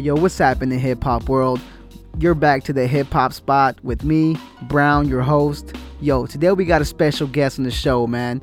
yo, 0.00 0.14
what's 0.14 0.38
happening, 0.38 0.78
hip 0.78 1.04
hop 1.04 1.28
world? 1.28 1.60
You're 2.18 2.34
back 2.34 2.64
to 2.64 2.72
the 2.72 2.86
hip 2.86 3.08
hop 3.12 3.32
spot 3.32 3.78
with 3.84 4.02
me, 4.02 4.36
Brown, 4.62 5.08
your 5.08 5.20
host. 5.20 5.74
Yo, 6.00 6.26
today 6.26 6.52
we 6.52 6.64
got 6.64 6.80
a 6.80 6.86
special 6.86 7.26
guest 7.26 7.58
on 7.58 7.64
the 7.64 7.70
show, 7.70 8.06
man. 8.06 8.40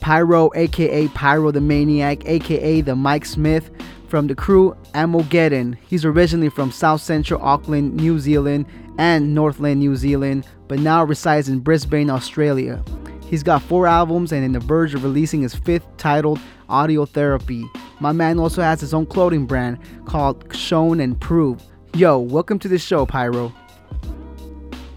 Pyro, 0.00 0.50
aka 0.54 1.08
Pyro 1.08 1.50
the 1.50 1.60
Maniac, 1.60 2.26
aka 2.26 2.82
the 2.82 2.94
Mike 2.94 3.24
Smith 3.24 3.70
from 4.08 4.26
the 4.26 4.34
crew 4.34 4.76
Armageddon. 4.94 5.78
He's 5.86 6.04
originally 6.04 6.50
from 6.50 6.70
South 6.70 7.00
Central 7.00 7.42
Auckland, 7.42 7.94
New 7.94 8.18
Zealand, 8.18 8.66
and 8.98 9.34
Northland, 9.34 9.80
New 9.80 9.96
Zealand, 9.96 10.46
but 10.68 10.78
now 10.78 11.04
resides 11.04 11.48
in 11.48 11.60
Brisbane, 11.60 12.10
Australia. 12.10 12.82
He's 13.28 13.42
got 13.42 13.60
four 13.60 13.86
albums 13.86 14.32
and 14.32 14.42
in 14.42 14.52
the 14.52 14.60
verge 14.60 14.94
of 14.94 15.04
releasing 15.04 15.42
his 15.42 15.54
fifth 15.54 15.86
titled 15.98 16.40
Audio 16.70 17.04
Therapy. 17.04 17.68
My 18.00 18.10
man 18.10 18.38
also 18.38 18.62
has 18.62 18.80
his 18.80 18.94
own 18.94 19.04
clothing 19.04 19.44
brand 19.44 19.78
called 20.06 20.56
Shown 20.56 20.98
and 20.98 21.20
Prove. 21.20 21.62
Yo, 21.94 22.18
welcome 22.18 22.58
to 22.60 22.68
the 22.68 22.78
show, 22.78 23.04
Pyro. 23.04 23.52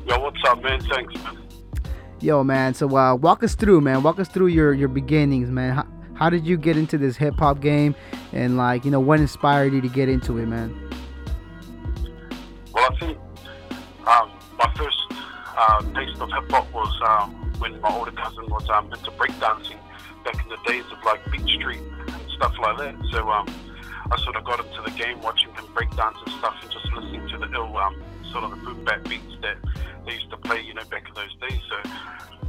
Yo, 0.05 0.17
what's 0.17 0.39
up, 0.47 0.63
man? 0.63 0.79
Thanks, 0.79 1.13
man. 1.15 1.45
Yo, 2.21 2.41
man. 2.41 2.73
So, 2.73 2.95
uh, 2.95 3.15
walk 3.15 3.43
us 3.43 3.53
through, 3.53 3.81
man. 3.81 4.01
Walk 4.01 4.17
us 4.17 4.29
through 4.29 4.47
your 4.47 4.73
your 4.73 4.87
beginnings, 4.87 5.49
man. 5.49 5.75
How, 5.75 5.87
how 6.13 6.29
did 6.29 6.47
you 6.47 6.55
get 6.55 6.77
into 6.77 6.97
this 6.97 7.17
hip 7.17 7.35
hop 7.37 7.59
game, 7.59 7.95
and 8.31 8.55
like, 8.55 8.85
you 8.85 8.91
know, 8.91 8.99
what 9.01 9.19
inspired 9.19 9.73
you 9.73 9.81
to 9.81 9.89
get 9.89 10.07
into 10.07 10.37
it, 10.37 10.45
man? 10.45 10.73
Well, 12.73 12.87
I 12.89 12.97
think 12.97 13.17
um, 14.07 14.31
my 14.57 14.73
first 14.77 15.00
uh, 15.61 15.81
taste 15.93 16.19
of 16.19 16.29
hip 16.33 16.49
hop 16.49 16.73
was 16.73 16.91
um, 17.05 17.29
when 17.59 17.79
my 17.81 17.95
older 17.95 18.11
cousin 18.11 18.49
was 18.49 18.67
um, 18.69 18.91
into 18.91 19.11
breakdancing 19.11 19.77
back 20.25 20.41
in 20.41 20.49
the 20.49 20.57
days 20.65 20.85
of 20.91 21.03
like 21.05 21.21
Beat 21.31 21.47
Street 21.55 21.81
and 22.07 22.31
stuff 22.35 22.53
like 22.61 22.77
that. 22.77 22.95
So 23.11 23.29
um, 23.29 23.47
I 24.09 24.17
sort 24.23 24.35
of 24.35 24.43
got 24.43 24.65
into 24.65 24.81
the 24.81 24.91
game 24.97 25.21
watching 25.21 25.53
him 25.53 25.65
breakdance 25.75 26.17
and 26.25 26.33
stuff 26.39 26.55
and 26.61 26.71
just 26.71 26.85
listening 26.93 27.27
to 27.29 27.37
the 27.37 27.53
ill 27.53 27.77
um, 27.77 28.01
sort 28.31 28.43
of 28.43 28.51
the 28.51 28.57
boom 28.57 28.83
bap 28.83 29.03
beats 29.03 29.35
that 29.43 29.57
they 30.05 30.13
used 30.13 30.31
to 30.31 30.37
play, 30.37 30.61
you 30.61 30.73
know, 30.73 30.83
back 30.85 31.07
in 31.07 31.13
those 31.13 31.35
days. 31.47 31.61
So 31.69 31.91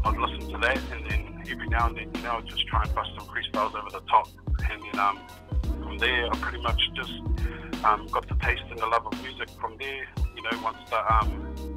I'd 0.05 0.17
listen 0.17 0.51
to 0.51 0.59
that 0.59 0.81
and 0.93 1.05
then 1.11 1.45
every 1.51 1.69
now 1.69 1.89
and 1.89 1.97
then, 1.97 2.11
you 2.15 2.23
know, 2.23 2.39
I'd 2.39 2.47
just 2.47 2.67
try 2.67 2.83
and 2.83 2.95
bust 2.95 3.11
some 3.19 3.29
freestyles 3.29 3.75
over 3.75 3.91
the 3.91 4.01
top. 4.09 4.29
And 4.71 4.83
then 4.83 4.99
um, 4.99 5.21
from 5.83 5.99
there, 5.99 6.33
I 6.33 6.37
pretty 6.39 6.63
much 6.63 6.81
just 6.97 7.13
um, 7.85 8.07
got 8.09 8.27
the 8.27 8.37
taste 8.41 8.63
and 8.71 8.79
the 8.79 8.87
love 8.87 9.07
of 9.07 9.23
music 9.23 9.51
from 9.61 9.77
there. 9.77 10.07
You 10.35 10.43
know, 10.43 10.63
once 10.65 10.79
the 10.89 11.15
um, 11.15 11.72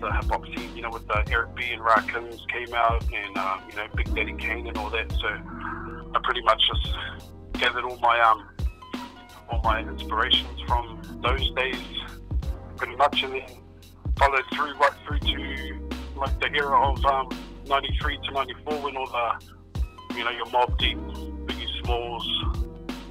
the 0.00 0.12
hip 0.12 0.24
hop 0.24 0.44
scene, 0.46 0.74
you 0.76 0.82
know, 0.82 0.90
with 0.90 1.06
the 1.06 1.24
Eric 1.30 1.54
B 1.54 1.64
and 1.72 1.82
Rakim 1.82 2.30
came 2.48 2.74
out, 2.74 3.04
and 3.12 3.36
um, 3.36 3.62
you 3.70 3.76
know, 3.76 3.86
Big 3.94 4.14
Daddy 4.14 4.34
Kane 4.34 4.66
and 4.66 4.76
all 4.76 4.90
that. 4.90 5.10
So 5.12 5.28
I 6.14 6.20
pretty 6.24 6.42
much 6.42 6.62
just 6.66 6.94
gathered 7.54 7.84
all 7.84 7.98
my 7.98 8.20
um, 8.20 8.48
all 9.50 9.60
my 9.62 9.80
inspirations 9.80 10.60
from 10.66 11.00
those 11.22 11.50
days, 11.52 11.82
pretty 12.76 12.96
much, 12.96 13.22
and 13.22 13.34
then 13.34 13.42
followed 14.18 14.44
through 14.54 14.74
right 14.74 14.92
through 15.06 15.18
to 15.20 15.88
like 16.16 16.38
the 16.40 16.50
era 16.54 16.90
of 16.90 17.04
um, 17.04 17.28
'93 17.66 18.18
to 18.24 18.32
'94 18.32 18.74
when 18.82 18.96
all 18.96 19.06
the 19.06 20.14
you 20.14 20.24
know 20.24 20.30
your 20.30 20.46
Mobb 20.46 20.76
Deep, 20.78 20.98
Biggie 21.46 21.82
Smalls, 21.82 22.26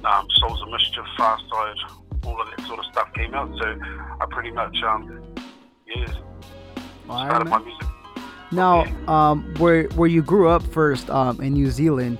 um, 0.04 0.26
Souls 0.36 0.62
of 0.62 0.68
Mischief, 0.70 1.04
Pharcyde, 1.18 1.76
all 2.24 2.40
of 2.40 2.48
that 2.50 2.66
sort 2.66 2.78
of 2.78 2.84
stuff 2.86 3.12
came 3.14 3.34
out. 3.34 3.50
So 3.58 3.78
I 4.20 4.26
pretty 4.30 4.50
much 4.50 4.76
um, 4.82 5.34
yeah 5.86 6.06
Man. 7.08 7.62
Now, 8.50 8.84
um, 9.08 9.54
where 9.58 9.84
where 9.88 10.08
you 10.08 10.22
grew 10.22 10.48
up 10.48 10.62
first, 10.62 11.10
um, 11.10 11.40
in 11.40 11.52
New 11.52 11.70
Zealand, 11.70 12.18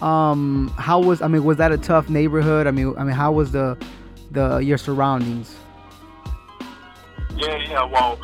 um, 0.00 0.72
how 0.78 1.00
was? 1.00 1.20
I 1.22 1.28
mean, 1.28 1.44
was 1.44 1.56
that 1.58 1.72
a 1.72 1.78
tough 1.78 2.08
neighborhood? 2.08 2.66
I 2.66 2.70
mean, 2.70 2.94
I 2.96 3.04
mean, 3.04 3.14
how 3.14 3.32
was 3.32 3.52
the 3.52 3.76
the 4.30 4.58
your 4.58 4.78
surroundings? 4.78 5.56
Yeah, 7.36 7.56
yeah. 7.68 7.84
Well, 7.84 8.18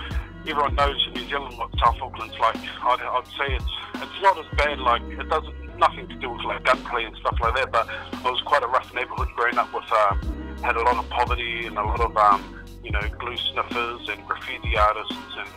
everyone 0.46 0.74
knows 0.74 0.96
in 1.08 1.14
New 1.14 1.28
Zealand 1.28 1.58
what 1.58 1.70
South 1.78 1.96
Auckland's 2.00 2.38
like. 2.38 2.56
I'd, 2.56 3.00
I'd 3.00 3.26
say 3.38 3.54
it's 3.54 3.72
it's 3.96 4.22
not 4.22 4.38
as 4.38 4.46
bad. 4.56 4.78
Like 4.78 5.02
it 5.02 5.28
doesn't 5.28 5.78
nothing 5.78 6.08
to 6.08 6.14
do 6.16 6.30
with 6.30 6.44
like 6.44 6.64
gunplay 6.64 7.04
and 7.04 7.16
stuff 7.16 7.36
like 7.40 7.54
that. 7.56 7.72
But 7.72 7.88
it 8.12 8.24
was 8.24 8.40
quite 8.46 8.62
a 8.62 8.68
rough 8.68 8.92
neighbourhood 8.94 9.28
growing 9.36 9.58
up 9.58 9.72
with 9.74 9.90
um, 9.92 10.58
had 10.62 10.76
a 10.76 10.82
lot 10.82 10.96
of 10.96 11.08
poverty 11.10 11.66
and 11.66 11.76
a 11.76 11.82
lot 11.82 12.00
of 12.00 12.16
um, 12.16 12.64
you 12.82 12.90
know 12.90 13.02
glue 13.18 13.36
sniffers 13.36 14.08
and 14.08 14.26
graffiti 14.26 14.76
artists 14.76 15.16
and 15.38 15.48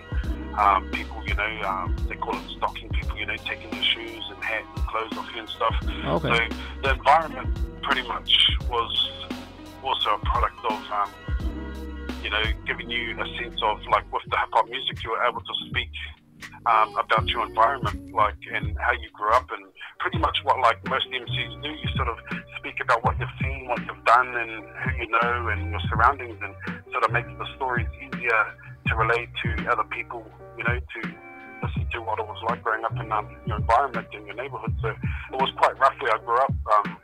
um, 0.57 0.89
people. 0.91 1.23
You 1.25 1.35
know 1.35 1.61
um, 1.67 1.95
they 2.07 2.15
call 2.15 2.35
it 2.35 2.49
stocking 2.57 2.89
people. 2.89 3.17
You 3.17 3.25
know 3.25 3.35
taking 3.37 3.73
your 3.73 3.83
shoes 3.83 4.23
and 4.33 4.43
hat 4.43 4.63
and 4.75 4.87
clothes 4.87 5.17
off 5.17 5.29
you 5.33 5.41
and 5.41 5.49
stuff. 5.49 5.75
Okay. 5.83 6.49
So 6.49 6.55
the 6.83 6.93
environment 6.93 7.57
pretty 7.81 8.07
much 8.07 8.31
was 8.69 9.11
also 9.83 10.15
a 10.15 10.19
product 10.19 10.57
of 10.65 10.91
um, 10.91 11.09
you 12.25 12.31
know, 12.31 12.41
giving 12.65 12.89
you 12.89 13.13
a 13.21 13.25
sense 13.37 13.61
of 13.61 13.77
like 13.91 14.11
with 14.11 14.23
the 14.31 14.37
hip 14.37 14.49
hop 14.51 14.67
music, 14.67 14.97
you 15.03 15.11
were 15.11 15.23
able 15.23 15.41
to 15.41 15.53
speak 15.69 15.93
um, 16.65 16.97
about 16.97 17.27
your 17.27 17.45
environment, 17.45 18.11
like 18.11 18.41
and 18.51 18.75
how 18.79 18.93
you 18.93 19.09
grew 19.13 19.31
up, 19.31 19.45
and 19.51 19.63
pretty 19.99 20.17
much 20.17 20.39
what 20.43 20.59
like 20.59 20.81
most 20.89 21.05
MCs 21.05 21.61
do. 21.61 21.69
You 21.69 21.89
sort 21.95 22.07
of 22.07 22.17
speak 22.57 22.81
about 22.81 23.05
what 23.05 23.19
you've 23.19 23.29
seen, 23.39 23.67
what 23.67 23.77
you've 23.85 24.03
done, 24.05 24.35
and 24.35 24.65
who 24.81 25.03
you 25.03 25.09
know, 25.11 25.49
and 25.53 25.69
your 25.69 25.79
surroundings, 25.87 26.37
and 26.41 26.55
sort 26.95 27.03
of 27.03 27.11
makes 27.11 27.27
the 27.37 27.45
stories 27.59 27.87
easier 27.99 28.39
to 28.87 28.95
relate 28.95 29.27
to 29.43 29.67
other 29.67 29.83
people. 29.91 30.23
You 30.57 30.63
know, 30.63 30.79
to 30.79 30.99
listen 31.59 31.83
to 31.91 31.99
what 31.99 32.19
it 32.19 32.25
was 32.25 32.39
like 32.47 32.63
growing 32.63 32.85
up 32.85 32.95
in 32.95 33.11
um, 33.11 33.35
your 33.45 33.57
environment 33.57 34.07
in 34.13 34.25
your 34.25 34.35
neighborhood. 34.35 34.73
So 34.81 34.87
it 34.87 35.35
was 35.35 35.51
quite 35.57 35.77
rough 35.77 35.95
where 35.99 36.15
I 36.15 36.19
grew 36.23 36.39
up. 36.39 36.53
Um, 36.71 36.97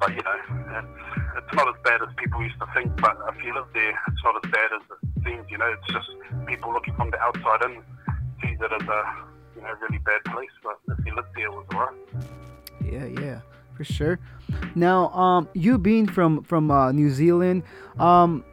but 0.00 0.10
you 0.16 0.22
know, 0.22 0.38
it's, 0.80 0.88
it's 1.36 1.54
not 1.54 1.68
as 1.68 1.74
bad 1.84 2.00
as 2.00 2.08
people 2.16 2.42
used 2.42 2.58
to 2.60 2.66
think. 2.72 2.96
But 2.96 3.18
if 3.28 3.44
you 3.44 3.52
live 3.52 3.68
there, 3.74 3.92
it's 4.08 4.24
not 4.24 4.40
as 4.42 4.50
bad 4.50 4.70
as 4.72 4.82
it 4.88 5.24
seems. 5.24 5.44
You 5.50 5.58
know, 5.58 5.68
it's 5.68 5.92
just 5.92 6.08
people 6.46 6.72
looking 6.72 6.94
from 6.94 7.10
the 7.10 7.20
outside 7.20 7.68
in 7.68 7.76
sees 8.40 8.56
it 8.56 8.72
as 8.72 8.88
a 8.88 9.00
you 9.54 9.60
know 9.60 9.74
really 9.82 9.98
bad 9.98 10.24
place. 10.32 10.54
But 10.64 10.80
if 10.88 11.04
you 11.04 11.14
lived 11.14 11.28
there, 11.36 11.46
it 11.46 11.52
was 11.52 11.66
alright. 11.74 11.94
Yeah, 12.82 13.04
yeah, 13.20 13.40
for 13.76 13.84
sure. 13.84 14.18
Now, 14.74 15.08
um, 15.10 15.48
you 15.52 15.76
being 15.76 16.06
from 16.06 16.42
from 16.42 16.70
uh, 16.70 16.90
New 16.92 17.10
Zealand, 17.10 17.64
um, 17.98 18.44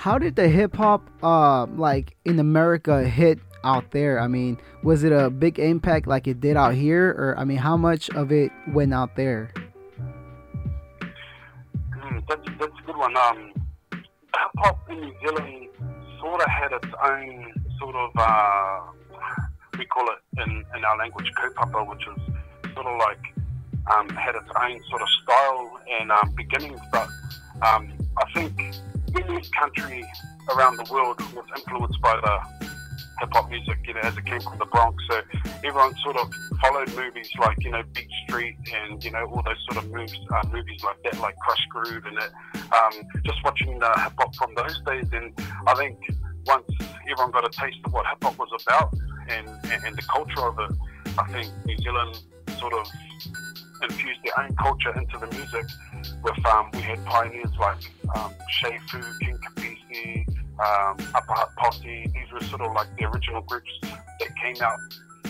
how 0.00 0.16
did 0.16 0.34
the 0.34 0.48
hip 0.48 0.74
hop 0.74 1.02
uh 1.22 1.66
like 1.76 2.16
in 2.24 2.38
America 2.38 3.04
hit 3.04 3.38
out 3.64 3.90
there? 3.90 4.18
I 4.18 4.28
mean, 4.28 4.56
was 4.82 5.04
it 5.04 5.12
a 5.12 5.28
big 5.28 5.58
impact 5.58 6.06
like 6.06 6.26
it 6.26 6.40
did 6.40 6.56
out 6.56 6.72
here, 6.72 7.10
or 7.10 7.34
I 7.38 7.44
mean, 7.44 7.58
how 7.58 7.76
much 7.76 8.08
of 8.10 8.32
it 8.32 8.50
went 8.68 8.94
out 8.94 9.14
there? 9.14 9.52
Mm, 11.02 12.24
that's 12.26 12.48
that's 12.58 12.72
a 12.80 12.86
good 12.86 12.96
one. 12.96 13.14
Um, 13.14 13.52
hip 13.92 14.54
hop 14.56 14.88
in 14.88 15.00
New 15.02 15.14
Zealand 15.20 15.68
sort 16.18 16.40
of 16.40 16.48
had 16.48 16.72
its 16.72 16.88
own 17.04 17.52
sort 17.78 17.94
of 17.94 18.10
uh, 18.16 18.80
we 19.78 19.84
call 19.84 20.06
it 20.08 20.40
in, 20.40 20.64
in 20.74 20.82
our 20.82 20.96
language 20.96 21.30
kaupapa, 21.36 21.86
which 21.86 22.06
is 22.08 22.72
sort 22.72 22.86
of 22.86 22.98
like 22.98 23.34
um, 23.94 24.08
had 24.08 24.34
its 24.34 24.48
own 24.62 24.80
sort 24.88 25.02
of 25.02 25.08
style 25.22 25.78
and 26.00 26.10
um, 26.10 26.32
beginnings. 26.34 26.80
But 26.90 27.06
um, 27.60 27.92
I 28.16 28.32
think 28.32 28.56
any 29.16 29.42
country 29.58 30.04
around 30.54 30.76
the 30.76 30.92
world 30.92 31.20
was 31.34 31.44
influenced 31.56 32.00
by 32.00 32.16
the 32.20 32.70
hip 33.20 33.28
hop 33.32 33.50
music, 33.50 33.78
you 33.86 33.94
know, 33.94 34.00
as 34.00 34.16
it 34.16 34.24
came 34.24 34.40
from 34.40 34.58
the 34.58 34.66
Bronx. 34.66 34.96
So 35.10 35.20
everyone 35.64 35.94
sort 36.02 36.16
of 36.16 36.32
followed 36.60 36.88
movies 36.96 37.28
like, 37.38 37.62
you 37.62 37.70
know, 37.70 37.82
Beat 37.94 38.08
Street 38.26 38.56
and, 38.74 39.02
you 39.04 39.10
know, 39.10 39.26
all 39.26 39.42
those 39.42 39.62
sort 39.70 39.84
of 39.84 39.90
moves, 39.90 40.18
uh, 40.34 40.48
movies 40.50 40.82
like 40.82 41.02
that, 41.04 41.20
like 41.20 41.36
Krush 41.46 41.68
Groove 41.70 42.04
and 42.06 42.18
it. 42.18 42.30
Um, 42.72 42.92
just 43.24 43.38
watching 43.44 43.72
hip 43.72 43.82
hop 44.18 44.34
from 44.36 44.54
those 44.54 44.80
days. 44.86 45.08
And 45.12 45.32
I 45.66 45.74
think 45.74 45.98
once 46.46 46.66
everyone 47.10 47.32
got 47.32 47.44
a 47.44 47.50
taste 47.50 47.78
of 47.84 47.92
what 47.92 48.06
hip 48.06 48.18
hop 48.22 48.38
was 48.38 48.50
about 48.66 48.94
and, 49.28 49.48
and, 49.48 49.84
and 49.84 49.96
the 49.96 50.02
culture 50.02 50.42
of 50.42 50.58
it, 50.58 50.76
I 51.18 51.26
think 51.32 51.48
New 51.66 51.76
Zealand 51.78 52.18
sort 52.58 52.72
of 52.72 52.86
infused 53.82 54.20
their 54.24 54.44
own 54.44 54.54
culture 54.56 54.96
into 54.98 55.18
the 55.18 55.26
music. 55.34 55.64
With 56.22 56.46
um, 56.46 56.70
we 56.72 56.80
had 56.80 57.04
pioneers 57.04 57.52
like 57.58 57.90
um, 58.16 58.34
King 58.62 59.38
Kapisi, 59.38 60.28
um, 60.58 60.96
Upper 61.14 61.32
Hut 61.32 61.50
Posse. 61.56 62.06
These 62.12 62.32
were 62.32 62.40
sort 62.46 62.62
of 62.62 62.72
like 62.72 62.88
the 62.98 63.04
original 63.04 63.42
groups 63.42 63.70
that 63.82 64.28
came 64.42 64.62
out 64.62 64.78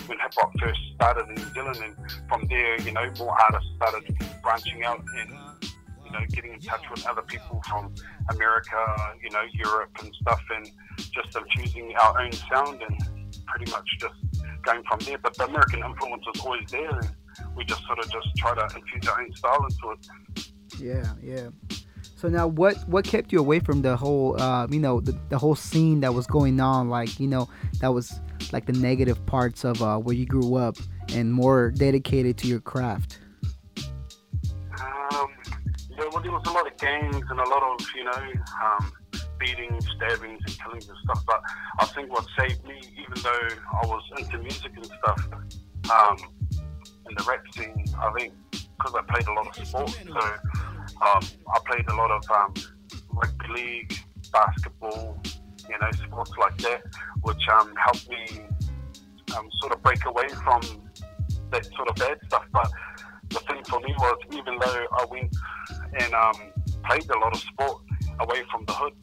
when 0.07 0.19
hip 0.19 0.33
hop 0.37 0.51
first 0.59 0.81
started 0.97 1.29
in 1.29 1.35
New 1.37 1.55
Zealand, 1.55 1.79
and 1.85 1.95
from 2.29 2.47
there, 2.49 2.81
you 2.81 2.93
know, 2.93 3.09
more 3.19 3.37
artists 3.41 3.71
started 3.77 4.03
branching 4.43 4.83
out 4.85 5.03
and 5.19 5.31
you 6.05 6.11
know 6.11 6.27
getting 6.31 6.55
in 6.55 6.61
touch 6.61 6.83
with 6.91 7.07
other 7.07 7.23
people 7.23 7.63
from 7.69 7.95
America, 8.31 9.15
you 9.23 9.31
know, 9.31 9.43
Europe 9.53 9.91
and 10.03 10.13
stuff, 10.21 10.41
and 10.51 10.69
just 10.99 11.37
infusing 11.37 11.95
our 12.03 12.21
own 12.21 12.33
sound 12.33 12.83
and 12.83 13.01
pretty 13.47 13.71
much 13.71 13.89
just 14.01 14.15
going 14.63 14.83
from 14.89 14.99
there. 15.01 15.19
But 15.19 15.37
the 15.37 15.45
American 15.45 15.85
influence 15.85 16.25
was 16.27 16.41
always 16.45 16.69
there, 16.71 16.91
and 16.91 17.11
we 17.57 17.65
just 17.65 17.85
sort 17.87 17.99
of 17.99 18.11
just 18.11 18.29
try 18.37 18.55
to 18.55 18.77
infuse 18.77 19.09
our 19.09 19.21
own 19.21 19.33
style 19.35 19.67
into 19.69 19.91
it. 19.91 20.53
Yeah, 20.79 21.13
yeah. 21.23 21.49
So 22.17 22.29
now, 22.29 22.47
what 22.47 22.77
what 22.87 23.05
kept 23.05 23.33
you 23.33 23.39
away 23.39 23.61
from 23.61 23.83
the 23.83 23.97
whole, 23.97 24.41
uh, 24.41 24.67
you 24.69 24.79
know, 24.79 25.01
the, 25.01 25.19
the 25.31 25.39
whole 25.39 25.55
scene 25.55 26.01
that 26.01 26.13
was 26.13 26.27
going 26.27 26.61
on? 26.61 26.91
Like, 26.91 27.19
you 27.19 27.27
know, 27.27 27.49
that 27.81 27.95
was 27.95 28.21
like 28.53 28.67
the 28.67 28.73
negative 28.75 29.25
parts 29.27 29.65
of 29.65 29.81
uh, 29.83 29.97
where 29.99 30.15
you 30.15 30.27
grew 30.27 30.57
up, 30.57 30.77
and 31.15 31.33
more 31.33 31.71
dedicated 31.71 32.37
to 32.39 32.47
your 32.47 32.61
craft. 32.61 33.21
Um, 34.81 35.29
yeah, 35.91 36.05
well, 36.13 36.23
there 36.23 36.33
was 36.33 36.43
a 36.47 36.51
lot 36.51 36.67
of 36.67 36.77
gangs 36.77 37.25
and 37.31 37.41
a 37.41 37.49
lot 37.49 37.63
of, 37.63 37.87
you 37.95 38.05
know, 38.05 38.33
um, 38.65 38.93
beatings, 39.39 39.87
stabbings, 39.97 40.41
and 40.47 40.59
killings 40.59 40.89
and 40.89 40.99
stuff. 41.05 41.25
But 41.27 41.43
I 41.79 41.87
think 41.87 42.11
what 42.11 42.27
saved 42.39 42.65
me, 42.65 42.81
even 42.99 43.23
though 43.23 43.49
I 43.83 43.87
was 43.87 44.03
into 44.19 44.39
music 44.39 44.73
and 44.77 44.87
stuff, 44.87 45.29
um, 45.91 46.17
in 47.11 47.17
the 47.17 47.25
rap 47.29 47.43
scene, 47.55 47.85
I 47.99 48.13
think 48.13 48.33
because 48.53 48.95
I 48.95 49.03
played 49.13 49.27
a 49.27 49.33
lot 49.33 49.47
of 49.47 49.67
sports, 49.67 49.99
So 50.07 50.21
um, 51.03 51.23
I 51.55 51.59
played 51.67 51.89
a 51.89 51.95
lot 51.95 52.11
of 52.11 52.23
um, 52.31 52.55
rugby 53.13 53.49
league, 53.55 53.99
basketball, 54.33 55.21
you 55.69 55.79
know, 55.81 55.91
sports 56.07 56.33
like 56.39 56.57
that, 56.59 56.83
which 57.23 57.43
um, 57.53 57.75
helped 57.77 58.09
me 58.09 58.47
um, 59.37 59.49
sort 59.61 59.73
of 59.73 59.83
break 59.83 60.05
away 60.07 60.29
from 60.29 60.63
that 61.53 61.67
sort 61.77 61.89
of 61.89 61.97
bad 61.97 62.19
stuff. 62.27 62.45
But 62.53 62.71
the 63.29 63.41
thing 63.41 63.63
for 63.65 63.81
me 63.81 63.95
was, 63.99 64.19
even 64.33 64.59
though 64.59 64.87
I 64.93 65.05
went 65.11 65.37
and 66.01 66.15
um, 66.15 66.35
played 66.85 67.09
a 67.11 67.19
lot 67.19 67.35
of 67.35 67.41
sport 67.41 67.83
away 68.21 68.43
from 68.51 68.65
the 68.67 68.73
hood, 68.73 68.95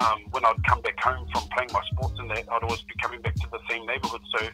um, 0.00 0.18
when 0.30 0.44
I'd 0.44 0.62
come 0.68 0.80
back 0.82 1.00
home 1.00 1.26
from 1.32 1.48
playing 1.48 1.70
my 1.72 1.82
sports 1.92 2.14
and 2.18 2.30
that, 2.30 2.44
I'd 2.50 2.62
always 2.62 2.82
be 2.82 2.94
coming 3.02 3.20
back 3.22 3.34
to 3.34 3.48
the 3.50 3.58
same 3.68 3.84
neighbourhood. 3.86 4.20
So 4.38 4.48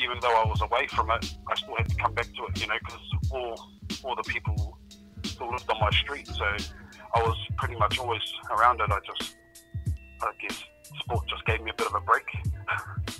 even 0.00 0.18
though 0.20 0.34
I 0.42 0.46
was 0.46 0.60
away 0.60 0.86
from 0.88 1.10
it, 1.10 1.34
I 1.50 1.54
still 1.56 1.74
had 1.76 1.88
to 1.88 1.96
come 1.96 2.14
back 2.14 2.26
to 2.26 2.44
it, 2.46 2.60
you 2.60 2.66
know, 2.66 2.74
because 2.84 3.00
all 3.30 3.70
all 4.04 4.16
the 4.16 4.22
people 4.22 4.78
still 5.24 5.50
lived 5.50 5.70
on 5.70 5.80
my 5.80 5.90
street. 5.90 6.26
So 6.28 6.44
I 6.44 7.22
was 7.22 7.36
pretty 7.56 7.76
much 7.76 7.98
always 7.98 8.22
around 8.50 8.80
it. 8.80 8.90
I 8.90 8.98
just, 9.06 9.36
I 10.22 10.30
guess, 10.40 10.62
sport 11.00 11.24
just 11.28 11.44
gave 11.46 11.62
me 11.62 11.70
a 11.70 11.74
bit 11.74 11.86
of 11.86 11.94
a 11.94 12.00
break. 12.00 12.26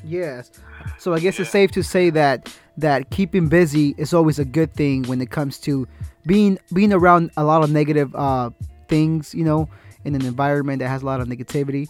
yes. 0.04 0.50
So 0.98 1.14
I 1.14 1.20
guess 1.20 1.38
yeah. 1.38 1.42
it's 1.42 1.50
safe 1.50 1.70
to 1.72 1.82
say 1.82 2.10
that 2.10 2.54
that 2.76 3.10
keeping 3.10 3.48
busy 3.48 3.94
is 3.98 4.14
always 4.14 4.38
a 4.38 4.44
good 4.44 4.72
thing 4.74 5.04
when 5.04 5.20
it 5.20 5.30
comes 5.30 5.58
to 5.60 5.86
being 6.26 6.58
being 6.72 6.92
around 6.92 7.30
a 7.36 7.44
lot 7.44 7.64
of 7.64 7.70
negative 7.70 8.14
uh, 8.14 8.50
things, 8.88 9.34
you 9.34 9.44
know, 9.44 9.68
in 10.04 10.14
an 10.14 10.24
environment 10.24 10.80
that 10.80 10.88
has 10.88 11.02
a 11.02 11.06
lot 11.06 11.20
of 11.20 11.28
negativity. 11.28 11.88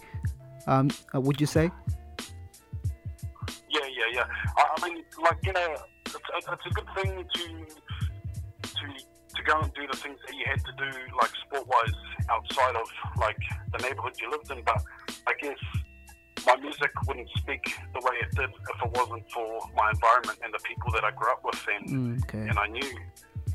Um, 0.67 0.89
uh, 1.15 1.21
would 1.21 1.41
you 1.41 1.47
say? 1.47 1.71
I, 4.81 4.89
mean, 4.89 5.03
like 5.21 5.37
you 5.43 5.53
know, 5.53 5.75
it's, 6.05 6.15
it's, 6.15 6.65
a 6.65 6.69
good 6.69 6.87
thing 6.95 7.25
to 7.33 7.43
to 8.63 8.85
to 9.35 9.43
go 9.45 9.59
and 9.59 9.73
do 9.73 9.87
the 9.91 9.97
things 9.97 10.17
that 10.25 10.35
you 10.35 10.45
had 10.45 10.59
to 10.59 10.71
do, 10.77 10.97
like 11.21 11.31
sport-wise, 11.45 11.93
outside 12.29 12.75
of 12.75 12.87
like 13.19 13.37
the 13.71 13.83
neighborhood 13.83 14.13
you 14.21 14.29
lived 14.31 14.51
in. 14.51 14.63
But 14.63 14.81
I 15.27 15.33
guess 15.39 15.57
my 16.45 16.55
music 16.57 16.91
wouldn't 17.07 17.29
speak 17.37 17.63
the 17.93 17.99
way 17.99 18.15
it 18.21 18.35
did 18.35 18.49
if 18.49 18.83
it 18.83 18.91
wasn't 18.97 19.29
for 19.31 19.59
my 19.75 19.91
environment 19.91 20.39
and 20.43 20.53
the 20.53 20.59
people 20.63 20.91
that 20.91 21.03
I 21.03 21.11
grew 21.11 21.31
up 21.31 21.43
with 21.43 21.65
and 21.75 21.89
mm, 21.89 22.23
okay. 22.23 22.47
and 22.49 22.57
I 22.57 22.67
knew 22.67 22.97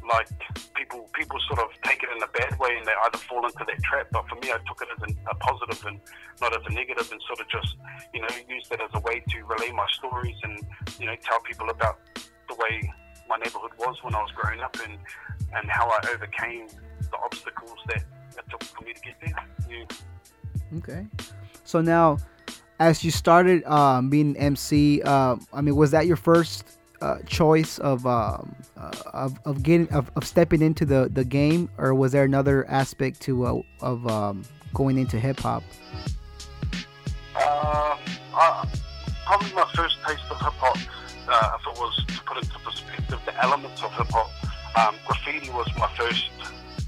like 0.08 0.28
people 0.74 1.08
people 1.14 1.38
sort 1.48 1.60
of 1.60 1.68
take 1.82 2.02
it 2.02 2.08
in 2.14 2.22
a 2.22 2.26
bad 2.28 2.58
way 2.58 2.76
and 2.76 2.86
they 2.86 2.92
either 3.04 3.18
fall 3.18 3.44
into 3.44 3.64
that 3.66 3.82
trap. 3.82 4.08
But 4.12 4.28
for 4.28 4.36
me, 4.36 4.50
I 4.52 4.58
took 4.66 4.80
it 4.82 4.88
as 4.96 5.02
an, 5.08 5.16
a 5.30 5.34
positive 5.36 5.84
and 5.86 6.00
not 6.40 6.52
as 6.52 6.62
a 6.66 6.72
negative, 6.72 7.10
and 7.10 7.20
sort 7.26 7.40
of 7.40 7.48
just 7.48 7.76
you 8.12 8.20
know 8.20 8.28
use 8.48 8.68
that 8.70 8.80
as 8.80 8.90
a 8.94 9.00
way 9.00 9.22
to 9.28 9.44
relay 9.44 9.72
my 9.72 9.86
stories 9.92 10.36
and 10.42 10.60
you 10.98 11.06
know 11.06 11.16
tell 11.22 11.40
people 11.40 11.70
about 11.70 11.98
the 12.48 12.54
way 12.56 12.92
my 13.28 13.36
neighborhood 13.36 13.72
was 13.78 13.96
when 14.02 14.14
I 14.14 14.20
was 14.20 14.30
growing 14.32 14.60
up 14.60 14.76
and 14.84 14.98
and 15.54 15.70
how 15.70 15.88
I 15.88 16.00
overcame 16.12 16.68
the 17.10 17.18
obstacles 17.24 17.78
that 17.88 18.02
it 18.36 18.44
took 18.50 18.64
for 18.64 18.84
me 18.84 18.92
to 18.92 19.00
get 19.00 19.14
there. 19.20 19.34
Yeah. 19.68 20.78
Okay. 20.78 21.06
So 21.64 21.80
now, 21.80 22.18
as 22.78 23.04
you 23.04 23.10
started 23.10 23.64
um, 23.64 24.10
being 24.10 24.36
MC, 24.36 25.02
uh, 25.02 25.36
I 25.52 25.60
mean, 25.60 25.76
was 25.76 25.92
that 25.92 26.06
your 26.06 26.16
first 26.16 26.73
uh, 27.00 27.18
choice 27.26 27.78
of, 27.78 28.06
um, 28.06 28.54
uh, 28.76 28.92
of 29.12 29.38
of 29.44 29.62
getting 29.62 29.88
of, 29.92 30.10
of 30.16 30.24
stepping 30.24 30.62
into 30.62 30.84
the, 30.84 31.08
the 31.12 31.24
game, 31.24 31.68
or 31.78 31.94
was 31.94 32.12
there 32.12 32.24
another 32.24 32.68
aspect 32.68 33.20
to 33.22 33.44
uh, 33.46 33.60
of 33.80 34.06
um, 34.06 34.42
going 34.72 34.98
into 34.98 35.18
hip 35.18 35.40
hop? 35.40 35.62
Uh, 37.36 37.96
probably 39.26 39.52
my 39.54 39.68
first 39.74 39.98
taste 40.06 40.22
of 40.30 40.38
hip 40.38 40.52
hop, 40.58 40.76
uh, 41.28 41.58
if 41.58 41.74
it 41.74 41.80
was 41.80 42.04
to 42.06 42.22
put 42.24 42.36
into 42.38 42.58
perspective, 42.60 43.20
the 43.26 43.42
elements 43.42 43.82
of 43.82 43.92
hip 43.94 44.08
hop. 44.10 44.30
Um, 44.76 44.96
graffiti 45.06 45.50
was 45.50 45.68
my 45.78 45.88
first 45.96 46.30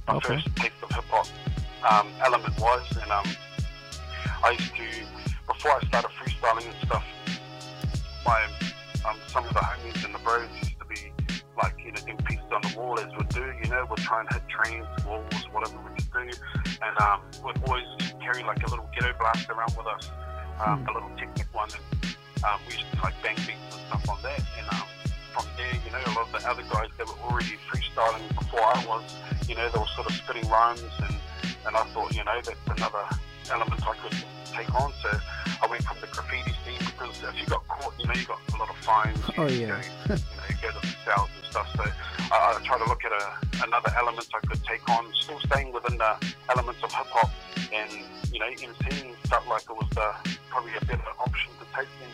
my 0.09 0.15
okay. 0.17 0.35
first 0.35 0.57
taste 0.57 0.75
of 0.83 0.91
hip 0.91 1.05
hop 1.09 1.27
um, 1.91 2.09
element 2.25 2.59
was, 2.61 2.85
and 3.01 3.11
um, 3.11 3.27
I 4.43 4.51
used 4.53 4.75
to 4.75 4.83
before 5.47 5.73
I 5.73 5.87
started 5.87 6.11
freestyling 6.19 6.67
and 6.67 6.87
stuff. 6.87 7.05
My 8.25 8.47
um, 9.07 9.17
some 9.29 9.45
of 9.45 9.55
the 9.55 9.61
homies 9.61 10.05
and 10.05 10.15
the 10.15 10.19
bros 10.19 10.49
used 10.63 10.79
to 10.79 10.87
be 10.87 11.13
like, 11.57 11.75
you 11.85 11.93
know, 11.93 12.01
doing 12.01 12.19
pieces 12.19 12.45
on 12.53 12.61
the 12.63 12.79
wall 12.79 12.99
as 12.99 13.07
we'd 13.17 13.29
do, 13.29 13.45
you 13.63 13.71
know, 13.71 13.87
we'd 13.89 13.99
try 13.99 14.21
and 14.21 14.29
hit 14.33 14.43
trains, 14.49 14.87
walls, 15.05 15.25
whatever 15.53 15.79
we 15.79 15.95
could 15.97 16.11
do. 16.13 16.39
And 16.83 17.01
um, 17.01 17.21
we'd 17.45 17.57
always 17.67 17.85
carry 18.21 18.43
like 18.43 18.67
a 18.67 18.71
little 18.71 18.89
ghetto 18.95 19.17
blast 19.19 19.49
around 19.49 19.75
with 19.77 19.87
us, 19.87 20.11
um, 20.65 20.85
mm. 20.85 20.91
a 20.91 20.93
little 20.93 21.11
Technic 21.17 21.47
one. 21.53 21.69
And 21.71 22.45
um, 22.45 22.61
we 22.67 22.75
used 22.75 22.91
to 22.93 23.01
like 23.03 23.15
bang 23.23 23.37
beats 23.37 23.73
and 23.73 23.83
stuff 23.87 24.09
on 24.11 24.19
that. 24.23 24.41
And 24.59 24.69
um, 24.75 24.89
from 25.33 25.47
there, 25.57 25.73
you 25.85 25.91
know, 25.93 26.03
a 26.05 26.13
lot 26.19 26.35
of 26.35 26.43
the 26.43 26.49
other 26.49 26.63
guys 26.71 26.91
that 26.99 27.07
were 27.07 27.31
already 27.31 27.57
freestyling 27.71 28.29
before 28.35 28.61
I 28.61 28.85
was, 28.87 29.05
you 29.49 29.55
know, 29.55 29.69
they 29.71 29.79
were 29.79 29.93
sort 29.95 30.11
of 30.11 30.15
spitting 30.17 30.49
rhymes. 30.49 30.83
And, 30.99 31.17
and 31.67 31.77
I 31.77 31.85
thought, 31.95 32.15
you 32.15 32.25
know, 32.25 32.41
that's 32.43 32.59
another 32.77 33.07
element 33.51 33.81
I 33.87 33.95
could 33.97 34.17
take 34.53 34.75
on. 34.75 34.93
So 35.03 35.11
I 35.63 35.67
went 35.69 35.85
from 35.85 35.99
the 36.01 36.07
graffiti 36.09 36.53
scene 36.65 36.79
because 36.79 37.23
if 37.23 37.41
you 37.41 37.47
got 37.47 37.67
caught, 37.69 37.95
you 37.99 38.07
know, 38.07 38.15
you 38.15 38.27
got 38.27 38.41
a 38.53 38.57
lot 38.57 38.71
of 38.71 38.77
fines. 38.77 39.19
You, 39.29 39.35
oh, 39.39 39.47
yeah. 39.47 39.61
You, 39.61 39.67
know, 39.67 39.79
you, 40.09 40.15
know, 40.15 40.47
you 40.49 40.57
go 40.63 40.69
to 40.71 40.81
the 40.81 40.95
cells 41.05 41.31
and 41.37 41.45
stuff. 41.51 41.69
So 41.77 41.83
uh, 41.83 42.55
I 42.57 42.61
try 42.65 42.79
to 42.79 42.85
look 42.85 43.05
at 43.05 43.13
a, 43.13 43.65
another 43.65 43.93
element 43.97 44.29
I 44.35 44.47
could 44.47 44.63
take 44.65 44.89
on, 44.91 45.13
still 45.15 45.41
staying 45.41 45.73
within 45.73 45.99
the 45.99 46.17
elements 46.51 46.83
of 46.83 46.93
hip 46.93 47.07
hop. 47.11 47.31
And, 47.73 47.93
you 48.33 48.41
know, 48.41 48.47
MCing 48.47 49.15
felt 49.29 49.47
like 49.47 49.63
it 49.63 49.77
was 49.77 49.89
the, 49.91 50.15
probably 50.49 50.73
a 50.81 50.85
better 50.85 51.03
option 51.19 51.53
to 51.61 51.67
take 51.77 51.89
than 52.01 52.11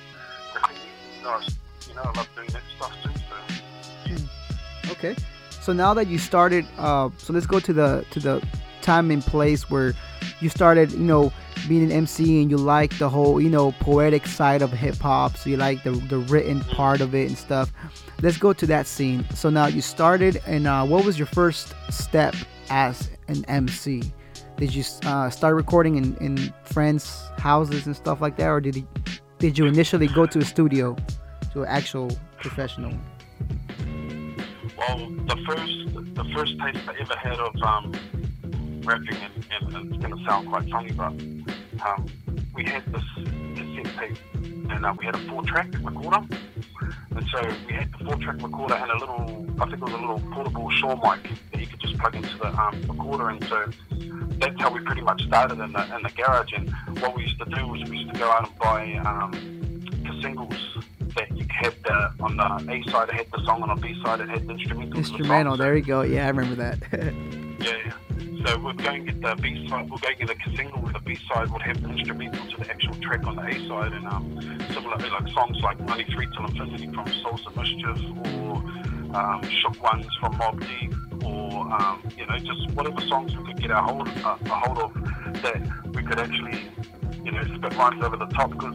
graffiti. 0.52 0.80
You 1.18 1.24
know, 1.24 1.30
I, 1.30 1.48
you 1.88 1.94
know, 1.94 2.02
I 2.02 2.12
love 2.18 2.28
doing 2.34 2.48
that 2.48 2.62
stuff 2.76 2.92
too. 3.02 3.10
So, 3.28 4.14
hmm. 4.14 4.90
Okay. 4.92 5.16
So 5.60 5.72
now 5.72 5.94
that 5.94 6.08
you 6.08 6.18
started, 6.18 6.66
uh, 6.76 7.10
so 7.18 7.32
let's 7.32 7.46
go 7.46 7.60
to 7.60 7.72
the 7.72 8.04
to 8.10 8.18
the 8.18 8.42
time 8.82 9.10
and 9.10 9.22
place 9.22 9.70
where 9.70 9.94
you 10.40 10.48
started, 10.48 10.92
you 10.92 10.98
know, 10.98 11.32
being 11.68 11.84
an 11.84 11.92
MC 11.92 12.42
and 12.42 12.50
you 12.50 12.56
like 12.56 12.98
the 12.98 13.08
whole, 13.08 13.40
you 13.40 13.48
know, 13.48 13.72
poetic 13.80 14.26
side 14.26 14.62
of 14.62 14.72
hip 14.72 14.96
hop, 14.96 15.36
so 15.36 15.50
you 15.50 15.56
like 15.56 15.82
the 15.82 15.92
the 15.92 16.18
written 16.18 16.60
part 16.60 17.00
of 17.00 17.14
it 17.14 17.28
and 17.28 17.38
stuff. 17.38 17.72
Let's 18.20 18.36
go 18.36 18.52
to 18.52 18.66
that 18.66 18.86
scene. 18.86 19.24
So 19.34 19.50
now 19.50 19.66
you 19.66 19.80
started, 19.80 20.42
and 20.46 20.66
uh, 20.66 20.84
what 20.84 21.04
was 21.04 21.18
your 21.18 21.26
first 21.26 21.74
step 21.90 22.34
as 22.70 23.10
an 23.28 23.44
MC? 23.46 24.02
Did 24.56 24.74
you 24.74 24.84
uh, 25.04 25.30
start 25.30 25.56
recording 25.56 25.96
in, 25.96 26.16
in 26.16 26.52
friends' 26.64 27.30
houses 27.38 27.86
and 27.86 27.96
stuff 27.96 28.20
like 28.20 28.36
that, 28.36 28.48
or 28.48 28.60
did 28.60 28.76
you, 28.76 28.86
did 29.38 29.58
you 29.58 29.66
initially 29.66 30.06
go 30.06 30.26
to 30.26 30.38
a 30.38 30.44
studio, 30.44 30.96
to 31.52 31.62
an 31.62 31.68
actual 31.68 32.16
professional? 32.38 32.92
Well, 34.78 34.98
the 35.26 35.36
first 35.46 36.14
the 36.14 36.24
first 36.34 36.52
taste 36.60 36.88
I 36.88 36.94
ever 37.00 37.16
had 37.16 37.38
of 37.40 37.62
um, 37.62 37.92
rapping, 38.84 39.16
and, 39.16 39.46
and, 39.50 39.76
and 39.76 39.94
it's 39.94 40.02
going 40.02 40.16
to 40.16 40.24
sound 40.24 40.48
quite 40.48 40.68
funny, 40.70 40.92
but 40.92 41.12
um, 41.86 42.06
we 42.54 42.64
had 42.64 42.84
this 42.92 43.04
cassette 43.56 43.98
tape, 43.98 44.18
and 44.34 44.84
uh, 44.84 44.94
we 44.98 45.04
had 45.04 45.14
a 45.14 45.28
four-track 45.28 45.68
recorder. 45.82 46.26
And 47.14 47.28
so 47.30 47.40
we 47.66 47.74
had 47.74 47.92
the 47.92 48.04
four-track 48.04 48.42
recorder 48.42 48.74
and 48.74 48.90
a 48.90 48.98
little, 48.98 49.46
I 49.60 49.66
think 49.66 49.76
it 49.76 49.80
was 49.82 49.92
a 49.92 49.98
little 49.98 50.20
portable 50.32 50.70
Shure 50.70 50.96
mic 50.96 51.30
that 51.52 51.60
you 51.60 51.66
could 51.66 51.80
just 51.80 51.98
plug 51.98 52.14
into 52.14 52.36
the 52.38 52.48
um, 52.48 52.82
recorder. 52.88 53.28
And 53.28 53.44
so 53.44 53.68
that's 54.38 54.60
how 54.60 54.72
we 54.72 54.80
pretty 54.80 55.02
much 55.02 55.22
started 55.24 55.60
in 55.60 55.72
the, 55.72 55.96
in 55.96 56.02
the 56.02 56.10
garage. 56.16 56.52
And 56.54 56.70
what 57.00 57.14
we 57.14 57.24
used 57.24 57.38
to 57.38 57.44
do 57.44 57.66
was 57.66 57.88
we 57.88 57.98
used 57.98 58.14
to 58.14 58.18
go 58.18 58.30
out 58.30 58.48
and 58.48 58.58
buy 58.58 58.94
um, 59.06 59.62
singles 60.22 60.54
that 61.14 61.36
you 61.36 61.46
had 61.50 61.74
the, 61.84 62.12
on 62.20 62.36
the 62.36 62.72
A 62.72 62.90
side 62.90 63.08
it 63.10 63.14
had 63.14 63.26
the 63.32 63.44
song, 63.44 63.62
and 63.62 63.70
on 63.70 63.80
B 63.80 63.94
side 64.02 64.20
it 64.20 64.28
had 64.28 64.46
the 64.46 64.52
instrumental. 64.52 64.98
Instrumental, 64.98 65.56
the 65.56 65.64
there 65.64 65.76
you 65.76 65.82
go. 65.82 66.02
Yeah, 66.02 66.26
I 66.26 66.30
remember 66.30 66.54
that. 66.56 66.78
yeah. 67.60 67.92
So 68.44 68.58
we'd 68.58 68.82
go 68.82 68.90
and 68.90 69.06
get 69.06 69.20
the 69.20 69.36
B 69.40 69.68
side, 69.68 69.88
we'll 69.88 69.98
go 69.98 70.08
get 70.18 70.30
a 70.30 70.56
single 70.56 70.82
with 70.82 70.94
the 70.94 71.00
B 71.00 71.16
side 71.28 71.48
would 71.50 71.62
have 71.62 71.80
the 71.80 71.90
instrumental 71.90 72.44
to 72.50 72.56
the 72.56 72.70
actual 72.70 72.94
track 72.96 73.24
on 73.24 73.36
the 73.36 73.42
A 73.42 73.68
side, 73.68 73.92
and 73.92 74.06
um, 74.08 74.40
similarly 74.72 75.10
like 75.10 75.28
songs 75.32 75.60
like 75.62 75.78
93 75.80 76.26
Till 76.34 76.46
Infinity 76.46 76.86
from 76.92 77.06
Souls 77.22 77.46
of 77.46 77.56
Mischief, 77.56 77.98
or 78.34 78.56
um, 79.14 79.42
Shook 79.48 79.80
Ones 79.82 80.06
from 80.18 80.34
Mobb 80.34 80.58
Deep, 80.60 81.24
or 81.24 81.72
um, 81.72 82.02
you 82.16 82.26
know 82.26 82.36
just 82.38 82.70
whatever 82.72 83.00
songs 83.02 83.36
we 83.36 83.44
could 83.44 83.60
get 83.60 83.70
our 83.70 83.82
hold 83.82 84.08
uh, 84.08 84.36
a 84.44 84.48
hold 84.48 84.78
of 84.78 84.94
that 85.42 85.94
we 85.94 86.02
could 86.02 86.18
actually 86.18 86.68
you 87.24 87.30
know 87.30 87.42
spit 87.44 87.76
rhymes 87.76 88.02
over 88.02 88.16
the 88.16 88.26
top 88.26 88.50
because 88.50 88.74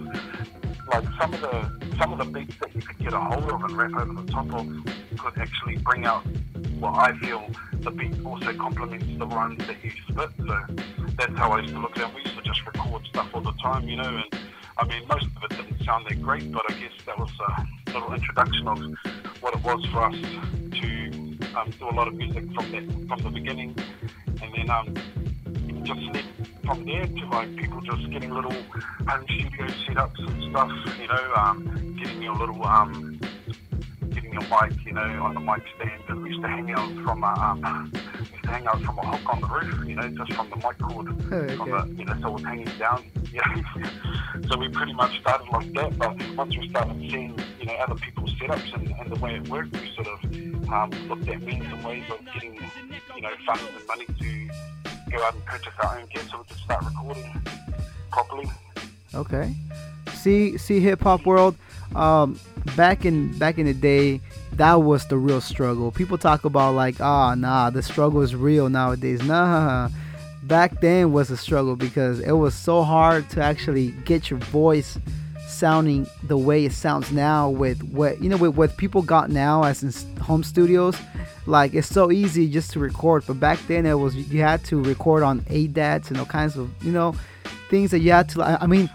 like 0.94 1.04
some 1.20 1.34
of 1.34 1.42
the 1.42 1.98
some 2.00 2.14
of 2.14 2.20
the 2.20 2.26
beats 2.26 2.56
that 2.62 2.74
you 2.74 2.82
could 2.82 2.98
get 3.00 3.14
a 3.14 3.20
hold 3.20 3.44
of 3.52 3.62
and 3.64 3.78
rap 3.78 3.92
over 3.96 4.22
the 4.22 4.32
top 4.32 4.54
of 4.54 4.66
could 5.18 5.38
actually 5.38 5.78
bring 5.78 6.06
out 6.06 6.24
what 6.80 6.96
I 6.96 7.18
feel 7.20 7.50
the 7.74 7.92
beat 7.92 8.26
also 8.26 8.54
complements 8.54 9.06
the 9.18 9.28
rhymes 9.28 9.66
that 9.68 9.84
you 9.84 9.92
spit. 10.10 10.30
So 10.38 10.60
that's 11.18 11.38
how 11.38 11.52
I 11.52 11.62
used 11.62 11.74
to 11.74 11.80
look 11.80 11.98
at 11.98 12.10
it. 12.10 12.16
We 12.16 12.22
used 12.22 12.36
to 12.36 12.44
just 12.44 12.66
record 12.66 13.06
stuff 13.08 13.30
all 13.34 13.42
the 13.42 13.54
time, 13.54 13.88
you 13.88 13.96
know, 13.96 14.04
and 14.04 14.42
I 14.78 14.86
mean, 14.86 15.08
most 15.08 15.26
of 15.26 15.44
it 15.44 15.50
didn't 15.50 15.84
sound 15.84 16.06
that 16.08 16.22
great, 16.22 16.52
but 16.52 16.64
I 16.70 16.74
guess 16.76 16.92
that 17.06 17.18
was 17.18 17.32
a 17.40 17.92
little 17.94 18.14
introduction 18.14 18.68
of 18.68 18.78
what 19.42 19.56
it 19.56 19.64
was 19.64 19.84
for 19.88 20.04
us 20.04 20.16
to 20.16 21.58
um, 21.58 21.72
do 21.80 21.90
a 21.90 21.96
lot 21.96 22.08
of 22.08 22.14
music 22.14 22.46
from 22.54 22.72
that, 22.72 23.08
from 23.08 23.24
the 23.24 23.30
beginning. 23.30 23.76
and 24.42 24.54
then 24.56 24.70
um, 24.70 24.94
just 25.84 26.02
led 26.14 26.26
from 26.66 26.86
there 26.86 27.08
to 27.08 27.26
like 27.30 27.56
people 27.56 27.82
just 27.82 28.10
getting 28.12 28.30
little 28.30 28.52
home 28.52 29.24
studio 29.26 29.68
setups 29.68 30.20
and 30.20 30.52
stuff, 30.52 30.72
you 31.00 31.08
know, 31.08 31.34
um, 31.36 31.98
getting 31.98 32.22
your 32.22 32.36
little 32.36 32.64
um, 32.66 33.17
your 34.40 34.62
mic, 34.62 34.86
you 34.86 34.94
know, 34.94 35.02
on 35.02 35.34
the 35.34 35.40
mic 35.40 35.64
stand. 35.76 36.02
And 36.10 36.22
we 36.24 36.30
used 36.30 36.42
to 36.42 36.48
hang 36.48 36.72
out 36.72 36.92
from 37.04 37.24
a 37.24 37.28
um, 37.28 37.92
used 38.20 38.44
to 38.44 38.50
hang 38.50 38.68
out 38.68 38.82
from 38.82 38.98
a 39.00 39.06
hook 39.18 39.34
on 39.34 39.42
the 39.42 39.48
roof, 39.48 39.88
you 39.88 39.96
know, 39.96 40.08
just 40.10 40.34
from 40.34 40.50
the 40.50 40.56
mic 40.58 40.78
cord, 40.80 41.08
Okay. 41.34 41.56
from 41.56 41.70
the, 41.72 41.96
you 42.00 42.06
know, 42.06 42.14
so 42.22 42.28
it 42.30 42.34
was 42.34 42.44
hanging 42.44 42.78
down. 42.78 43.04
Yeah. 43.34 43.44
so 44.50 44.58
we 44.58 44.70
pretty 44.70 44.94
much 44.94 45.20
started 45.20 45.48
like 45.52 45.72
that, 45.74 45.98
but 46.00 46.16
once 46.38 46.58
we 46.58 46.70
started 46.70 46.96
seeing, 47.12 47.38
you 47.60 47.66
know, 47.66 47.74
other 47.74 47.96
people's 47.96 48.32
setups 48.36 48.74
and, 48.74 48.90
and 49.00 49.12
the 49.12 49.20
way 49.20 49.36
it 49.36 49.48
worked, 49.50 49.74
we 49.74 49.92
sort 49.96 50.08
of 50.08 50.24
um, 50.72 50.92
looked 51.10 51.28
at 51.28 51.42
means 51.42 51.66
and 51.66 51.84
ways 51.84 52.04
of 52.10 52.24
getting, 52.34 52.56
you 53.16 53.22
know, 53.22 53.30
funds 53.46 53.62
and 53.78 53.86
money 53.86 54.06
to 54.06 55.12
go 55.12 55.24
out 55.24 55.36
and 55.36 55.46
purchase 55.46 55.74
our 55.84 56.00
own 56.00 56.06
gear 56.08 56.24
so 56.32 56.38
we 56.40 56.46
could 56.46 56.58
start 56.58 56.86
recording 56.86 57.42
properly. 58.12 58.50
Okay. 59.14 59.54
See, 60.14 60.58
see, 60.58 60.80
hip 60.80 61.02
hop 61.02 61.26
world. 61.26 61.58
Um, 61.96 62.40
back 62.76 63.06
in 63.06 63.38
back 63.38 63.58
in 63.58 63.66
the 63.66 63.74
day, 63.74 64.22
that 64.54 64.76
was 64.76 65.08
the 65.08 65.18
real 65.18 65.42
struggle. 65.42 65.92
People 65.92 66.18
talk 66.18 66.46
about 66.46 66.76
like, 66.76 67.00
ah, 67.00 67.36
nah, 67.36 67.70
the 67.70 67.82
struggle 67.82 68.22
is 68.22 68.36
real 68.36 68.70
nowadays. 68.70 69.24
Nah, 69.24 69.90
back 70.44 70.80
then 70.82 71.12
was 71.12 71.30
a 71.30 71.38
struggle 71.38 71.76
because 71.76 72.20
it 72.20 72.34
was 72.34 72.54
so 72.54 72.84
hard 72.84 73.30
to 73.32 73.44
actually 73.44 73.92
get 74.06 74.30
your 74.30 74.40
voice 74.40 74.98
sounding 75.48 76.08
the 76.24 76.38
way 76.38 76.66
it 76.66 76.72
sounds 76.74 77.12
now 77.12 77.50
with 77.50 77.82
what 77.84 78.22
you 78.22 78.30
know 78.30 78.38
with 78.38 78.56
what 78.56 78.76
people 78.78 79.02
got 79.02 79.30
now 79.30 79.64
as 79.64 79.82
in 79.82 80.20
home 80.20 80.44
studios 80.44 80.96
like 81.46 81.74
it's 81.74 81.88
so 81.88 82.12
easy 82.12 82.50
just 82.50 82.72
to 82.72 82.80
record 82.80 83.24
but 83.26 83.40
back 83.40 83.58
then 83.68 83.86
it 83.86 83.94
was 83.94 84.16
you 84.16 84.42
had 84.42 84.64
to 84.64 84.84
record 84.84 85.24
on 85.24 85.40
ADATs 85.42 86.10
and 86.10 86.20
all 86.20 86.26
kinds 86.26 86.58
of 86.58 86.70
you 86.84 86.92
know 86.92 87.16
things 87.70 87.92
that 87.92 88.00
you 88.00 88.12
had 88.12 88.28
to 88.30 88.44
I 88.44 88.68
mean 88.68 88.90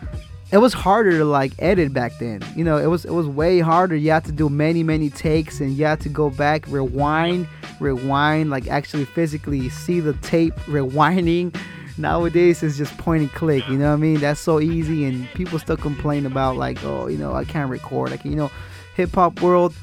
it 0.52 0.58
was 0.58 0.74
harder 0.74 1.12
to 1.12 1.24
like 1.24 1.52
edit 1.58 1.94
back 1.94 2.18
then. 2.18 2.42
You 2.54 2.62
know 2.62 2.76
it 2.76 2.86
was 2.86 3.04
it 3.04 3.12
was 3.12 3.26
way 3.26 3.60
harder. 3.60 3.96
You 3.96 4.10
had 4.10 4.24
to 4.26 4.32
do 4.32 4.48
many 4.48 4.82
many 4.82 5.08
takes 5.08 5.60
and 5.60 5.72
you 5.72 5.86
had 5.86 6.00
to 6.02 6.10
go 6.10 6.28
back 6.30 6.66
rewind 6.68 7.48
rewind 7.80 8.50
like 8.50 8.68
actually 8.68 9.06
physically 9.06 9.68
see 9.70 9.98
the 9.98 10.12
tape 10.14 10.54
rewinding. 10.66 11.56
Nowadays 11.96 12.62
it's 12.62 12.76
just 12.76 12.96
point 12.98 13.22
and 13.22 13.32
click 13.32 13.66
you 13.68 13.78
know 13.78 13.88
what 13.88 13.94
i 13.94 13.96
mean? 13.96 14.20
That's 14.20 14.40
so 14.40 14.60
easy 14.60 15.04
and 15.06 15.26
people 15.30 15.58
still 15.58 15.76
complain 15.76 16.26
about 16.26 16.56
like 16.56 16.84
oh 16.84 17.06
you 17.06 17.18
know 17.18 17.32
i 17.32 17.44
can't 17.44 17.70
record. 17.70 18.10
Like 18.10 18.24
you 18.24 18.36
know 18.36 18.50
hip 18.94 19.14
hop 19.14 19.40
world 19.40 19.74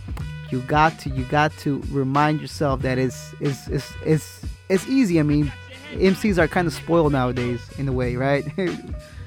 you 0.51 0.61
got 0.61 0.99
to 0.99 1.09
you 1.09 1.23
got 1.25 1.51
to 1.59 1.81
remind 1.89 2.41
yourself 2.41 2.83
that 2.83 2.99
it's 2.99 3.33
it's 3.39 3.67
it's 3.67 3.91
it's, 4.05 4.45
it's 4.69 4.87
easy. 4.87 5.19
I 5.19 5.23
mean 5.23 5.51
mcs 5.93 6.37
are 6.37 6.47
kind 6.47 6.67
of 6.67 6.73
spoiled 6.73 7.11
nowadays 7.11 7.67
in 7.79 7.87
a 7.87 7.91
way 7.91 8.15
right 8.15 8.45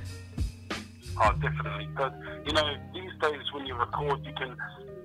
Oh, 1.20 1.32
definitely. 1.40 1.88
But 1.96 2.14
you 2.46 2.52
know, 2.52 2.74
these 2.94 3.10
days 3.20 3.40
when 3.52 3.66
you 3.66 3.74
record, 3.74 4.24
you 4.24 4.32
can 4.34 4.56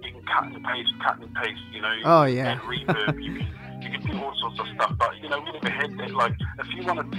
you 0.03 0.11
can 0.11 0.21
cut 0.23 0.45
and 0.45 0.63
paste, 0.63 0.89
cut 1.05 1.19
and 1.19 1.33
paste. 1.35 1.59
You 1.71 1.81
know, 1.81 1.93
Oh, 2.05 2.23
yeah. 2.23 2.51
and 2.53 2.61
reverb. 2.61 3.23
you 3.23 3.37
can 3.39 3.81
you 3.81 3.89
can 3.91 4.01
do 4.11 4.23
all 4.23 4.33
sorts 4.39 4.59
of 4.59 4.67
stuff. 4.75 4.95
But 4.97 5.17
you 5.21 5.29
know, 5.29 5.39
we 5.41 5.51
never 5.51 5.69
had 5.69 5.97
that. 5.97 6.11
Like, 6.13 6.33
if 6.59 6.73
you 6.73 6.83
wanted 6.85 7.11
to, 7.11 7.17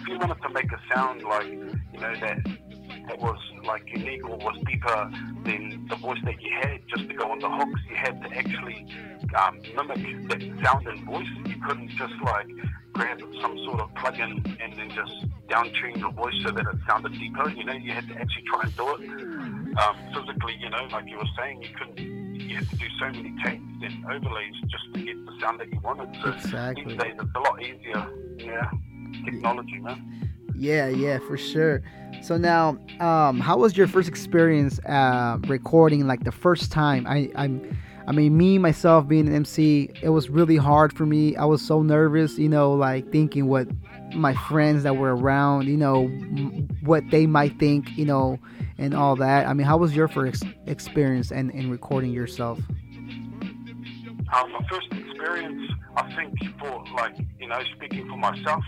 if 0.00 0.08
you 0.08 0.18
wanted 0.18 0.40
to 0.42 0.48
make 0.50 0.70
a 0.72 0.80
sound 0.94 1.22
like 1.22 1.46
you 1.46 2.00
know 2.00 2.14
that 2.20 2.46
that 3.10 3.20
was 3.20 3.38
like 3.64 3.82
unique 3.92 4.24
or 4.28 4.36
was 4.36 4.56
deeper 4.66 5.10
than 5.44 5.86
the 5.88 5.96
voice 5.96 6.18
that 6.24 6.40
you 6.40 6.50
had, 6.60 6.80
just 6.88 7.08
to 7.08 7.14
go 7.14 7.30
on 7.30 7.40
the 7.40 7.50
hooks, 7.50 7.80
you 7.88 7.96
had 7.96 8.22
to 8.22 8.28
actually 8.36 8.86
um, 9.36 9.60
mimic 9.74 10.28
that 10.28 10.64
sound 10.64 10.86
and 10.86 11.04
voice. 11.04 11.26
You 11.46 11.56
couldn't 11.66 11.90
just 11.90 12.14
like 12.22 12.46
grab 12.92 13.20
some 13.40 13.58
sort 13.64 13.80
of 13.80 13.94
plug-in 13.96 14.44
and 14.60 14.72
then 14.76 14.90
just 14.90 15.26
down 15.48 15.72
tune 15.80 15.98
your 15.98 16.12
voice 16.12 16.34
so 16.44 16.52
that 16.52 16.66
it 16.66 16.76
sounded 16.88 17.12
deeper. 17.12 17.48
You 17.50 17.64
know, 17.64 17.72
you 17.72 17.92
had 17.92 18.06
to 18.08 18.14
actually 18.14 18.44
try 18.48 18.62
and 18.62 18.76
do 18.76 18.94
it 18.94 19.78
um, 19.78 19.96
physically. 20.14 20.56
You 20.60 20.70
know, 20.70 20.86
like 20.92 21.06
you 21.08 21.16
were 21.16 21.32
saying, 21.36 21.62
you 21.62 21.68
couldn't. 21.76 21.98
You 22.40 22.56
had 22.56 22.68
to 22.70 22.76
do 22.76 22.86
so 22.98 23.06
many 23.06 23.34
takes 23.44 23.62
and 23.82 24.04
overlays 24.06 24.54
just 24.68 24.84
to 24.94 25.02
get 25.02 25.24
the 25.26 25.32
sound 25.40 25.60
that 25.60 25.72
you 25.72 25.80
wanted. 25.80 26.16
So 26.22 26.30
Exactly. 26.30 26.84
these 26.84 26.96
days 26.98 27.14
it's 27.20 27.30
a 27.34 27.40
lot 27.40 27.62
easier. 27.62 28.06
Yeah, 28.38 28.70
technology, 29.24 29.78
man. 29.78 30.30
Yeah, 30.60 30.88
yeah, 30.88 31.18
for 31.20 31.38
sure. 31.38 31.82
So 32.20 32.36
now, 32.36 32.76
um, 33.00 33.40
how 33.40 33.56
was 33.56 33.78
your 33.78 33.86
first 33.86 34.10
experience 34.10 34.78
uh, 34.80 35.38
recording? 35.46 36.06
Like 36.06 36.24
the 36.24 36.32
first 36.32 36.70
time, 36.70 37.06
I, 37.06 37.30
I'm, 37.34 37.78
I 38.06 38.12
mean, 38.12 38.36
me 38.36 38.58
myself 38.58 39.08
being 39.08 39.26
an 39.26 39.34
MC, 39.34 39.88
it 40.02 40.10
was 40.10 40.28
really 40.28 40.58
hard 40.58 40.92
for 40.92 41.06
me. 41.06 41.34
I 41.34 41.46
was 41.46 41.62
so 41.62 41.80
nervous, 41.80 42.36
you 42.36 42.50
know, 42.50 42.74
like 42.74 43.10
thinking 43.10 43.46
what 43.46 43.68
my 44.14 44.34
friends 44.34 44.82
that 44.82 44.98
were 44.98 45.16
around, 45.16 45.66
you 45.66 45.78
know, 45.78 46.08
what 46.82 47.04
they 47.10 47.24
might 47.24 47.58
think, 47.58 47.96
you 47.96 48.04
know, 48.04 48.38
and 48.76 48.92
all 48.92 49.16
that. 49.16 49.46
I 49.46 49.54
mean, 49.54 49.66
how 49.66 49.78
was 49.78 49.96
your 49.96 50.08
first 50.08 50.44
experience 50.66 51.32
and 51.32 51.50
in 51.52 51.70
recording 51.70 52.12
yourself? 52.12 52.58
Um, 54.32 54.52
my 54.52 54.60
first 54.68 54.88
experience, 54.92 55.72
I 55.96 56.14
think, 56.14 56.38
for 56.58 56.84
like 56.94 57.16
you 57.38 57.48
know, 57.48 57.60
speaking 57.76 58.06
for 58.08 58.18
myself, 58.18 58.62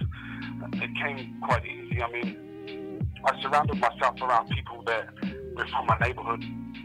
it 0.73 0.91
came 0.97 1.39
quite 1.43 1.67
easy. 1.67 1.82
I 2.01 2.11
mean, 2.11 3.13
I 3.25 3.43
surrounded 3.43 3.79
myself 3.79 4.21
around 4.23 4.49
people 4.51 4.83
that 4.87 5.09
were 5.55 5.67
from 5.67 5.87
my 5.87 5.99
neighborhood 6.01 6.43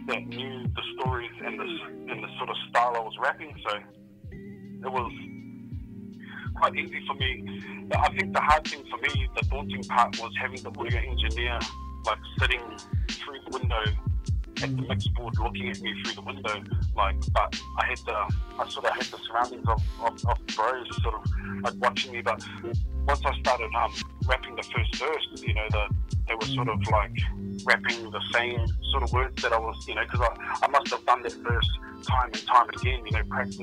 that 0.07 0.25
knew 0.27 0.63
the 0.63 0.81
stories 0.99 1.31
and 1.45 1.59
the 1.59 2.11
and 2.11 2.23
the 2.23 2.27
sort 2.37 2.49
of 2.49 2.55
style 2.69 2.93
I 2.95 2.99
was 2.99 3.13
rapping. 3.21 3.53
So 3.67 3.77
it 3.77 4.91
was 4.91 5.11
quite 6.55 6.75
easy 6.75 6.99
for 7.07 7.15
me. 7.15 7.61
I 7.95 8.09
think 8.09 8.33
the 8.33 8.41
hard 8.41 8.67
thing 8.67 8.83
for 8.89 8.97
me, 8.97 9.29
the 9.35 9.45
daunting 9.47 9.83
part, 9.83 10.17
was 10.19 10.31
having 10.41 10.61
the 10.61 10.69
audio 10.69 10.99
engineer 10.99 11.59
like 12.05 12.19
sitting 12.39 12.61
through 13.09 13.39
the 13.49 13.59
window 13.59 13.83
at 14.63 14.75
the 14.75 14.81
mix 14.83 15.07
board 15.07 15.37
looking 15.39 15.69
at 15.69 15.79
me 15.81 15.93
through 16.03 16.13
the 16.13 16.21
window. 16.21 16.63
Like, 16.95 17.15
but 17.33 17.59
I 17.79 17.85
had 17.87 17.97
the, 17.99 18.35
I 18.59 18.69
sort 18.69 18.85
of 18.85 18.91
had 18.91 19.03
the 19.03 19.19
surroundings 19.27 19.67
of, 19.67 19.81
of, 20.03 20.25
of 20.25 20.47
bros 20.55 20.87
sort 21.01 21.15
of 21.15 21.31
like 21.61 21.73
watching 21.77 22.11
me. 22.11 22.21
But 22.21 22.43
once 23.05 23.21
I 23.25 23.37
started 23.39 23.69
um, 23.75 23.93
rapping 24.25 24.55
the 24.55 24.63
first 24.63 24.95
verse, 24.95 25.27
you 25.41 25.53
know, 25.53 25.65
the, 25.69 25.87
they 26.27 26.35
were 26.35 26.47
sort 26.47 26.69
of 26.69 26.79
like 26.91 27.17
rapping 27.65 28.11
the 28.11 28.21
same 28.33 28.65
sort 28.91 29.03
of 29.03 29.11
words 29.13 29.41
that 29.43 29.53
I 29.53 29.59
was, 29.59 29.87
you 29.87 29.95
know, 29.95 30.03
because 30.03 30.21
I, 30.21 30.65
I 30.65 30.67
must 30.69 30.89
have 30.91 31.05
done 31.05 31.23
that 31.23 31.33
verse 31.33 31.69
time 32.03 32.29
and 32.33 32.45
time 32.47 32.69
again, 32.69 33.05
you 33.05 33.11
know, 33.11 33.23
practice 33.29 33.59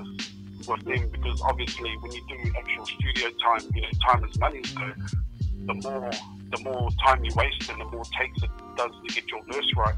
with 0.66 0.84
them 0.84 1.08
because 1.10 1.40
obviously 1.42 1.94
when 2.00 2.12
you 2.12 2.22
do 2.28 2.52
actual 2.56 2.86
studio 2.86 3.30
time, 3.42 3.60
you 3.74 3.82
know, 3.82 3.88
time 4.08 4.24
is 4.24 4.38
money. 4.38 4.62
So 4.64 4.80
the 5.66 5.74
more 5.74 6.10
the 6.50 6.62
more 6.62 6.88
time 7.04 7.24
you 7.24 7.32
waste 7.34 7.68
and 7.68 7.80
the 7.80 7.84
more 7.86 8.04
takes 8.18 8.42
it 8.42 8.50
does 8.76 8.90
to 9.06 9.14
get 9.14 9.28
your 9.30 9.42
verse 9.50 9.72
right, 9.76 9.94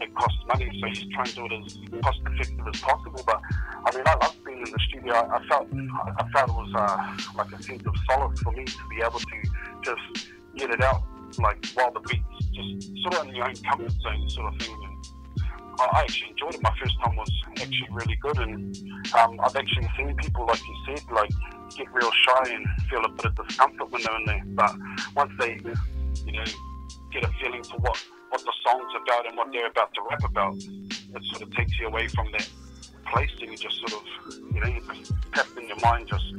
it 0.00 0.14
costs 0.14 0.38
money. 0.48 0.70
So 0.80 0.86
you 0.86 1.10
try 1.14 1.24
and 1.24 1.34
do 1.34 1.46
it 1.46 1.52
as 1.52 2.02
cost 2.02 2.20
effective 2.26 2.66
as 2.72 2.80
possible. 2.80 3.22
But 3.26 3.40
I 3.86 3.94
mean, 3.94 4.04
I 4.06 4.14
love 4.14 4.36
being 4.44 4.58
in 4.58 4.72
the 4.72 4.80
studio. 4.88 5.14
I, 5.14 5.36
I 5.36 5.46
felt 5.46 5.68
I 5.72 6.28
felt 6.32 6.50
it 6.50 6.54
was 6.54 6.72
uh, 6.76 7.36
like 7.36 7.52
a 7.52 7.62
sense 7.62 7.82
of 7.86 7.94
solace 8.08 8.40
for 8.40 8.52
me 8.52 8.64
to 8.64 8.78
be 8.90 8.96
able 9.02 9.20
to 9.20 9.36
just 9.82 10.28
get 10.56 10.70
it 10.70 10.82
out 10.82 11.02
like 11.38 11.66
while 11.74 11.92
the 11.92 12.00
beats 12.00 12.46
just 12.54 13.02
sort 13.02 13.14
of 13.14 13.28
in 13.28 13.34
your 13.34 13.46
own 13.46 13.56
comfort 13.56 13.92
zone 14.02 14.28
sort 14.28 14.54
of 14.54 14.60
thing. 14.60 14.74
And 14.74 14.94
I 15.80 15.84
I 15.92 16.00
actually 16.02 16.30
enjoyed 16.30 16.54
it. 16.54 16.62
My 16.62 16.74
first 16.80 16.94
time 17.02 17.16
was 17.16 17.30
actually 17.50 17.88
really 17.90 18.16
good, 18.22 18.38
and 18.38 18.76
um, 19.18 19.40
I've 19.40 19.56
actually 19.56 19.88
seen 19.96 20.14
people, 20.16 20.46
like 20.46 20.60
you 20.60 20.76
said, 20.86 21.10
like 21.12 21.30
get 21.76 21.92
real 21.92 22.10
shy 22.10 22.54
and 22.54 22.66
feel 22.88 23.04
a 23.04 23.08
bit 23.08 23.24
of 23.26 23.46
discomfort 23.46 23.90
when 23.90 24.02
they're 24.02 24.16
in 24.18 24.24
there. 24.26 24.42
But 24.46 24.76
once 25.16 25.32
they, 25.40 25.60
you 26.24 26.32
know, 26.32 26.44
get 27.12 27.24
a 27.24 27.30
feeling 27.42 27.64
for 27.64 27.78
what 27.78 28.02
what 28.34 28.44
the 28.44 28.52
song's 28.66 28.92
about 29.00 29.28
and 29.28 29.36
what 29.36 29.52
they're 29.52 29.68
about 29.68 29.94
to 29.94 30.00
rap 30.10 30.24
about, 30.24 30.56
it 30.56 31.22
sort 31.30 31.42
of 31.42 31.54
takes 31.54 31.78
you 31.78 31.86
away 31.86 32.08
from 32.08 32.26
that 32.32 32.48
place, 33.06 33.30
and 33.40 33.52
you 33.52 33.56
just 33.56 33.78
sort 33.78 33.92
of, 33.92 34.02
you 34.52 34.60
know, 34.60 34.66
you 34.66 34.80
just 34.92 35.12
tap 35.32 35.46
in 35.56 35.68
your 35.68 35.78
mind, 35.78 36.08
just 36.08 36.32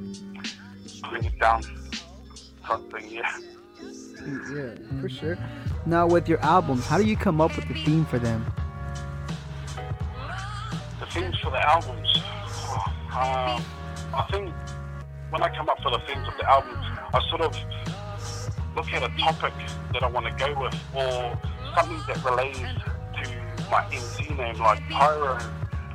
bring 1.10 1.24
it 1.24 1.40
down, 1.40 1.64
type 2.66 2.92
thing. 2.92 3.10
Yeah. 3.10 3.40
Yeah, 4.54 4.75
for 5.00 5.08
sure. 5.08 5.38
Now, 5.86 6.06
with 6.06 6.28
your 6.28 6.40
albums, 6.42 6.86
how 6.86 6.98
do 6.98 7.06
you 7.06 7.16
come 7.16 7.40
up 7.40 7.56
with 7.56 7.66
the 7.70 7.75
theme 7.86 8.04
for 8.04 8.20
them? 8.20 8.46
the 11.00 11.06
themes 11.08 11.38
for 11.42 11.52
the 11.52 11.70
albums. 11.70 12.22
Um, 13.16 13.64
I 14.14 14.28
think 14.30 14.54
when 15.30 15.42
I 15.42 15.48
come 15.56 15.70
up 15.70 15.82
for 15.82 15.90
the 15.90 16.00
themes 16.00 16.28
of 16.28 16.36
the 16.36 16.50
albums, 16.50 16.86
I 17.14 17.22
sort 17.30 17.44
of 17.44 17.56
look 18.75 18.92
at 18.92 19.04
a 19.04 19.18
topic 19.18 19.54
that 19.94 20.04
I 20.04 20.08
want 20.08 20.25
to 20.25 20.34
go 20.34 20.54
with, 20.60 20.75
or 20.94 21.40
something 21.75 22.01
that 22.08 22.24
relates 22.24 22.60
to 22.60 23.70
my 23.70 23.86
MC 23.91 24.34
name. 24.34 24.58
Like 24.58 24.79
Pyro 24.89 25.39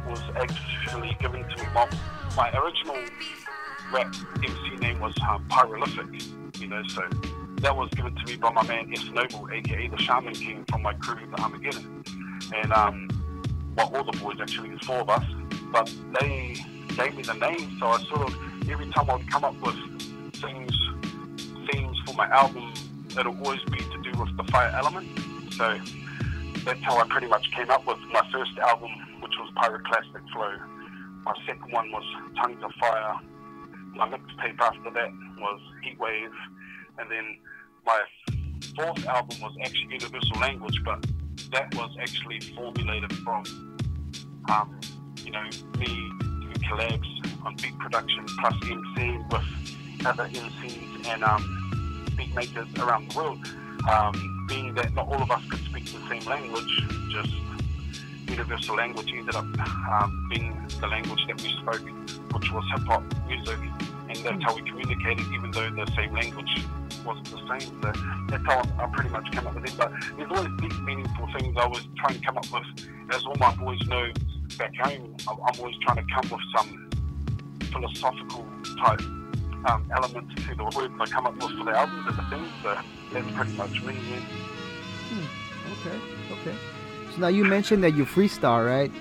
was 0.07 0.21
actually 0.37 1.17
given 1.21 1.43
to 1.43 1.57
me. 1.57 1.69
My, 1.75 1.89
my 2.37 2.51
original 2.53 2.97
rap 3.93 4.15
MC 4.37 4.77
name 4.77 5.01
was 5.01 5.15
um, 5.29 5.45
Pyrolific, 5.49 6.61
you 6.61 6.69
know, 6.69 6.83
so 6.89 7.03
that 7.63 7.77
was 7.77 7.91
given 7.91 8.15
to 8.15 8.25
me 8.27 8.37
by 8.37 8.53
my 8.53 8.63
man 8.67 8.93
S 8.93 9.05
Noble, 9.13 9.49
aka 9.53 9.89
the 9.89 9.99
Shaman 9.99 10.35
King 10.35 10.65
from 10.71 10.83
my 10.83 10.95
crew, 10.95 11.27
the 11.31 11.43
Armageddon. 11.43 12.05
And 12.55 12.73
um, 12.73 13.09
well, 13.77 13.95
all 13.95 14.05
the 14.05 14.17
boys 14.19 14.37
actually, 14.41 14.69
there's 14.69 14.85
four 14.85 15.01
of 15.01 15.11
us, 15.11 15.25
but 15.73 15.93
they 16.21 16.57
gave 16.97 17.17
me 17.17 17.23
the 17.23 17.35
name, 17.35 17.77
so 17.79 17.87
I 17.87 18.03
sort 18.05 18.29
of, 18.29 18.71
every 18.71 18.87
time 18.91 19.11
I'd 19.11 19.29
come 19.31 19.45
up 19.45 19.61
with 19.61 19.77
things 20.35 20.73
themes 21.71 21.97
for 22.07 22.15
my 22.15 22.29
album, 22.29 22.73
it'll 23.19 23.37
always 23.45 23.63
be 23.65 23.79
to 23.79 24.03
do 24.03 24.19
with 24.19 24.37
the 24.37 24.45
fire 24.51 24.73
element. 24.77 25.09
So 25.53 25.79
that's 26.65 26.83
how 26.83 26.99
I 26.99 27.07
pretty 27.09 27.27
much 27.27 27.51
came 27.53 27.71
up 27.71 27.87
with 27.87 27.99
my 28.13 28.23
first 28.33 28.57
album, 28.59 28.91
which 29.21 29.33
was 29.39 29.51
Pyroclastic 29.57 30.29
Flow. 30.33 30.57
My 31.25 31.35
second 31.47 31.73
one 31.73 31.91
was 31.91 32.05
Tongues 32.37 32.63
of 32.63 32.73
Fire. 32.81 33.15
My 33.95 34.09
mixtape 34.09 34.61
after 34.61 34.91
that 34.91 35.13
was 35.39 35.61
Heatwave. 35.85 36.31
And 36.99 37.11
then 37.11 37.39
my 37.85 38.03
fourth 38.77 39.07
album 39.07 39.41
was 39.41 39.55
actually 39.63 39.95
Universal 39.95 40.41
Language, 40.41 40.81
but 40.85 41.05
that 41.53 41.75
was 41.75 41.95
actually 42.01 42.41
formulated 42.55 43.13
from, 43.19 43.45
um, 44.49 44.81
you 45.25 45.33
know, 45.33 45.45
me 45.79 45.87
doing 45.87 46.55
collabs 46.69 47.45
on 47.45 47.57
beat 47.57 47.77
production 47.79 48.25
plus 48.39 48.55
MC 48.63 49.19
with 49.31 50.07
other 50.07 50.29
MCs 50.29 51.07
and 51.09 51.25
um, 51.25 52.07
beat 52.17 52.35
makers 52.35 52.69
around 52.79 53.11
the 53.11 53.17
world. 53.17 53.39
Um, 53.89 54.40
being 54.51 54.75
that 54.75 54.93
not 54.95 55.07
all 55.07 55.23
of 55.23 55.31
us 55.31 55.43
could 55.49 55.61
speak 55.61 55.85
the 55.85 56.09
same 56.09 56.25
language, 56.25 56.85
just 57.13 57.33
universal 58.29 58.75
language 58.75 59.11
ended 59.15 59.35
up 59.37 59.45
um, 59.45 60.29
being 60.29 60.61
the 60.81 60.89
language 60.89 61.25
that 61.29 61.41
we 61.41 61.51
spoke, 61.63 61.87
which 62.35 62.51
was 62.51 62.65
hip 62.75 62.85
hop 62.89 63.05
music, 63.29 63.59
and 64.09 64.17
that's 64.19 64.43
how 64.43 64.55
we 64.55 64.63
communicated, 64.63 65.25
even 65.33 65.53
though 65.53 65.71
the 65.71 65.87
same 65.95 66.13
language 66.13 66.67
wasn't 67.07 67.31
the 67.31 67.39
same. 67.49 67.81
So 67.81 67.93
that's 68.29 68.45
how 68.45 68.59
I, 68.59 68.85
I 68.85 68.87
pretty 68.93 69.11
much 69.11 69.31
came 69.31 69.47
up 69.47 69.55
with 69.55 69.65
it. 69.67 69.75
But 69.79 69.93
there's 70.17 70.31
always 70.31 70.53
deep, 70.61 70.83
meaningful 70.83 71.29
things 71.39 71.57
I 71.57 71.63
always 71.63 71.87
try 71.97 72.13
and 72.13 72.27
come 72.27 72.37
up 72.37 72.51
with. 72.53 72.67
As 73.13 73.25
all 73.25 73.37
my 73.39 73.55
boys 73.55 73.81
know 73.87 74.11
back 74.59 74.75
home, 74.83 75.17
I'm 75.29 75.39
always 75.39 75.77
trying 75.87 76.05
to 76.05 76.13
come 76.13 76.29
with 76.29 76.43
some 76.57 76.91
philosophical 77.73 78.45
type 78.79 79.01
um, 79.67 79.91
elements 79.95 80.35
to 80.47 80.55
the 80.55 80.65
words 80.65 80.95
I 81.01 81.07
come 81.07 81.27
up 81.27 81.35
with 81.35 81.59
for 81.59 81.65
the 81.65 81.73
albums 81.73 82.07
and 82.09 82.19
the 82.19 82.23
things. 82.31 82.49
So 82.63 82.79
that's 83.13 83.31
pretty 83.33 83.53
much 83.53 83.83
me. 83.83 83.95
Yeah. 83.95 84.21
Hmm. 85.11 85.89
Okay. 85.89 86.41
Okay. 86.41 86.57
So 87.15 87.21
now 87.21 87.29
you 87.29 87.45
mentioned 87.45 87.83
that 87.85 87.95
you 87.95 88.05
freestyle, 88.05 88.65
right? 88.67 88.93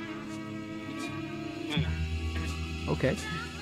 Okay. 2.89 3.15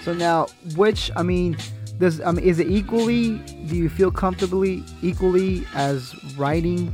So 0.03 0.13
now, 0.13 0.47
which 0.75 1.11
I 1.15 1.23
mean, 1.23 1.57
does 1.99 2.21
I 2.21 2.31
mean, 2.31 2.45
is 2.45 2.59
it 2.59 2.67
equally? 2.69 3.37
Do 3.67 3.75
you 3.75 3.89
feel 3.89 4.11
comfortably 4.11 4.83
equally 5.01 5.65
as 5.73 6.15
writing 6.37 6.93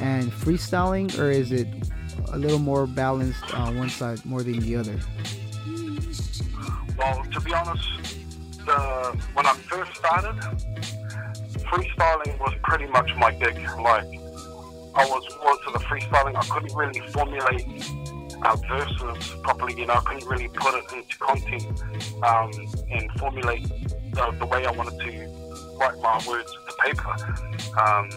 and 0.00 0.32
freestyling, 0.32 1.16
or 1.18 1.30
is 1.30 1.52
it 1.52 1.68
a 2.32 2.38
little 2.38 2.58
more 2.58 2.86
balanced 2.86 3.54
on 3.54 3.78
one 3.78 3.90
side 3.90 4.24
more 4.24 4.42
than 4.42 4.60
the 4.60 4.76
other? 4.76 4.98
Well, 6.98 7.24
to 7.30 7.40
be 7.40 7.54
honest, 7.54 7.88
the, 8.68 9.18
when 9.32 9.46
I 9.46 9.54
first 9.54 9.96
started, 9.96 10.36
freestyling 11.70 12.38
was 12.38 12.54
pretty 12.62 12.86
much 12.86 13.14
my 13.16 13.32
gig. 13.32 13.56
Like, 13.80 14.04
I 14.94 15.04
was 15.06 15.24
more 15.42 15.52
into 15.52 15.70
the 15.72 15.84
freestyling. 15.88 16.36
I 16.36 16.44
couldn't 16.52 16.74
really 16.76 17.00
formulate 17.08 17.66
uh, 18.42 18.56
verses 18.68 19.34
properly. 19.42 19.74
You 19.78 19.86
know, 19.86 19.94
I 19.94 20.00
couldn't 20.00 20.28
really 20.28 20.48
put 20.48 20.74
it 20.74 20.84
into 20.92 21.18
content 21.18 21.82
um, 22.22 22.50
and 22.90 23.10
formulate 23.18 23.68
the, 24.12 24.34
the, 24.38 24.46
way 24.46 24.64
I 24.66 24.70
wanted 24.70 24.98
to 25.00 25.76
write 25.78 25.98
my 26.00 26.22
words 26.28 26.52
to 26.52 26.74
paper. 26.84 27.14
Um, 27.80 28.10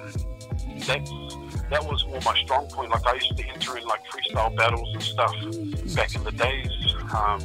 that 1.70 1.84
was 1.86 2.06
more 2.08 2.20
my 2.26 2.38
strong 2.44 2.68
point. 2.68 2.92
Like 2.92 3.08
I 3.08 3.14
used 3.14 3.38
to 3.38 3.48
enter 3.48 3.78
in 3.78 3.86
like 3.86 4.02
freestyle 4.06 4.56
battles 4.58 4.90
and 4.94 5.04
stuff 5.04 5.34
back 5.96 6.14
in 6.16 6.24
the 6.24 6.32
days, 6.32 6.70
um, 7.14 7.42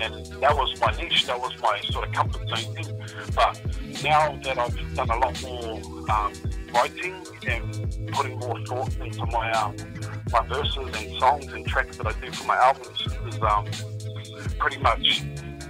and 0.00 0.26
that 0.40 0.54
was 0.54 0.80
my 0.80 0.90
niche. 0.92 1.26
That 1.26 1.38
was 1.40 1.52
my 1.60 1.80
sort 1.90 2.08
of 2.08 2.14
comfort 2.14 2.48
zone 2.48 2.74
thing. 2.74 3.06
But 3.34 3.60
now 4.02 4.38
that 4.42 4.58
I've 4.58 4.94
done 4.94 5.10
a 5.10 5.18
lot 5.18 5.42
more 5.42 5.80
um, 6.10 6.32
writing 6.72 7.14
and 7.46 8.12
putting 8.12 8.38
more 8.38 8.60
thought 8.66 8.96
into 8.98 9.26
my 9.26 9.50
um, 9.52 9.76
my 10.32 10.46
verses 10.46 10.88
and 10.94 11.18
songs 11.18 11.52
and 11.52 11.66
tracks 11.66 11.96
that 11.96 12.06
I 12.06 12.12
do 12.20 12.30
for 12.32 12.46
my 12.46 12.56
albums 12.56 13.00
is 13.26 13.40
um, 13.42 13.66
pretty 14.58 14.78
much 14.78 15.24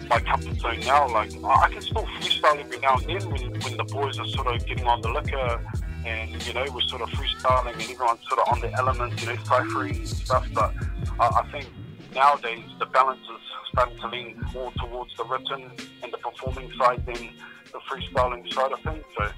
my 0.08 0.20
comfort 0.20 0.58
zone 0.58 0.80
now. 0.80 1.08
Like 1.08 1.32
I 1.44 1.68
can 1.70 1.82
still 1.82 2.06
freestyle 2.20 2.58
every 2.58 2.78
now 2.80 2.96
and 2.96 3.06
then 3.06 3.30
when, 3.30 3.60
when 3.60 3.76
the 3.76 3.84
boys 3.84 4.18
are 4.18 4.26
sort 4.26 4.48
of 4.48 4.66
getting 4.66 4.86
on 4.86 5.00
the 5.00 5.10
liquor 5.10 5.60
and 6.04 6.46
you 6.46 6.54
know 6.54 6.64
we're 6.72 6.80
sort 6.82 7.02
of 7.02 7.08
freestyling 7.10 7.72
and 7.72 7.82
everyone's 7.82 8.20
sort 8.28 8.40
of 8.40 8.52
on 8.52 8.60
the 8.60 8.72
elements, 8.74 9.22
you 9.22 9.28
know, 9.28 9.36
ciphering 9.44 10.06
stuff. 10.06 10.46
But 10.52 10.74
I, 11.20 11.26
I 11.26 11.50
think 11.52 11.66
nowadays 12.14 12.64
the 12.78 12.86
balance 12.86 13.20
is 13.20 13.40
starting 13.72 13.98
to 13.98 14.08
lean 14.08 14.44
more 14.52 14.72
towards 14.72 15.14
the 15.16 15.24
written 15.24 15.70
and 16.02 16.12
the 16.12 16.18
performing 16.18 16.70
side 16.78 17.04
than 17.06 17.30
the 17.72 17.78
freestyling 17.90 18.50
side 18.52 18.72
of 18.72 18.80
things. 18.80 19.04
So 19.16 19.28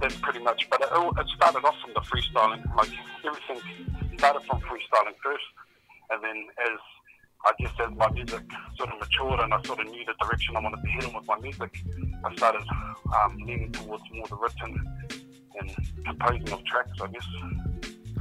that's 0.00 0.16
pretty 0.16 0.40
much. 0.40 0.68
But 0.70 0.80
it, 0.80 0.88
it 0.90 1.26
started 1.36 1.64
off 1.64 1.76
from 1.82 1.92
the 1.94 2.00
freestyling. 2.00 2.64
Like 2.76 2.90
everything 3.24 3.60
started 4.18 4.42
from 4.46 4.60
freestyling 4.60 5.14
first, 5.22 5.44
and 6.10 6.22
then 6.22 6.46
as 6.58 6.78
I 7.44 7.52
guess 7.58 7.72
as 7.80 7.96
my 7.96 8.10
music 8.10 8.42
sort 8.76 8.90
of 8.90 9.00
matured 9.00 9.40
and 9.40 9.54
I 9.54 9.62
sort 9.62 9.80
of 9.80 9.86
knew 9.86 10.04
the 10.04 10.14
direction 10.24 10.56
I 10.56 10.60
wanted 10.60 10.82
to 10.82 10.88
head 10.88 11.04
in 11.04 11.14
with 11.14 11.26
my 11.26 11.38
music, 11.38 11.82
I 12.24 12.34
started 12.36 12.62
um, 13.16 13.38
leaning 13.46 13.72
towards 13.72 14.04
more 14.12 14.26
the 14.26 14.36
written 14.36 14.86
and 15.58 16.04
composing 16.04 16.52
of 16.52 16.64
tracks, 16.64 16.90
I 17.00 17.06
guess. 17.08 17.26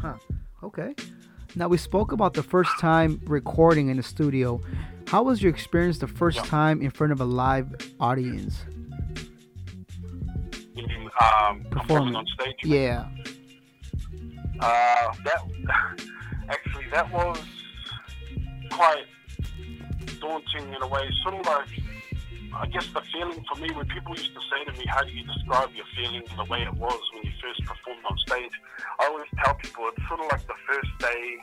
Huh. 0.01 0.13
Okay. 0.63 0.95
Now 1.55 1.67
we 1.67 1.77
spoke 1.77 2.11
about 2.11 2.35
the 2.35 2.43
first 2.43 2.71
time 2.79 3.21
recording 3.25 3.89
in 3.89 3.97
the 3.97 4.03
studio. 4.03 4.61
How 5.07 5.23
was 5.23 5.41
your 5.41 5.51
experience 5.51 5.97
the 5.97 6.07
first 6.07 6.45
time 6.45 6.81
in 6.81 6.91
front 6.91 7.11
of 7.11 7.19
a 7.19 7.25
live 7.25 7.73
audience? 7.99 8.63
You 10.75 10.87
mean 10.87 11.09
um, 11.19 11.65
performing 11.71 12.15
on 12.15 12.25
stage? 12.39 12.55
Yeah. 12.63 13.07
Uh, 14.59 15.13
that 15.23 15.41
actually 16.49 16.85
that 16.91 17.11
was 17.11 17.41
quite 18.69 19.05
daunting 20.19 20.73
in 20.73 20.81
a 20.81 20.87
way. 20.87 21.09
Sort 21.23 21.35
of 21.35 21.45
like 21.47 21.67
I 22.53 22.65
guess 22.67 22.87
the 22.93 23.01
feeling 23.13 23.43
for 23.47 23.59
me 23.61 23.71
when 23.71 23.85
people 23.87 24.15
used 24.15 24.33
to 24.33 24.41
say 24.49 24.63
to 24.65 24.71
me, 24.73 24.85
"How 24.87 25.03
do 25.03 25.11
you 25.11 25.23
describe 25.23 25.73
your 25.75 25.85
feeling 25.95 26.23
the 26.35 26.45
way 26.45 26.63
it 26.63 26.73
was 26.73 27.01
when 27.13 27.23
you 27.23 27.31
first 27.41 27.63
performed 27.65 28.03
on 28.05 28.17
stage?" 28.19 28.51
I 28.99 29.05
always 29.05 29.27
tell 29.43 29.53
people 29.55 29.87
it's 29.89 30.07
sort 30.07 30.19
of 30.19 30.27
like 30.31 30.45
the 30.47 30.59
first 30.67 30.91
day 30.99 31.37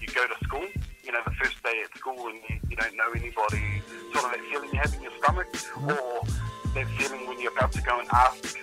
you 0.00 0.08
go 0.08 0.26
to 0.26 0.44
school. 0.44 0.66
You 1.04 1.12
know, 1.12 1.20
the 1.24 1.34
first 1.42 1.62
day 1.62 1.82
at 1.84 1.96
school 1.98 2.28
and 2.28 2.38
you, 2.48 2.60
you 2.70 2.76
don't 2.76 2.96
know 2.96 3.10
anybody. 3.14 3.82
Sort 4.12 4.24
of 4.26 4.30
that 4.32 4.44
feeling 4.50 4.70
you 4.72 4.78
have 4.78 4.94
in 4.94 5.02
your 5.02 5.12
stomach, 5.22 5.50
mm-hmm. 5.52 5.90
or 5.90 6.22
that 6.74 6.86
feeling 6.98 7.26
when 7.26 7.40
you're 7.40 7.52
about 7.52 7.72
to 7.72 7.82
go 7.82 7.98
and 7.98 8.08
ask 8.12 8.56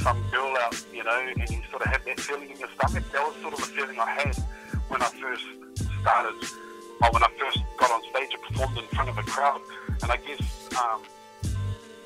some 0.00 0.20
girl 0.30 0.56
out, 0.58 0.74
you 0.92 1.04
know, 1.04 1.20
and 1.38 1.50
you 1.50 1.62
sort 1.70 1.82
of 1.82 1.88
have 1.88 2.04
that 2.04 2.18
feeling 2.18 2.50
in 2.50 2.58
your 2.58 2.68
stomach. 2.74 3.04
That 3.12 3.22
was 3.22 3.36
sort 3.42 3.54
of 3.54 3.60
the 3.60 3.66
feeling 3.66 3.98
I 3.98 4.10
had 4.10 4.36
when 4.88 5.02
I 5.02 5.06
first 5.06 5.46
started, 6.02 6.34
or 7.02 7.10
when 7.12 7.22
I 7.22 7.30
first 7.38 7.58
got 7.78 7.90
on 7.90 8.02
stage 8.10 8.34
and 8.34 8.42
performed 8.42 8.78
in 8.78 8.86
front 8.88 9.08
of 9.10 9.18
a 9.18 9.22
crowd. 9.22 9.60
And 10.04 10.12
I 10.12 10.18
guess 10.18 10.68
um, 10.76 11.00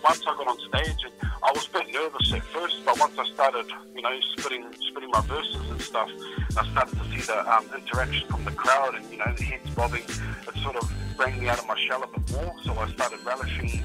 once 0.04 0.22
I 0.22 0.36
got 0.36 0.46
on 0.46 0.58
stage, 0.60 1.02
and 1.02 1.12
I 1.42 1.50
was 1.50 1.66
a 1.66 1.70
bit 1.70 1.92
nervous 1.92 2.32
at 2.32 2.44
first, 2.44 2.84
but 2.84 2.96
once 3.00 3.18
I 3.18 3.26
started, 3.34 3.66
you 3.92 4.02
know, 4.02 4.20
spitting, 4.36 4.72
spitting 4.88 5.10
my 5.10 5.20
verses 5.22 5.68
and 5.68 5.82
stuff, 5.82 6.08
I 6.56 6.70
started 6.70 6.96
to 6.96 7.04
see 7.10 7.26
the 7.26 7.52
um, 7.52 7.66
interaction 7.76 8.28
from 8.28 8.44
the 8.44 8.52
crowd 8.52 8.94
and, 8.94 9.10
you 9.10 9.18
know, 9.18 9.34
the 9.36 9.42
heads 9.42 9.68
bobbing, 9.74 10.04
it 10.04 10.62
sort 10.62 10.76
of 10.76 10.88
bring 11.16 11.40
me 11.40 11.48
out 11.48 11.58
of 11.58 11.66
my 11.66 11.76
shell 11.88 12.04
a 12.04 12.06
bit 12.06 12.30
more. 12.30 12.54
So 12.62 12.72
I 12.78 12.88
started 12.92 13.18
relishing 13.24 13.82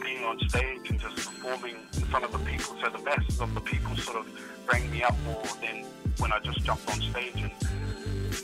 being 0.00 0.24
on 0.24 0.38
stage 0.48 0.88
and 0.90 1.00
just 1.00 1.16
performing 1.16 1.74
in 1.96 2.04
front 2.04 2.24
of 2.24 2.30
the 2.30 2.38
people. 2.38 2.76
So 2.84 2.88
the 2.88 3.02
masses 3.02 3.40
of 3.40 3.52
the 3.52 3.62
people 3.62 3.96
sort 3.96 4.18
of 4.18 4.28
bring 4.64 4.88
me 4.92 5.02
up 5.02 5.18
more 5.24 5.42
than 5.60 5.84
when 6.18 6.32
I 6.32 6.38
just 6.38 6.62
jumped 6.62 6.88
on 6.88 7.00
stage 7.00 7.34
and 7.34 7.50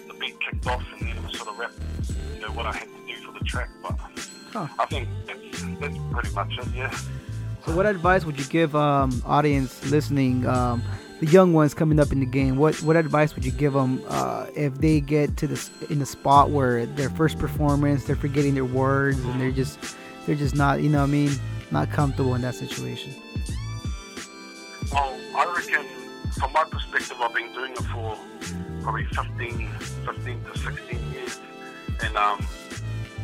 the 0.09 0.15
beat 0.19 0.35
kicked 0.41 0.67
off 0.67 0.83
and 0.99 1.09
then 1.09 1.17
it 1.17 1.23
was 1.23 1.37
sort 1.39 1.51
of 1.51 1.59
rap, 1.61 1.71
you 2.35 2.41
know, 2.41 2.51
what 2.51 2.67
I 2.67 2.73
had 2.73 2.89
to 2.89 3.07
do 3.07 3.15
for 3.25 3.39
the 3.39 3.45
track. 3.45 3.71
But 3.81 3.95
huh. 4.53 4.69
I 4.79 4.87
think 4.87 5.09
that's, 5.27 5.63
that's 5.81 5.99
pretty 6.13 6.35
much 6.35 6.59
it, 6.59 6.69
yeah. 6.75 6.91
So, 7.67 7.77
what 7.77 7.87
advice 7.87 8.25
would 8.25 8.39
you 8.39 8.47
give 8.47 8.75
um, 8.75 9.23
audience 9.27 9.85
listening, 9.91 10.47
um, 10.47 10.83
the 11.21 11.27
young 11.27 11.53
ones 11.53 11.75
coming 11.75 12.01
up 12.01 12.11
in 12.11 12.21
the 12.21 12.27
game? 12.27 12.57
What 12.57 12.77
what 12.83 12.97
advice 12.97 13.35
would 13.35 13.45
you 13.45 13.53
give 13.53 13.75
them 13.75 14.03
uh, 14.09 14.47
if 14.57 14.79
they 14.79 15.01
get 15.01 15.37
to 15.39 15.47
this 15.47 15.71
in 15.91 15.99
the 15.99 16.07
spot 16.07 16.51
where 16.51 16.87
their 16.87 17.11
first 17.11 17.39
performance, 17.39 18.05
they're 18.05 18.17
forgetting 18.17 18.55
their 18.55 18.65
words 18.65 19.19
and 19.19 19.41
they're 19.41 19.51
just 19.51 19.79
they're 20.27 20.37
just 20.37 20.55
not, 20.55 20.81
you 20.81 20.89
know, 20.89 21.01
what 21.01 21.09
I 21.09 21.13
mean, 21.13 21.33
not 21.71 21.91
comfortable 21.91 22.35
in 22.35 22.43
that 22.43 22.55
situation? 22.55 23.15
Well, 24.93 25.19
I 25.37 25.55
reckon, 25.57 25.87
from 26.39 26.53
my 26.53 26.65
perspective, 26.65 27.17
I've 27.21 27.35
been 27.35 27.53
doing 27.53 27.73
it 27.73 27.83
for 27.93 28.17
probably 28.83 29.05
15, 29.05 29.69
15 30.07 30.45
to 30.45 30.59
16 30.59 31.13
years, 31.13 31.41
and 32.03 32.17
um, 32.17 32.45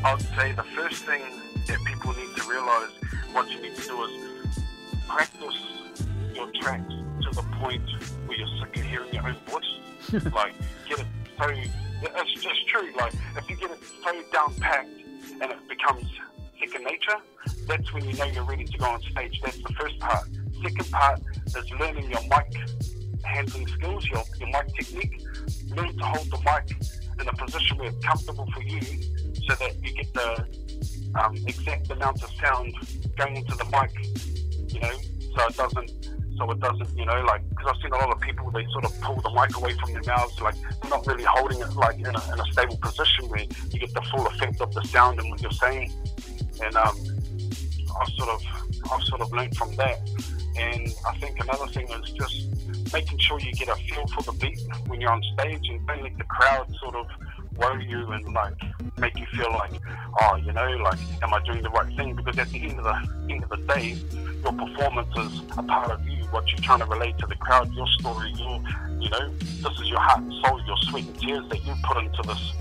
I'd 0.06 0.20
say 0.20 0.52
the 0.52 0.62
first 0.62 1.02
thing 1.02 1.20
that 1.66 1.82
people 1.84 2.12
need 2.12 2.36
to 2.36 2.48
realize, 2.48 2.90
what 3.32 3.50
you 3.50 3.60
need 3.60 3.74
to 3.74 3.82
do 3.88 4.04
is 4.04 4.64
practice 5.08 5.58
your 6.32 6.48
tracks 6.60 6.94
to 7.22 7.30
the 7.34 7.42
point 7.58 7.82
where 8.26 8.38
you're 8.38 8.46
sick 8.60 8.76
of 8.76 8.82
hearing 8.84 9.12
your 9.12 9.26
own 9.26 9.34
voice. 9.46 10.24
like, 10.32 10.54
get 10.88 11.00
it 11.00 11.06
so, 11.36 11.48
it's 11.48 12.32
just 12.34 12.68
true. 12.68 12.92
Like, 12.96 13.14
if 13.36 13.50
you 13.50 13.56
get 13.56 13.72
it 13.72 13.80
so 14.04 14.22
down 14.32 14.54
packed 14.54 14.88
and 15.42 15.50
it 15.50 15.68
becomes 15.68 16.04
second 16.60 16.84
nature, 16.84 17.18
that's 17.66 17.92
when 17.92 18.04
you 18.04 18.14
know 18.14 18.26
you're 18.26 18.44
ready 18.44 18.64
to 18.64 18.78
go 18.78 18.84
on 18.84 19.02
stage. 19.10 19.40
That's 19.42 19.60
the 19.60 19.72
first 19.72 19.98
part. 19.98 20.28
Second 20.62 20.88
part 20.92 21.20
is 21.48 21.70
learning 21.80 22.08
your 22.12 22.22
mic 22.22 22.54
handling 23.24 23.66
skills, 23.66 24.06
your, 24.06 24.22
your 24.38 24.50
mic 24.50 24.72
technique. 24.72 25.20
Learn 25.74 25.98
to 25.98 26.04
hold 26.04 26.30
the 26.30 26.38
mic 26.44 26.76
in 27.20 27.26
a 27.26 27.44
position 27.44 27.78
where 27.78 27.88
it's 27.88 28.06
comfortable 28.06 28.48
for 28.54 28.62
you 28.62 28.80
so 29.46 29.54
that 29.54 29.72
you 29.82 29.92
get 29.92 30.12
the 30.14 30.46
um, 31.20 31.36
exact 31.46 31.90
amount 31.90 32.22
of 32.22 32.30
sound 32.42 32.74
going 33.16 33.36
into 33.36 33.54
the 33.56 33.64
mic, 33.66 33.92
you 34.72 34.80
know, 34.80 34.96
so 35.36 35.46
it 35.46 35.56
doesn't, 35.56 36.08
so 36.36 36.50
it 36.50 36.60
doesn't, 36.60 36.98
you 36.98 37.04
know, 37.04 37.20
like, 37.22 37.48
because 37.50 37.72
I've 37.74 37.82
seen 37.82 37.92
a 37.92 37.96
lot 37.96 38.10
of 38.10 38.20
people, 38.20 38.50
they 38.50 38.66
sort 38.72 38.84
of 38.84 39.00
pull 39.00 39.20
the 39.20 39.30
mic 39.30 39.56
away 39.56 39.74
from 39.74 39.92
their 39.92 40.02
mouths, 40.06 40.40
like, 40.40 40.56
not 40.90 41.06
really 41.06 41.24
holding 41.24 41.60
it, 41.60 41.72
like, 41.74 41.98
in 41.98 42.06
a, 42.06 42.32
in 42.32 42.40
a 42.40 42.44
stable 42.52 42.78
position 42.78 43.28
where 43.28 43.40
you 43.70 43.78
get 43.78 43.94
the 43.94 44.02
full 44.10 44.26
effect 44.26 44.60
of 44.60 44.72
the 44.74 44.82
sound 44.84 45.18
and 45.20 45.30
what 45.30 45.40
you're 45.40 45.50
saying. 45.52 45.92
And 46.62 46.74
um, 46.76 46.96
I've 48.00 48.08
sort 48.14 48.28
of, 48.30 48.42
I've 48.90 49.02
sort 49.04 49.20
of 49.20 49.32
learned 49.32 49.56
from 49.56 49.74
that. 49.76 49.98
And 50.58 50.88
I 51.06 51.14
think 51.18 51.38
another 51.40 51.66
thing 51.66 51.86
is 51.90 52.12
just 52.12 52.92
making 52.92 53.18
sure 53.18 53.38
you 53.38 53.52
get 53.52 53.68
a 53.68 53.76
feel 53.76 54.06
for 54.08 54.22
the 54.22 54.32
beat 54.40 54.58
when 54.86 55.02
you're 55.02 55.12
on 55.12 55.22
stage 55.34 55.68
and 55.68 55.86
don't 55.86 56.02
let 56.02 56.16
the 56.16 56.24
crowd 56.24 56.74
sort 56.80 56.94
of 56.94 57.06
worry 57.56 57.86
you 57.86 58.10
and 58.12 58.32
like 58.32 58.54
make 58.98 59.16
you 59.18 59.26
feel 59.26 59.50
like, 59.52 59.72
oh, 60.22 60.36
you 60.36 60.52
know, 60.52 60.68
like, 60.82 60.98
am 61.22 61.34
I 61.34 61.42
doing 61.44 61.62
the 61.62 61.70
right 61.70 61.94
thing? 61.96 62.14
Because 62.14 62.38
at 62.38 62.48
the 62.50 62.62
end 62.62 62.78
of 62.78 62.84
the 62.84 63.32
end 63.32 63.42
of 63.42 63.50
the 63.50 63.56
day, 63.56 63.96
your 64.42 64.52
performance 64.52 65.16
is 65.16 65.40
a 65.56 65.62
part 65.62 65.90
of 65.90 66.06
you. 66.06 66.16
What 66.30 66.48
you're 66.48 66.60
trying 66.60 66.80
to 66.80 66.86
relate 66.86 67.18
to 67.18 67.26
the 67.26 67.36
crowd, 67.36 67.72
your 67.74 67.86
story, 67.98 68.32
your, 68.36 68.60
you 69.00 69.10
know, 69.10 69.30
this 69.38 69.80
is 69.80 69.88
your 69.88 70.00
heart 70.00 70.22
and 70.22 70.32
soul, 70.44 70.60
your 70.66 70.76
sweat 70.78 71.04
and 71.04 71.18
tears 71.20 71.48
that 71.48 71.64
you 71.64 71.74
put 71.84 71.98
into 71.98 72.22
this. 72.22 72.52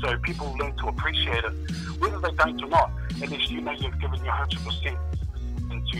So 0.00 0.16
people 0.18 0.56
learn 0.58 0.76
to 0.76 0.88
appreciate 0.88 1.44
it, 1.44 1.52
whether 1.98 2.18
they 2.20 2.30
don't 2.32 2.62
or 2.62 2.68
not. 2.68 2.90
At 3.20 3.30
least 3.30 3.50
you 3.50 3.60
know 3.60 3.72
you've 3.72 4.00
given 4.00 4.24
your 4.24 4.32
hundred 4.32 4.60
percent 4.60 4.96
into 5.70 5.98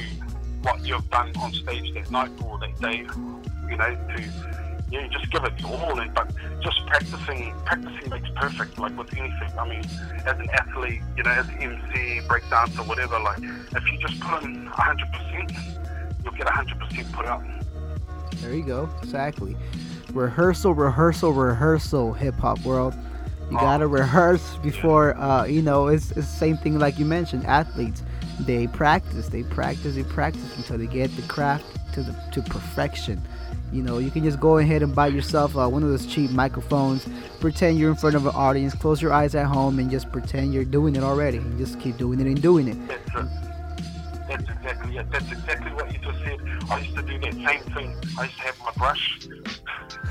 what 0.62 0.85
you've 0.87 1.09
done 1.11 1.33
on 1.37 1.52
stage 1.52 1.92
that 1.94 2.11
night 2.11 2.31
or 2.44 2.59
that 2.61 2.81
day. 2.81 3.07
You 3.68 3.76
know, 3.76 3.94
to 3.94 4.67
yeah, 4.90 5.07
just 5.09 5.31
give 5.31 5.44
it 5.44 5.61
your 5.61 5.70
all. 5.70 5.98
And 5.98 6.12
but 6.14 6.33
just 6.61 6.85
practicing, 6.87 7.55
practicing 7.64 8.11
makes 8.11 8.29
perfect. 8.37 8.79
Like 8.79 8.96
with 8.96 9.12
anything. 9.16 9.59
I 9.59 9.68
mean, 9.68 9.85
as 10.27 10.38
an 10.38 10.48
athlete, 10.51 11.01
you 11.16 11.22
know, 11.22 11.31
as 11.31 11.48
an 11.48 11.59
MC, 11.59 12.20
breakdancer, 12.27 12.87
whatever. 12.87 13.18
Like 13.20 13.38
if 13.38 13.92
you 13.92 13.98
just 13.98 14.20
put 14.20 14.42
in 14.44 14.66
hundred 14.66 15.11
percent, 15.12 15.53
you'll 16.24 16.35
get 16.35 16.48
hundred 16.48 16.79
percent 16.81 17.12
put 17.12 17.27
out. 17.27 17.42
There 18.37 18.55
you 18.55 18.64
go. 18.64 18.88
Exactly. 19.03 19.57
Rehearsal, 20.12 20.74
rehearsal, 20.74 21.33
rehearsal. 21.33 22.12
Hip 22.14 22.35
hop 22.37 22.61
world. 22.64 22.94
You 23.51 23.57
oh. 23.57 23.61
gotta 23.61 23.87
rehearse 23.87 24.57
before. 24.59 25.16
Uh, 25.16 25.44
you 25.44 25.62
know, 25.62 25.88
it's, 25.88 26.11
it's 26.12 26.16
the 26.16 26.37
same 26.37 26.57
thing 26.57 26.79
like 26.79 26.98
you 26.98 27.05
mentioned. 27.05 27.44
Athletes, 27.44 28.03
they 28.40 28.66
practice, 28.66 29.29
they 29.29 29.42
practice, 29.42 29.94
they 29.94 30.03
practice 30.05 30.57
until 30.57 30.79
they 30.79 30.87
get 30.87 31.14
the 31.16 31.22
craft 31.22 31.64
to 31.94 32.03
the 32.03 32.12
to 32.33 32.42
perfection. 32.42 33.20
You 33.72 33.83
know, 33.83 33.98
you 33.98 34.11
can 34.11 34.24
just 34.24 34.40
go 34.40 34.59
ahead 34.59 34.83
and 34.83 34.94
buy 34.94 35.09
yourself 35.09 35.57
uh, 35.57 35.68
one 35.68 35.83
of 35.83 35.90
those 35.90 36.07
cheap 36.07 36.31
microphones. 36.31 37.07
Pretend 37.40 37.78
you're 37.78 37.90
in 37.90 37.96
front 37.96 38.16
of 38.16 38.26
an 38.26 38.35
audience. 38.35 38.74
Close 38.74 39.02
your 39.02 39.12
eyes 39.12 39.35
at 39.35 39.46
home 39.46 39.78
and 39.78 39.90
just 39.90 40.11
pretend 40.11 40.54
you're 40.54 40.64
doing 40.64 40.96
it 40.96 41.02
already. 41.02 41.38
And 41.38 41.59
just 41.59 41.78
keep 41.78 41.96
doing 41.96 42.20
it 42.20 42.26
and 42.26 42.40
doing 42.40 42.68
it. 42.68 43.48
That's, 44.29 44.43
exactly 44.43 44.97
it. 44.97 45.11
That's 45.11 45.33
exactly 45.33 45.73
what 45.73 45.93
you 45.93 45.99
just 45.99 46.19
said. 46.25 46.38
I 46.71 46.79
used 46.79 46.97
to 46.97 47.03
do 47.03 47.19
that 47.19 47.35
same 47.35 47.75
thing. 47.75 47.97
I 48.19 48.25
used 48.25 48.37
to 48.37 48.43
have 48.43 48.59
my 48.61 48.73
brush 48.77 49.29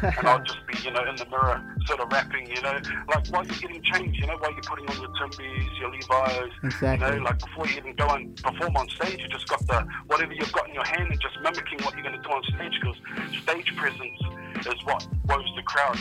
and 0.02 0.28
I'll 0.28 0.44
just 0.44 0.60
be, 0.68 0.78
you 0.84 0.92
know, 0.92 1.04
in 1.08 1.16
the 1.16 1.26
mirror, 1.26 1.62
sort 1.86 2.00
of 2.00 2.12
rapping, 2.12 2.48
you 2.48 2.62
know, 2.62 2.78
like 3.08 3.28
while 3.28 3.46
you're 3.46 3.56
getting 3.58 3.82
changed, 3.84 4.20
you 4.20 4.28
know, 4.28 4.38
while 4.38 4.52
you're 4.52 4.62
putting 4.62 4.88
on 4.90 5.00
your 5.02 5.10
Timbys, 5.10 5.80
your 5.80 5.92
Levi's, 5.92 6.52
exactly. 6.64 7.08
you 7.08 7.16
know, 7.16 7.24
like 7.24 7.40
before 7.40 7.68
you 7.68 7.78
even 7.78 7.96
go 7.96 8.10
and 8.10 8.36
perform 8.38 8.76
on 8.78 8.90
stage, 8.90 9.20
you 9.20 9.28
just 9.28 9.48
got 9.48 9.66
the 9.68 9.86
whatever 10.08 10.34
you've 10.34 10.52
got 10.52 10.68
in 10.68 10.74
your 10.74 10.86
hand 10.86 11.12
and 11.12 11.20
just 11.22 11.36
mimicking 11.42 11.80
what 11.84 11.94
you're 11.96 12.04
going 12.04 12.16
to 12.16 12.22
do 12.22 12.30
on 12.30 12.44
stage 12.44 12.74
because 12.80 12.98
stage 13.42 13.76
presence 13.76 14.20
is 14.66 14.86
what 14.86 15.08
wows 15.28 15.52
the 15.56 15.64
crowd. 15.64 16.00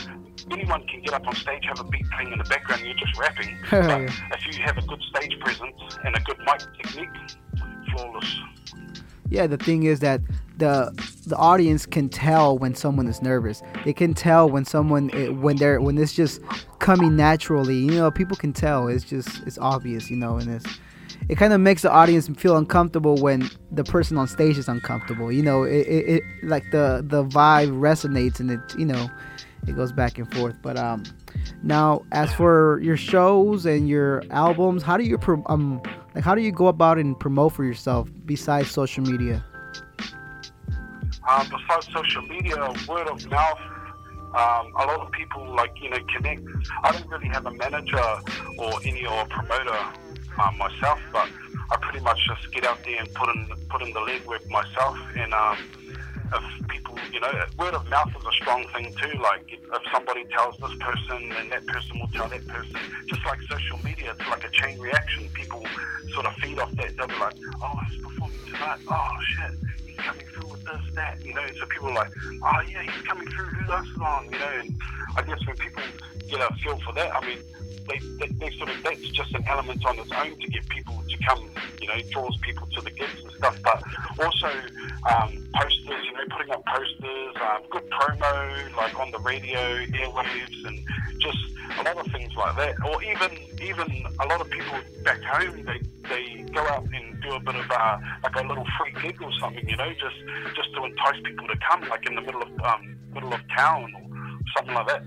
Anyone 0.51 0.85
can 0.87 1.01
get 1.01 1.13
up 1.13 1.27
on 1.27 1.35
stage, 1.35 1.63
have 1.65 1.79
a 1.79 1.83
beat 1.83 2.05
playing 2.11 2.31
in 2.31 2.37
the 2.37 2.45
background, 2.45 2.81
and 2.81 2.89
you're 2.89 3.07
just 3.07 3.17
rapping. 3.17 3.57
Oh, 3.71 3.81
but 3.81 4.01
if 4.39 4.47
you 4.47 4.63
have 4.63 4.77
a 4.77 4.81
good 4.81 5.01
stage 5.13 5.37
presence 5.39 5.97
and 6.05 6.15
a 6.15 6.19
good 6.21 6.39
mic 6.39 6.59
technique, 6.81 7.09
Yeah, 9.29 9.47
the 9.47 9.57
thing 9.57 9.83
is 9.83 9.99
that 9.99 10.21
the 10.57 10.91
the 11.27 11.35
audience 11.35 11.85
can 11.85 12.09
tell 12.09 12.57
when 12.57 12.75
someone 12.75 13.07
is 13.07 13.21
nervous. 13.21 13.61
They 13.83 13.93
can 13.93 14.13
tell 14.13 14.49
when 14.49 14.65
someone 14.65 15.11
eh, 15.13 15.27
when 15.27 15.57
they're 15.57 15.81
when 15.81 15.97
it's 15.97 16.13
just 16.13 16.41
coming 16.79 17.15
naturally. 17.15 17.75
You 17.75 17.91
know, 17.91 18.11
people 18.11 18.37
can 18.37 18.53
tell. 18.53 18.87
It's 18.87 19.03
just 19.03 19.43
it's 19.45 19.57
obvious. 19.57 20.09
You 20.09 20.15
know, 20.15 20.37
and 20.37 20.49
it's 20.49 20.79
it 21.29 21.37
kind 21.37 21.51
of 21.51 21.59
makes 21.59 21.81
the 21.81 21.91
audience 21.91 22.29
feel 22.29 22.55
uncomfortable 22.55 23.17
when 23.17 23.49
the 23.71 23.83
person 23.83 24.17
on 24.17 24.27
stage 24.27 24.57
is 24.57 24.69
uncomfortable. 24.69 25.31
You 25.31 25.43
know, 25.43 25.63
it, 25.63 25.85
it, 25.87 26.09
it 26.09 26.23
like 26.43 26.71
the 26.71 27.03
the 27.05 27.25
vibe 27.25 27.77
resonates 27.79 28.39
and 28.39 28.51
it 28.51 28.61
you 28.77 28.85
know 28.85 29.09
it 29.67 29.75
goes 29.75 29.91
back 29.91 30.17
and 30.17 30.33
forth. 30.33 30.55
But 30.61 30.77
um, 30.77 31.03
now 31.63 32.03
as 32.11 32.31
for 32.33 32.79
your 32.81 32.97
shows 32.97 33.65
and 33.65 33.89
your 33.89 34.23
albums, 34.29 34.83
how 34.83 34.97
do 34.97 35.03
you 35.03 35.19
um 35.47 35.81
like 36.15 36.23
how 36.23 36.35
do 36.35 36.41
you 36.41 36.51
go 36.51 36.67
about 36.67 36.97
and 36.97 37.19
promote 37.19 37.53
for 37.53 37.63
yourself 37.63 38.09
besides 38.25 38.71
social 38.71 39.03
media? 39.03 39.43
Um, 41.29 41.45
besides 41.49 41.89
social 41.93 42.21
media, 42.21 42.55
word 42.87 43.07
of 43.07 43.29
mouth, 43.29 43.59
um, 44.33 44.71
a 44.75 44.85
lot 44.85 44.99
of 44.99 45.11
people 45.11 45.45
like 45.55 45.73
you 45.81 45.89
know 45.89 45.99
connect. 46.15 46.41
I 46.83 46.91
don't 46.91 47.07
really 47.09 47.27
have 47.27 47.45
a 47.45 47.51
manager 47.51 48.03
or 48.57 48.79
any 48.85 49.05
or 49.05 49.25
promoter 49.25 49.77
um, 50.39 50.57
myself, 50.57 50.99
but 51.11 51.29
I 51.69 51.77
pretty 51.81 51.99
much 51.99 52.19
just 52.27 52.51
get 52.53 52.65
out 52.65 52.83
there 52.83 52.99
and 52.99 53.13
put 53.13 53.29
in 53.35 53.47
put 53.69 53.81
in 53.81 53.93
the 53.93 53.99
legwork 53.99 54.47
myself. 54.49 54.97
And 55.15 55.33
um, 55.33 55.57
if 56.33 56.67
people, 56.67 56.97
you 57.11 57.19
know, 57.19 57.31
word 57.57 57.73
of 57.73 57.87
mouth 57.89 58.09
is 58.09 58.25
a 58.25 58.31
strong 58.33 58.65
thing 58.73 58.93
too. 59.01 59.17
Like 59.19 59.45
if, 59.47 59.59
somebody 59.91 60.25
tells 60.25 60.57
this 60.57 60.75
person, 60.79 61.29
then 61.29 61.49
that 61.49 61.65
person 61.67 61.99
will 61.99 62.07
tell 62.07 62.27
that 62.29 62.47
person. 62.47 62.75
Just 63.07 63.25
like 63.25 63.41
social 63.43 63.77
media, 63.83 64.15
it's 64.17 64.29
like 64.29 64.43
a 64.43 64.49
chain 64.49 64.79
reaction. 64.79 65.29
People 65.33 65.65
sort 66.13 66.25
of 66.25 66.33
feed 66.35 66.59
off 66.59 66.71
that. 66.73 66.95
They'll 66.97 67.07
be 67.07 67.17
like, 67.19 67.35
oh, 67.61 67.79
he's 67.89 68.01
performing 68.03 68.39
tonight. 68.45 68.79
Oh 68.89 69.17
shit 69.35 69.67
he's 69.97 70.05
coming 70.05 70.25
through 70.27 70.47
with 70.47 70.63
this, 70.63 70.95
that, 70.95 71.23
you 71.23 71.33
know. 71.33 71.45
So 71.59 71.65
people 71.67 71.89
are 71.89 71.95
like, 71.95 72.11
oh 72.43 72.61
yeah, 72.69 72.83
he's 72.83 73.01
coming 73.03 73.27
through, 73.27 73.45
who 73.45 73.71
else 73.71 73.87
on, 74.01 74.25
you 74.25 74.39
know. 74.39 74.59
And 74.61 74.75
I 75.15 75.21
guess 75.23 75.45
when 75.45 75.55
people 75.57 75.83
get 76.29 76.39
a 76.39 76.53
feel 76.55 76.77
for 76.79 76.93
that, 76.93 77.15
I 77.15 77.25
mean, 77.25 77.39
they, 77.87 77.99
they, 78.19 78.27
they 78.33 78.57
sort 78.57 78.69
of 78.69 78.81
that's 78.83 79.01
just 79.09 79.33
an 79.33 79.43
element 79.47 79.85
on 79.85 79.97
its 79.99 80.11
own 80.11 80.39
to 80.39 80.47
get 80.47 80.67
people 80.69 81.01
to 81.07 81.17
come, 81.25 81.49
you 81.81 81.87
know, 81.87 81.99
draws 82.11 82.37
people 82.37 82.67
to 82.67 82.81
the 82.81 82.91
gigs 82.91 83.21
and 83.23 83.31
stuff. 83.33 83.57
But 83.63 83.83
also 84.23 84.47
um, 85.09 85.47
posters, 85.55 86.05
you 86.05 86.13
know, 86.13 86.25
putting 86.29 86.51
up 86.51 86.65
posters, 86.65 87.35
um, 87.41 87.61
good 87.69 87.89
promo 87.89 88.75
like 88.75 88.99
on 88.99 89.11
the 89.11 89.19
radio, 89.19 89.59
airwaves, 89.85 90.67
and 90.67 90.79
just 91.19 91.37
a 91.79 91.83
lot 91.83 91.97
of 91.97 92.11
things 92.11 92.33
like 92.35 92.55
that. 92.57 92.75
Or 92.85 93.03
even 93.03 93.31
even 93.61 94.05
a 94.19 94.27
lot 94.27 94.41
of 94.41 94.49
people 94.49 94.79
back 95.03 95.21
home, 95.21 95.63
they 95.63 95.81
they 96.09 96.43
go 96.53 96.61
out 96.67 96.87
and 96.93 97.21
do 97.21 97.33
a 97.33 97.39
bit 97.39 97.55
of 97.55 97.69
uh, 97.69 97.97
like 98.23 98.35
a 98.35 98.47
little 98.47 98.65
free 98.79 98.93
gig 99.01 99.21
or 99.21 99.31
something, 99.39 99.67
you 99.67 99.77
know, 99.77 99.91
just 99.93 100.55
just 100.55 100.73
to 100.75 100.85
entice 100.85 101.21
people 101.23 101.47
to 101.47 101.57
come, 101.69 101.87
like 101.89 102.05
in 102.05 102.15
the 102.15 102.21
middle 102.21 102.41
of 102.41 102.49
um, 102.61 102.97
middle 103.13 103.33
of 103.33 103.41
town 103.55 103.93
or 103.95 104.39
something 104.55 104.75
like 104.75 104.87
that. 104.87 105.03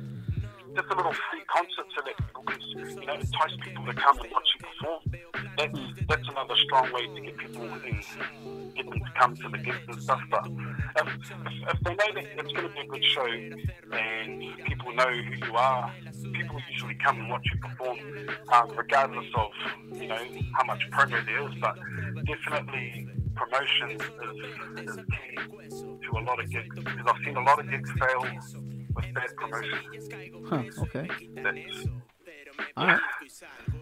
Just 0.75 0.89
a 0.91 0.97
little 0.97 1.13
free 1.13 1.43
concert 1.49 1.87
so 1.97 2.03
that 2.05 2.17
people 2.17 3.01
you 3.01 3.07
know, 3.07 3.15
entice 3.15 3.57
people 3.63 3.85
to 3.87 3.95
come 3.95 4.19
and 4.21 4.33
watch 4.33 4.49
you 4.55 4.67
perform. 4.67 5.01
That's 5.59 5.79
that's 6.09 6.29
another 6.29 6.55
strong 6.65 6.93
way 6.93 7.07
to 7.07 7.21
get 7.21 7.37
people 7.37 7.69
get 8.77 8.91
them 8.91 9.01
to 9.01 9.13
come 9.19 9.37
to 9.37 9.49
the 9.49 9.59
gigs 9.59 9.79
and 9.89 10.03
stuff. 10.03 10.21
But 10.31 10.47
if, 10.47 11.09
if, 11.09 11.75
if 11.75 11.81
they 11.81 11.95
know 11.95 12.15
that 12.15 12.25
it's 12.39 12.53
going 12.53 12.69
to 12.69 12.75
be 12.75 12.81
a 12.81 12.87
good 12.87 13.05
show 13.05 13.27
and 13.27 14.65
people 14.65 14.93
know 14.95 15.11
who 15.11 15.47
you 15.47 15.55
are, 15.57 15.93
people 16.33 16.57
usually 16.71 16.97
come 17.05 17.21
and 17.21 17.31
watch 17.31 17.47
you 17.53 17.59
perform, 17.61 17.99
um, 18.53 18.73
regardless 18.77 19.27
of 19.37 19.51
you 19.93 20.07
know 20.07 20.25
how 20.55 20.65
much 20.65 20.89
promo 20.91 21.25
there 21.27 21.49
is. 21.49 21.55
But 21.61 21.77
definitely 22.27 23.09
promotion 23.35 24.01
is, 24.79 24.89
is 24.89 24.97
key 24.97 25.37
to 25.77 26.19
a 26.19 26.23
lot 26.23 26.43
of 26.43 26.51
gigs 26.51 26.77
because 26.77 27.07
I've 27.07 27.25
seen 27.25 27.37
a 27.37 27.43
lot 27.43 27.59
of 27.59 27.71
gigs 27.71 27.91
fail 27.93 28.25
Huh. 30.47 30.63
Okay. 30.83 31.09
All 32.77 32.87
right. 32.87 33.01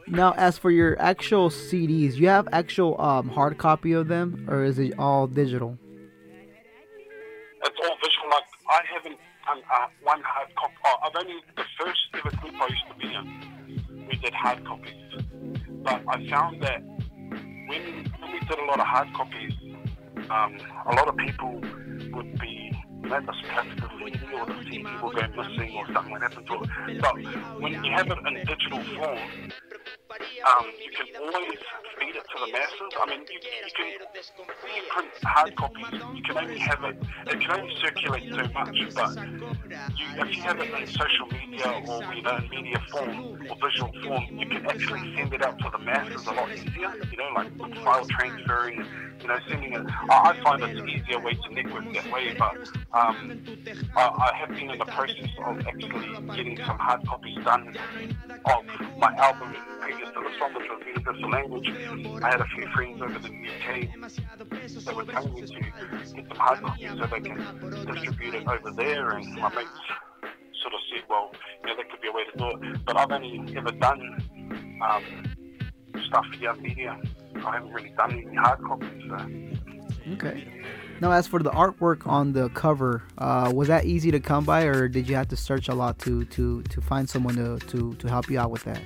Now, 0.06 0.32
as 0.36 0.58
for 0.58 0.70
your 0.70 1.00
actual 1.00 1.50
CDs, 1.50 2.14
you 2.16 2.28
have 2.28 2.48
actual 2.52 3.00
um, 3.00 3.28
hard 3.28 3.58
copy 3.58 3.92
of 3.92 4.08
them, 4.08 4.46
or 4.48 4.64
is 4.64 4.78
it 4.78 4.98
all 4.98 5.26
digital? 5.26 5.78
It's 7.62 7.78
all 7.82 7.96
visual. 8.02 8.28
Like 8.30 8.44
I 8.70 8.80
haven't 8.94 9.18
um, 9.50 9.62
uh, 9.72 9.86
one 10.02 10.22
hard 10.24 10.48
copy. 10.56 10.74
Oh, 10.84 10.94
I've 11.04 11.16
only 11.16 11.40
the 11.56 11.64
first 11.80 11.98
ever 12.14 12.30
group 12.36 12.54
I 12.60 12.66
used 12.68 12.88
to 12.88 12.94
be 12.98 13.14
in. 13.14 14.06
We 14.08 14.16
did 14.16 14.34
hard 14.34 14.64
copies, 14.64 14.94
but 15.82 16.02
I 16.08 16.28
found 16.28 16.62
that 16.62 16.82
when, 16.82 18.10
when 18.18 18.32
we 18.32 18.40
did 18.40 18.58
a 18.58 18.64
lot 18.64 18.80
of 18.80 18.86
hard 18.86 19.12
copies, 19.12 19.52
um, 20.30 20.58
a 20.86 20.94
lot 20.94 21.08
of 21.08 21.16
people 21.16 21.60
would 22.12 22.38
be 22.38 22.67
misplaced 23.08 23.80
the 23.80 23.88
CD 23.98 24.34
or 24.34 24.46
the 24.46 24.56
CD 24.64 24.84
will 25.02 25.12
go 25.12 25.22
missing 25.36 25.76
or 25.76 25.86
something 25.92 26.12
like 26.12 26.20
that. 26.20 27.00
But 27.00 27.60
when 27.60 27.72
you 27.72 27.92
have 27.92 28.06
it 28.06 28.18
in 28.26 28.34
digital 28.46 28.82
form, 28.96 29.52
um, 30.10 30.66
you 30.82 30.90
can 30.92 31.06
always 31.20 31.58
feed 31.98 32.16
it 32.16 32.24
to 32.24 32.46
the 32.46 32.52
masses. 32.52 32.92
I 33.00 33.06
mean, 33.06 33.20
you, 33.28 33.38
you 33.38 33.72
can 33.76 33.86
you 34.74 34.82
print 34.90 35.10
hard 35.22 35.56
copies. 35.56 36.00
You 36.14 36.22
can 36.22 36.38
only 36.38 36.58
have 36.58 36.84
it. 36.84 36.96
It 37.26 37.40
can 37.40 37.60
only 37.60 37.74
circulate 37.82 38.30
so 38.30 38.42
much. 38.52 38.78
But 38.94 39.16
you, 39.96 40.06
if 40.22 40.36
you 40.36 40.42
have 40.42 40.60
it 40.60 40.70
in 40.70 40.86
social 40.86 41.26
media 41.30 41.82
or 41.86 42.14
you 42.14 42.22
know 42.22 42.36
in 42.36 42.48
media 42.50 42.80
form 42.90 43.46
or 43.50 43.56
visual 43.62 43.92
form, 44.02 44.24
you 44.38 44.46
can 44.46 44.66
actually 44.66 45.14
send 45.16 45.32
it 45.34 45.42
out 45.42 45.58
to 45.58 45.70
the 45.70 45.78
masses 45.78 46.26
a 46.26 46.32
lot 46.32 46.50
easier. 46.52 46.92
You 47.10 47.16
know, 47.18 47.30
like 47.34 47.58
with 47.58 47.74
file 47.84 48.06
transferring. 48.06 48.84
You 49.20 49.26
know, 49.26 49.38
sending 49.48 49.72
it. 49.72 49.86
I, 50.10 50.30
I 50.30 50.42
find 50.42 50.62
it's 50.62 50.80
an 50.80 50.88
easier 50.88 51.20
way 51.20 51.34
to 51.34 51.54
network 51.54 51.92
that 51.92 52.12
way. 52.12 52.34
But 52.38 52.70
um, 52.98 53.42
I, 53.96 54.00
I 54.00 54.36
have 54.36 54.48
been 54.48 54.70
in 54.70 54.78
the 54.78 54.84
process 54.84 55.30
of 55.46 55.58
actually 55.66 56.36
getting 56.36 56.56
some 56.56 56.78
hard 56.78 57.06
copies 57.06 57.38
done 57.44 57.76
of 58.44 58.64
my 58.98 59.14
album 59.16 59.54
previous 59.80 60.08
to 60.08 60.20
this 60.20 60.40
one, 60.40 60.54
which 60.54 60.68
was 60.68 60.82
Universal 60.86 61.30
Language. 61.30 61.68
I 62.22 62.28
had 62.28 62.40
a 62.40 62.46
few 62.46 62.66
friends 62.74 63.00
over 63.00 63.18
the 63.18 63.28
UK 63.28 63.88
that 64.84 64.94
were 64.96 65.04
telling 65.04 65.34
me 65.34 65.42
to 65.42 65.60
get 66.14 66.28
some 66.28 66.38
hard 66.38 66.60
copies 66.60 66.90
so 66.98 67.06
they 67.06 67.20
can 67.20 67.86
distribute 67.86 68.34
it 68.34 68.48
over 68.48 68.70
there, 68.72 69.10
and 69.10 69.34
my 69.34 69.54
mates 69.54 69.70
sort 70.60 70.74
of 70.74 70.80
said, 70.90 71.04
well, 71.08 71.30
you 71.62 71.68
know, 71.68 71.76
that 71.76 71.90
could 71.90 72.00
be 72.00 72.08
a 72.08 72.12
way 72.12 72.24
to 72.32 72.38
do 72.38 72.74
it. 72.74 72.84
But 72.84 72.96
I've 72.96 73.12
only 73.12 73.56
ever 73.56 73.70
done 73.70 74.80
um, 74.84 75.04
stuff 76.08 76.26
young 76.40 76.60
media. 76.62 77.00
I 77.36 77.52
haven't 77.52 77.72
really 77.72 77.92
done 77.96 78.24
any 78.26 78.36
hard 78.36 78.60
copies. 78.64 79.02
So. 79.08 80.12
Okay. 80.14 80.48
Now, 81.00 81.12
as 81.12 81.28
for 81.28 81.40
the 81.40 81.50
artwork 81.50 82.06
on 82.08 82.32
the 82.32 82.48
cover, 82.50 83.04
uh, 83.18 83.52
was 83.54 83.68
that 83.68 83.84
easy 83.84 84.10
to 84.10 84.18
come 84.18 84.44
by, 84.44 84.64
or 84.64 84.88
did 84.88 85.08
you 85.08 85.14
have 85.14 85.28
to 85.28 85.36
search 85.36 85.68
a 85.68 85.74
lot 85.74 85.98
to 86.00 86.24
to, 86.24 86.62
to 86.62 86.80
find 86.80 87.08
someone 87.08 87.36
to, 87.36 87.58
to, 87.68 87.94
to 87.94 88.08
help 88.08 88.28
you 88.28 88.38
out 88.40 88.50
with 88.50 88.64
that? 88.64 88.82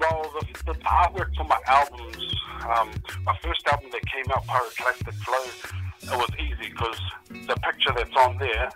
Well, 0.00 0.32
the, 0.40 0.72
the 0.72 0.78
artwork 0.80 1.36
for 1.36 1.44
my 1.44 1.60
albums, 1.66 2.34
um, 2.74 2.90
my 3.24 3.36
first 3.42 3.66
album 3.68 3.90
that 3.92 4.02
came 4.06 4.24
out, 4.34 4.46
Pyroclastic 4.46 5.14
Flow, 5.14 6.14
it 6.14 6.18
was 6.18 6.30
easy 6.38 6.70
because 6.70 6.98
the 7.28 7.56
picture 7.56 7.92
that's 7.94 8.16
on 8.16 8.38
there 8.38 8.70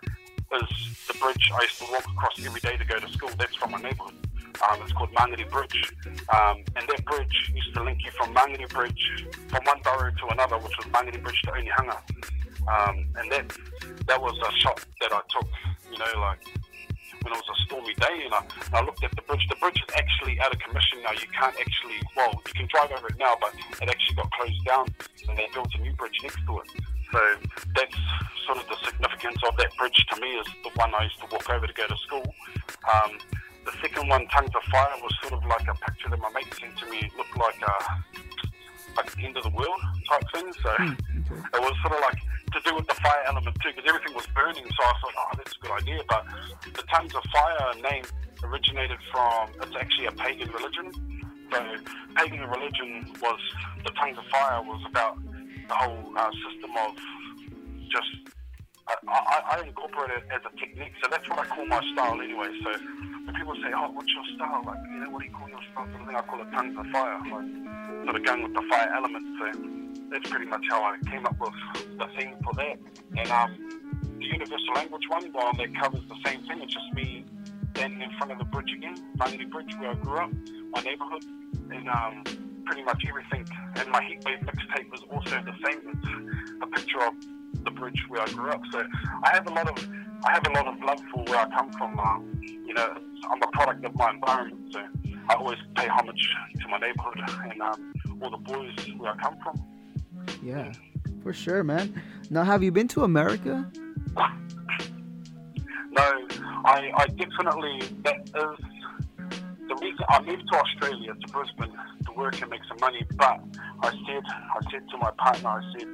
is 0.60 1.06
the 1.08 1.18
bridge 1.18 1.50
I 1.52 1.62
used 1.62 1.78
to 1.78 1.86
walk 1.90 2.04
across 2.06 2.44
every 2.44 2.60
day 2.60 2.76
to 2.76 2.84
go 2.84 2.98
to 2.98 3.08
school. 3.10 3.30
That's 3.38 3.54
from 3.56 3.70
my 3.70 3.78
neighborhood. 3.78 4.23
Um, 4.62 4.80
it's 4.82 4.92
called 4.92 5.10
Mangere 5.12 5.50
Bridge. 5.50 5.92
Um, 6.28 6.64
and 6.76 6.88
that 6.88 7.04
bridge 7.04 7.52
used 7.54 7.74
to 7.74 7.82
link 7.82 8.04
you 8.04 8.10
from 8.12 8.34
Mangere 8.34 8.68
Bridge, 8.68 9.26
from 9.48 9.64
one 9.64 9.80
borough 9.82 10.10
to 10.10 10.26
another, 10.28 10.58
which 10.58 10.72
was 10.78 10.86
Mangere 10.86 11.22
Bridge 11.22 11.40
to 11.42 11.50
Onehunga. 11.50 11.98
Um, 12.68 13.06
and 13.16 13.30
that 13.32 13.52
that 14.06 14.20
was 14.20 14.38
a 14.38 14.50
shot 14.60 14.84
that 15.00 15.12
I 15.12 15.20
took, 15.28 15.48
you 15.90 15.98
know, 15.98 16.20
like 16.20 16.40
when 17.22 17.32
it 17.32 17.40
was 17.40 17.48
a 17.48 17.58
stormy 17.64 17.94
day, 17.94 18.24
and 18.24 18.34
I, 18.34 18.40
and 18.40 18.74
I 18.74 18.80
looked 18.84 19.02
at 19.04 19.10
the 19.16 19.22
bridge. 19.22 19.44
The 19.48 19.56
bridge 19.56 19.76
is 19.76 19.94
actually 19.96 20.40
out 20.40 20.52
of 20.52 20.60
commission 20.60 21.02
now. 21.02 21.12
You 21.12 21.28
can't 21.32 21.56
actually, 21.56 22.00
well, 22.16 22.32
you 22.46 22.54
can 22.54 22.68
drive 22.68 22.92
over 22.92 23.08
it 23.08 23.18
now, 23.18 23.36
but 23.40 23.52
it 23.80 23.88
actually 23.88 24.16
got 24.16 24.30
closed 24.32 24.64
down, 24.64 24.86
and 25.28 25.36
they 25.36 25.48
built 25.52 25.68
a 25.74 25.80
new 25.80 25.92
bridge 25.94 26.16
next 26.22 26.40
to 26.46 26.60
it. 26.60 26.68
So 27.12 27.20
that's 27.76 27.96
sort 28.46 28.58
of 28.58 28.66
the 28.68 28.76
significance 28.84 29.38
of 29.48 29.56
that 29.56 29.76
bridge 29.76 29.96
to 30.12 30.20
me 30.20 30.36
is 30.36 30.46
the 30.64 30.70
one 30.76 30.94
I 30.94 31.04
used 31.04 31.20
to 31.20 31.26
walk 31.30 31.48
over 31.48 31.66
to 31.66 31.72
go 31.72 31.86
to 31.86 31.96
school. 31.96 32.26
Um, 32.84 33.18
the 33.64 33.72
second 33.80 34.08
one, 34.08 34.26
Tongues 34.28 34.50
of 34.54 34.62
Fire, 34.70 34.94
was 35.02 35.12
sort 35.22 35.34
of 35.34 35.44
like 35.46 35.66
a 35.68 35.74
picture 35.74 36.08
that 36.10 36.20
my 36.20 36.30
mate 36.30 36.52
sent 36.58 36.76
to 36.78 36.86
me. 36.90 36.98
It 36.98 37.12
looked 37.16 37.36
like 37.36 37.60
a 37.62 37.74
like 38.96 39.10
the 39.16 39.24
end 39.24 39.36
of 39.36 39.42
the 39.42 39.50
world 39.50 39.80
type 40.08 40.22
thing. 40.32 40.52
So 40.62 40.70
Hmm, 40.78 40.94
okay. 40.94 41.58
it 41.58 41.60
was 41.60 41.74
sort 41.82 41.94
of 41.94 42.00
like 42.00 42.18
to 42.54 42.60
do 42.62 42.74
with 42.76 42.86
the 42.86 42.94
fire 42.94 43.24
element 43.26 43.56
too, 43.62 43.70
because 43.74 43.88
everything 43.88 44.14
was 44.14 44.26
burning. 44.34 44.64
So 44.64 44.80
I 44.86 44.92
thought, 45.02 45.14
oh, 45.18 45.30
that's 45.36 45.54
a 45.56 45.60
good 45.60 45.72
idea. 45.82 46.00
But 46.08 46.24
the 46.74 46.82
Tongues 46.92 47.14
of 47.14 47.24
Fire 47.32 47.74
name 47.90 48.04
originated 48.44 48.98
from 49.10 49.50
it's 49.60 49.74
actually 49.74 50.06
a 50.06 50.12
pagan 50.12 50.50
religion. 50.52 50.92
So 51.50 51.58
pagan 52.16 52.40
religion 52.48 53.10
was 53.20 53.40
the 53.84 53.90
Tongues 53.98 54.18
of 54.18 54.26
Fire 54.30 54.62
was 54.62 54.82
about 54.88 55.18
the 55.68 55.74
whole 55.74 56.12
uh, 56.16 56.30
system 56.46 56.70
of 56.86 56.94
just. 57.90 58.30
I, 58.86 58.94
I, 59.08 59.56
I 59.56 59.66
incorporate 59.66 60.10
it 60.10 60.24
as 60.30 60.42
a 60.44 60.54
technique, 60.60 60.92
so 61.02 61.08
that's 61.10 61.26
what 61.26 61.38
I 61.38 61.46
call 61.46 61.64
my 61.64 61.80
style 61.94 62.20
anyway. 62.20 62.52
So 62.62 62.70
when 63.24 63.34
people 63.34 63.54
say, 63.56 63.72
"Oh, 63.74 63.90
what's 63.92 64.12
your 64.12 64.24
style?" 64.36 64.62
Like, 64.66 64.78
you 64.92 65.00
know, 65.00 65.10
what 65.10 65.20
do 65.20 65.26
you 65.26 65.32
call 65.32 65.48
your 65.48 65.62
style? 65.72 65.86
Sort 65.90 66.00
of 66.00 66.06
thing. 66.06 66.16
I 66.16 66.22
call 66.22 66.40
it 66.42 66.50
tongues 66.52 66.76
of 66.78 66.86
fire, 66.92 67.18
like 67.18 67.50
sort 68.04 68.16
of 68.16 68.24
going 68.24 68.42
with 68.42 68.54
the 68.54 68.64
fire 68.70 68.90
element. 68.94 69.24
So 69.38 69.46
that's 70.10 70.30
pretty 70.30 70.46
much 70.46 70.64
how 70.68 70.82
I 70.82 70.96
came 71.10 71.26
up 71.26 71.38
with 71.40 71.54
the 71.98 72.06
theme 72.16 72.36
for 72.44 72.52
that. 72.54 72.78
And 73.16 73.30
um, 73.30 73.50
the 74.18 74.26
universal 74.26 74.74
language 74.74 75.08
one, 75.08 75.32
well, 75.32 75.52
that 75.54 75.74
covers 75.74 76.02
the 76.08 76.16
same 76.24 76.42
thing. 76.46 76.60
It's 76.62 76.74
just 76.74 76.92
me 76.94 77.24
standing 77.74 78.02
in 78.02 78.10
front 78.16 78.32
of 78.32 78.38
the 78.38 78.44
bridge 78.44 78.72
again, 78.72 78.96
Mangere 79.18 79.50
Bridge, 79.50 79.74
where 79.78 79.90
I 79.90 79.94
grew 79.94 80.18
up, 80.18 80.30
my 80.70 80.80
neighbourhood, 80.80 81.24
and 81.70 81.88
um, 81.88 82.22
pretty 82.64 82.82
much 82.84 83.04
everything. 83.08 83.44
And 83.76 83.88
my 83.90 84.00
heatwave 84.00 84.44
mixtape 84.44 84.90
was 84.90 85.00
also 85.10 85.42
the 85.42 85.54
same. 85.64 85.80
It's 85.88 86.62
a 86.62 86.66
picture 86.68 87.02
of 87.02 87.14
the 87.64 87.70
bridge 87.70 88.02
where 88.08 88.22
I 88.22 88.26
grew 88.26 88.50
up. 88.50 88.60
So 88.72 88.82
I 89.22 89.30
have 89.32 89.46
a 89.46 89.50
lot 89.50 89.68
of 89.68 89.88
I 90.26 90.32
have 90.32 90.46
a 90.46 90.50
lot 90.50 90.66
of 90.66 90.80
love 90.80 91.00
for 91.12 91.22
where 91.24 91.40
I 91.40 91.50
come 91.50 91.70
from. 91.72 91.98
Um, 92.00 92.40
you 92.42 92.72
know, 92.72 92.96
I'm 93.30 93.42
a 93.42 93.46
product 93.48 93.84
of 93.84 93.94
my 93.94 94.10
environment, 94.10 94.72
so 94.72 94.80
I 95.28 95.34
always 95.34 95.58
pay 95.76 95.86
homage 95.86 96.28
to 96.60 96.68
my 96.68 96.78
neighborhood 96.78 97.20
and 97.50 97.60
um, 97.60 97.94
all 98.22 98.30
the 98.30 98.38
boys 98.38 98.74
where 98.96 99.12
I 99.12 99.16
come 99.18 99.36
from. 99.42 99.62
Yeah, 100.42 100.72
for 101.22 101.32
sure, 101.32 101.62
man. 101.62 102.02
Now, 102.30 102.42
have 102.44 102.62
you 102.62 102.72
been 102.72 102.88
to 102.88 103.04
America? 103.04 103.70
No, 105.90 106.02
I, 106.64 106.90
I 106.96 107.06
definitely 107.06 107.78
that 108.02 108.16
is 108.26 108.64
the 109.68 109.76
reason 109.80 110.04
I 110.08 110.20
moved 110.22 110.42
to 110.50 110.58
Australia 110.58 111.14
to 111.14 111.32
Brisbane 111.32 111.72
to 112.06 112.12
work 112.16 112.40
and 112.42 112.50
make 112.50 112.62
some 112.68 112.78
money. 112.80 113.06
But 113.14 113.40
I 113.80 113.90
said 113.90 114.22
I 114.26 114.70
said 114.72 114.88
to 114.90 114.98
my 114.98 115.12
partner, 115.12 115.48
I 115.50 115.62
said 115.78 115.88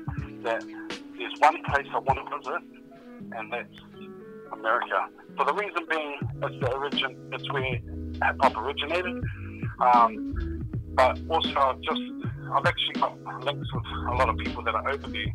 that 0.45 0.65
there's 1.21 1.39
one 1.39 1.63
place 1.65 1.87
I 1.93 1.99
want 1.99 2.19
to 2.19 2.39
visit, 2.39 2.63
and 3.37 3.53
that's 3.53 3.79
America. 4.53 5.07
For 5.37 5.45
the 5.45 5.53
reason 5.53 5.87
being, 5.89 6.17
it's 6.43 6.61
the 6.61 6.75
origin, 6.75 7.31
it's 7.33 7.53
where 7.53 7.63
hip 7.63 8.37
hop 8.41 8.57
originated. 8.57 9.23
Um, 9.81 10.67
but 10.95 11.21
also, 11.29 11.55
I've 11.57 11.81
just 11.83 12.01
I've 12.53 12.67
actually 12.67 12.95
got 12.95 13.45
links 13.45 13.69
with 13.73 13.85
a 14.09 14.15
lot 14.15 14.29
of 14.29 14.37
people 14.39 14.63
that 14.65 14.75
are 14.75 14.89
over 14.89 15.07
there. 15.07 15.35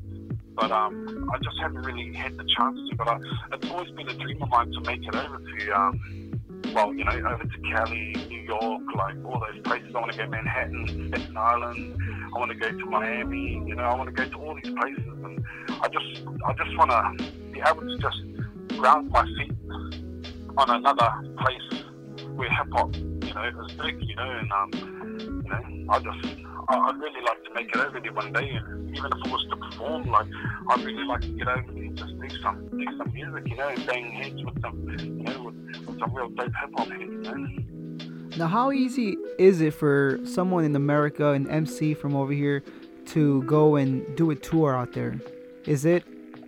But 0.56 0.72
um, 0.72 1.30
I 1.34 1.38
just 1.38 1.58
haven't 1.62 1.84
really 1.84 2.14
had 2.14 2.38
the 2.38 2.46
chance 2.58 2.80
to. 2.90 2.96
But 2.96 3.08
I, 3.08 3.20
it's 3.54 3.70
always 3.70 3.92
been 3.92 4.10
a 4.10 4.14
dream 4.14 4.42
of 4.42 4.50
mine 4.50 4.72
to 4.72 4.82
make 4.82 5.06
it 5.06 5.16
over 5.16 5.38
to, 5.38 5.72
um, 5.72 6.42
well, 6.74 6.94
you 6.94 7.04
know, 7.04 7.12
over 7.12 7.44
to 7.44 7.60
Cali, 7.72 8.16
York, 8.46 8.82
like 8.96 9.16
all 9.26 9.40
those 9.40 9.62
places. 9.64 9.90
I 9.96 10.00
want 10.00 10.12
to 10.14 10.18
go 10.18 10.28
Manhattan, 10.30 11.10
Staten 11.14 11.38
Island. 11.38 11.98
I 12.36 12.40
want 12.40 12.52
to 12.52 12.58
go 12.58 12.70
to 12.70 12.86
Miami. 12.86 13.64
You 13.68 13.76
know, 13.76 13.84
I 13.84 13.96
want 13.96 14.08
to 14.08 14.24
go 14.24 14.30
to 14.30 14.38
all 14.38 14.56
these 14.56 14.74
places, 14.74 15.04
and 15.24 15.44
I 15.82 15.88
just, 15.88 16.24
I 16.46 16.54
just 16.54 16.78
want 16.78 16.92
to 16.92 17.32
be 17.52 17.62
able 17.66 17.82
to 17.82 17.98
just 17.98 18.78
ground 18.78 19.10
my 19.10 19.26
feet 19.26 19.52
on 20.58 20.70
another 20.70 21.10
place 21.40 21.84
where 22.36 22.50
hip 22.50 22.68
hop, 22.72 22.96
you 22.96 23.34
know, 23.34 23.66
is 23.66 23.72
big. 23.74 24.02
You 24.02 24.16
know, 24.16 24.30
and 24.32 24.52
um, 24.52 24.72
you 25.44 25.50
know, 25.50 25.94
I 25.94 26.00
just. 26.00 26.26
I- 26.28 26.42
I'd 26.68 26.98
really 26.98 27.22
like 27.22 27.44
to 27.44 27.54
make 27.54 27.70
it 27.70 27.78
over 27.78 28.00
there 28.00 28.12
one 28.12 28.34
day, 28.34 28.50
and 28.50 28.90
even 28.98 29.06
if 29.06 29.26
it 29.26 29.32
was 29.32 29.46
to 29.52 29.56
perform, 29.56 30.06
like 30.10 30.26
I'd 30.70 30.84
really 30.84 31.06
like 31.06 31.22
to 31.22 31.28
get 31.28 31.48
over 31.48 31.72
there 31.72 31.84
and 31.84 31.96
just 31.96 32.20
do 32.20 32.28
some 32.42 32.68
do 32.72 32.86
some 32.98 33.14
music, 33.14 33.44
you 33.48 33.56
know, 33.56 33.72
bang 33.86 34.12
heads 34.12 34.44
with 34.44 34.60
some, 34.62 34.90
you 35.00 35.12
know, 35.24 35.44
with, 35.44 35.86
with 35.86 36.00
some 36.00 36.12
real 36.16 36.30
dope 36.30 36.46
hip 36.60 36.72
hop 36.76 36.88
heads, 36.88 37.02
you 37.04 37.22
know. 37.22 37.75
Now, 38.38 38.48
how 38.48 38.74
easy 38.74 39.16
is 39.40 39.62
it 39.62 39.74
for 39.74 40.20
someone 40.26 40.66
in 40.66 40.76
America, 40.76 41.30
an 41.30 41.50
MC 41.50 41.94
from 41.94 42.18
over 42.18 42.34
here, 42.34 42.64
to 43.08 43.44
go 43.44 43.78
and 43.78 44.04
do 44.18 44.30
a 44.32 44.36
tour 44.36 44.76
out 44.76 44.92
there? 44.92 45.22
Is 45.66 45.86
it 45.86 46.04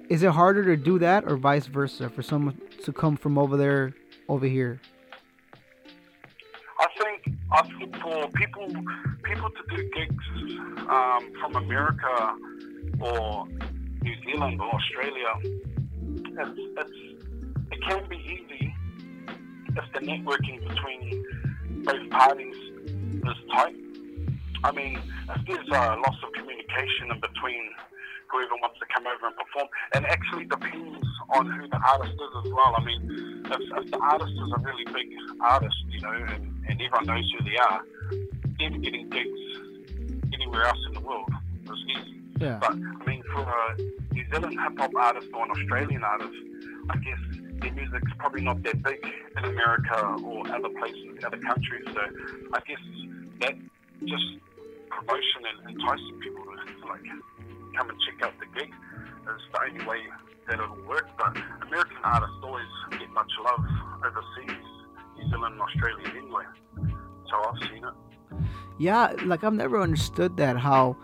is 0.09 0.23
it 0.23 0.31
harder 0.31 0.65
to 0.65 0.75
do 0.75 0.99
that, 0.99 1.23
or 1.25 1.37
vice 1.37 1.67
versa, 1.67 2.09
for 2.09 2.21
someone 2.21 2.59
to 2.83 2.91
come 2.91 3.15
from 3.15 3.37
over 3.37 3.55
there 3.55 3.93
over 4.27 4.45
here? 4.45 4.81
I 6.79 6.87
think 6.99 7.37
I 7.51 7.61
for 8.01 8.29
people 8.31 8.67
people 9.23 9.49
to 9.49 9.75
do 9.75 9.89
gigs 9.95 10.25
um, 10.89 11.31
from 11.39 11.55
America 11.55 12.35
or 12.99 13.47
New 14.01 14.15
Zealand 14.25 14.59
or 14.59 14.75
Australia, 14.75 15.31
it's, 16.03 16.59
it's 16.77 17.23
it 17.71 17.81
can 17.87 18.09
be 18.09 18.17
easy 18.17 18.75
if 19.69 19.93
the 19.93 19.99
networking 19.99 20.67
between 20.67 21.46
both 21.87 22.09
parties 22.09 22.55
is 22.55 23.37
tight. 23.53 23.75
I 24.63 24.71
mean, 24.71 24.99
if 25.29 25.41
there's 25.47 25.67
a 25.69 25.95
loss 25.95 26.17
of 26.21 26.33
communication 26.33 27.11
in 27.11 27.19
between 27.21 27.71
whoever 28.29 28.55
wants 28.61 28.77
to 28.79 28.85
come 28.93 29.07
over 29.07 29.27
and 29.27 29.35
perform, 29.37 29.67
and 29.93 30.03
it 30.03 30.11
actually 30.11 30.45
depends 30.45 31.07
on 31.29 31.49
who 31.49 31.67
the 31.67 31.77
artist 31.77 32.13
is 32.13 32.45
as 32.45 32.51
well. 32.51 32.75
I 32.75 32.83
mean, 32.83 33.43
if, 33.45 33.61
if 33.85 33.91
the 33.91 33.99
artist 33.99 34.33
is 34.33 34.51
a 34.53 34.59
really 34.59 34.83
big 34.85 35.07
artist, 35.41 35.77
you 35.89 36.01
know, 36.01 36.11
and, 36.11 36.65
and 36.67 36.81
everyone 36.81 37.05
knows 37.05 37.31
who 37.37 37.45
they 37.45 37.57
are, 37.57 37.81
them 38.59 38.81
getting 38.81 39.09
gigs 39.09 39.39
anywhere 40.33 40.65
else 40.65 40.79
in 40.87 40.93
the 40.95 40.99
world 40.99 41.29
is 41.71 41.79
easy. 41.87 42.21
Yeah. 42.41 42.57
But 42.59 42.71
I 42.73 43.05
mean, 43.05 43.23
for 43.33 43.47
a 43.47 43.77
New 44.13 44.25
Zealand 44.29 44.59
hip 44.59 44.77
hop 44.77 44.91
artist 44.93 45.29
or 45.33 45.45
an 45.45 45.51
Australian 45.51 46.03
artist, 46.03 46.35
I 46.89 46.97
guess 46.97 47.36
their 47.61 47.73
music's 47.73 48.11
probably 48.17 48.41
not 48.41 48.63
that 48.63 48.81
big 48.83 49.05
in 49.37 49.45
America 49.45 50.17
or 50.23 50.47
other 50.47 50.69
places, 50.69 51.23
other 51.25 51.37
countries. 51.37 51.85
So 51.93 52.01
I 52.53 52.59
guess 52.67 52.79
that 53.41 53.55
just 54.05 54.25
promotion 54.89 55.41
and 55.49 55.69
enticing 55.69 56.19
people 56.19 56.43
to 56.43 56.87
like 56.87 57.01
come 57.75 57.89
and 57.89 57.99
check 58.01 58.27
out 58.27 58.33
the 58.39 58.59
gig 58.59 58.71
is 58.71 59.41
the 59.51 59.59
only 59.61 59.85
way 59.85 59.99
that 60.47 60.59
it'll 60.59 60.75
work. 60.87 61.09
But 61.17 61.37
American 61.67 61.97
artists 62.03 62.37
always 62.43 62.65
get 62.91 63.09
much 63.11 63.31
love 63.43 63.65
overseas, 64.05 64.65
New 65.17 65.29
Zealand 65.29 65.53
and 65.53 65.61
Australia 65.61 66.07
anyway. 66.15 66.45
So 67.29 67.35
I've 67.35 67.69
seen 67.69 67.83
it. 67.83 67.93
Yeah, 68.79 69.13
like 69.25 69.43
I've 69.43 69.53
never 69.53 69.81
understood 69.81 70.37
that 70.37 70.57
how 70.57 70.97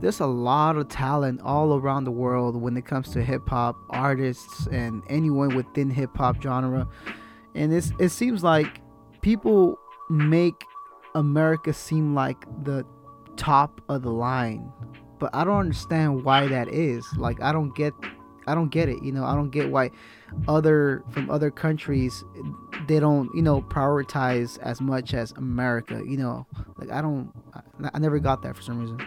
there's 0.00 0.20
a 0.20 0.26
lot 0.26 0.76
of 0.76 0.88
talent 0.88 1.40
all 1.42 1.74
around 1.74 2.04
the 2.04 2.10
world 2.10 2.60
when 2.60 2.76
it 2.76 2.84
comes 2.84 3.10
to 3.10 3.22
hip 3.22 3.48
hop 3.48 3.76
artists 3.90 4.66
and 4.68 5.02
anyone 5.08 5.54
within 5.54 5.90
hip 5.90 6.16
hop 6.16 6.42
genre. 6.42 6.86
And 7.54 7.72
it's 7.72 7.92
it 7.98 8.10
seems 8.10 8.44
like 8.44 8.80
people 9.22 9.78
make 10.10 10.64
America 11.14 11.72
seem 11.72 12.14
like 12.14 12.44
the 12.64 12.84
top 13.36 13.80
of 13.88 14.02
the 14.02 14.10
line. 14.10 14.70
But 15.18 15.34
I 15.34 15.44
don't 15.44 15.56
understand 15.56 16.24
why 16.24 16.46
that 16.46 16.68
is. 16.68 17.06
Like 17.16 17.40
I 17.40 17.52
don't 17.52 17.74
get 17.74 17.94
I 18.46 18.54
don't 18.54 18.68
get 18.68 18.88
it, 18.88 19.02
you 19.02 19.12
know. 19.12 19.24
I 19.24 19.34
don't 19.34 19.50
get 19.50 19.70
why 19.70 19.90
other 20.46 21.02
from 21.10 21.30
other 21.30 21.50
countries 21.50 22.22
they 22.86 23.00
don't, 23.00 23.34
you 23.34 23.42
know, 23.42 23.62
prioritize 23.62 24.58
as 24.60 24.80
much 24.80 25.14
as 25.14 25.32
America, 25.32 26.02
you 26.06 26.18
know. 26.18 26.46
Like 26.76 26.90
I 26.90 27.00
don't 27.00 27.32
I, 27.54 27.90
I 27.94 27.98
never 27.98 28.18
got 28.18 28.42
that 28.42 28.54
for 28.54 28.62
some 28.62 28.80
reason. 28.80 29.00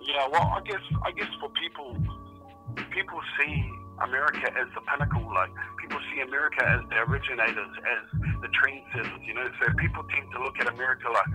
Yeah, 0.00 0.28
well, 0.30 0.52
I 0.54 0.60
guess 0.64 0.84
I 1.04 1.12
guess 1.12 1.28
for 1.40 1.48
people, 1.50 1.96
people 2.90 3.20
see 3.38 3.70
America 4.02 4.46
as 4.52 4.68
the 4.74 4.80
pinnacle. 4.82 5.26
Like 5.32 5.50
people 5.80 5.98
see 6.12 6.20
America 6.20 6.62
as 6.66 6.80
the 6.90 6.98
originators, 7.08 7.72
as 7.88 8.20
the 8.42 8.48
trendsetters. 8.48 9.26
You 9.26 9.34
know, 9.34 9.48
so 9.60 9.72
people 9.78 10.04
tend 10.14 10.30
to 10.32 10.42
look 10.42 10.58
at 10.60 10.68
America 10.68 11.08
like, 11.10 11.26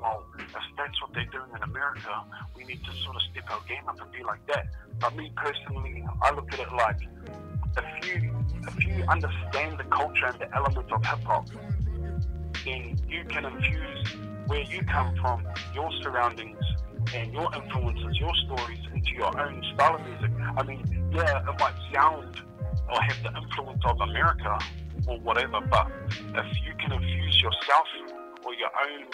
well, 0.00 0.26
if 0.38 0.48
that's 0.76 1.00
what 1.02 1.14
they're 1.14 1.30
doing 1.32 1.50
in 1.54 1.62
America, 1.62 2.10
we 2.56 2.64
need 2.64 2.84
to 2.84 2.92
sort 3.04 3.16
of 3.16 3.22
step 3.30 3.50
our 3.50 3.60
game 3.68 3.88
up 3.88 4.00
and 4.00 4.10
be 4.10 4.22
like 4.22 4.44
that. 4.48 4.66
But 5.00 5.16
me 5.16 5.32
personally, 5.36 6.04
I 6.22 6.34
look 6.34 6.52
at 6.52 6.60
it 6.60 6.72
like 6.72 7.00
if 7.76 8.06
you 8.06 8.34
if 8.66 8.84
you 8.84 9.04
understand 9.08 9.78
the 9.78 9.84
culture 9.84 10.26
and 10.26 10.38
the 10.38 10.54
elements 10.54 10.90
of 10.92 11.04
hip 11.04 11.22
hop, 11.24 11.48
then 12.64 12.98
you 13.06 13.24
can 13.28 13.44
infuse 13.44 14.16
where 14.46 14.62
you 14.62 14.82
come 14.84 15.14
from, 15.20 15.46
your 15.74 15.90
surroundings, 16.02 16.58
and 17.14 17.32
your 17.32 17.48
influences, 17.54 18.18
your 18.18 18.32
stories 18.46 18.78
into 18.94 19.12
your 19.12 19.38
own 19.38 19.62
style 19.74 19.96
of 19.96 20.06
music. 20.06 20.30
I 20.56 20.62
mean, 20.62 21.10
yeah, 21.12 21.40
it 21.40 21.60
might 21.60 21.74
sound 21.92 22.40
or 22.90 23.00
have 23.00 23.22
the 23.22 23.32
influence 23.40 23.82
of 23.84 24.00
America 24.00 24.58
or 25.06 25.18
whatever, 25.20 25.60
but 25.60 25.90
if 26.10 26.46
you 26.64 26.74
can 26.78 26.92
infuse 26.92 27.40
yourself 27.40 27.86
or 28.44 28.54
your 28.54 28.70
own 28.82 29.06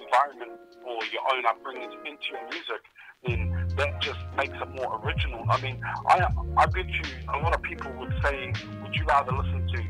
environment 0.00 0.60
or 0.84 0.98
your 1.12 1.22
own 1.32 1.46
upbringing 1.46 1.90
into 2.04 2.24
your 2.30 2.44
music, 2.50 2.82
then 3.26 3.74
that 3.76 4.00
just 4.00 4.18
makes 4.36 4.54
it 4.54 4.70
more 4.76 5.00
original. 5.04 5.44
I 5.48 5.60
mean, 5.60 5.80
I 6.08 6.26
I 6.56 6.66
bet 6.66 6.86
you 6.86 7.02
a 7.32 7.38
lot 7.38 7.54
of 7.54 7.62
people 7.62 7.90
would 7.98 8.12
say, 8.22 8.52
would 8.82 8.94
you 8.94 9.04
rather 9.06 9.32
listen 9.32 9.66
to 9.68 9.82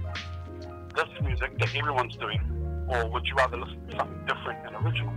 this 0.94 1.08
music 1.22 1.58
that 1.58 1.74
everyone's 1.74 2.16
doing, 2.16 2.40
or 2.88 3.10
would 3.10 3.26
you 3.26 3.34
rather 3.34 3.56
listen 3.56 3.86
to 3.88 3.96
something 3.96 4.26
different 4.26 4.66
and 4.66 4.86
original? 4.86 5.12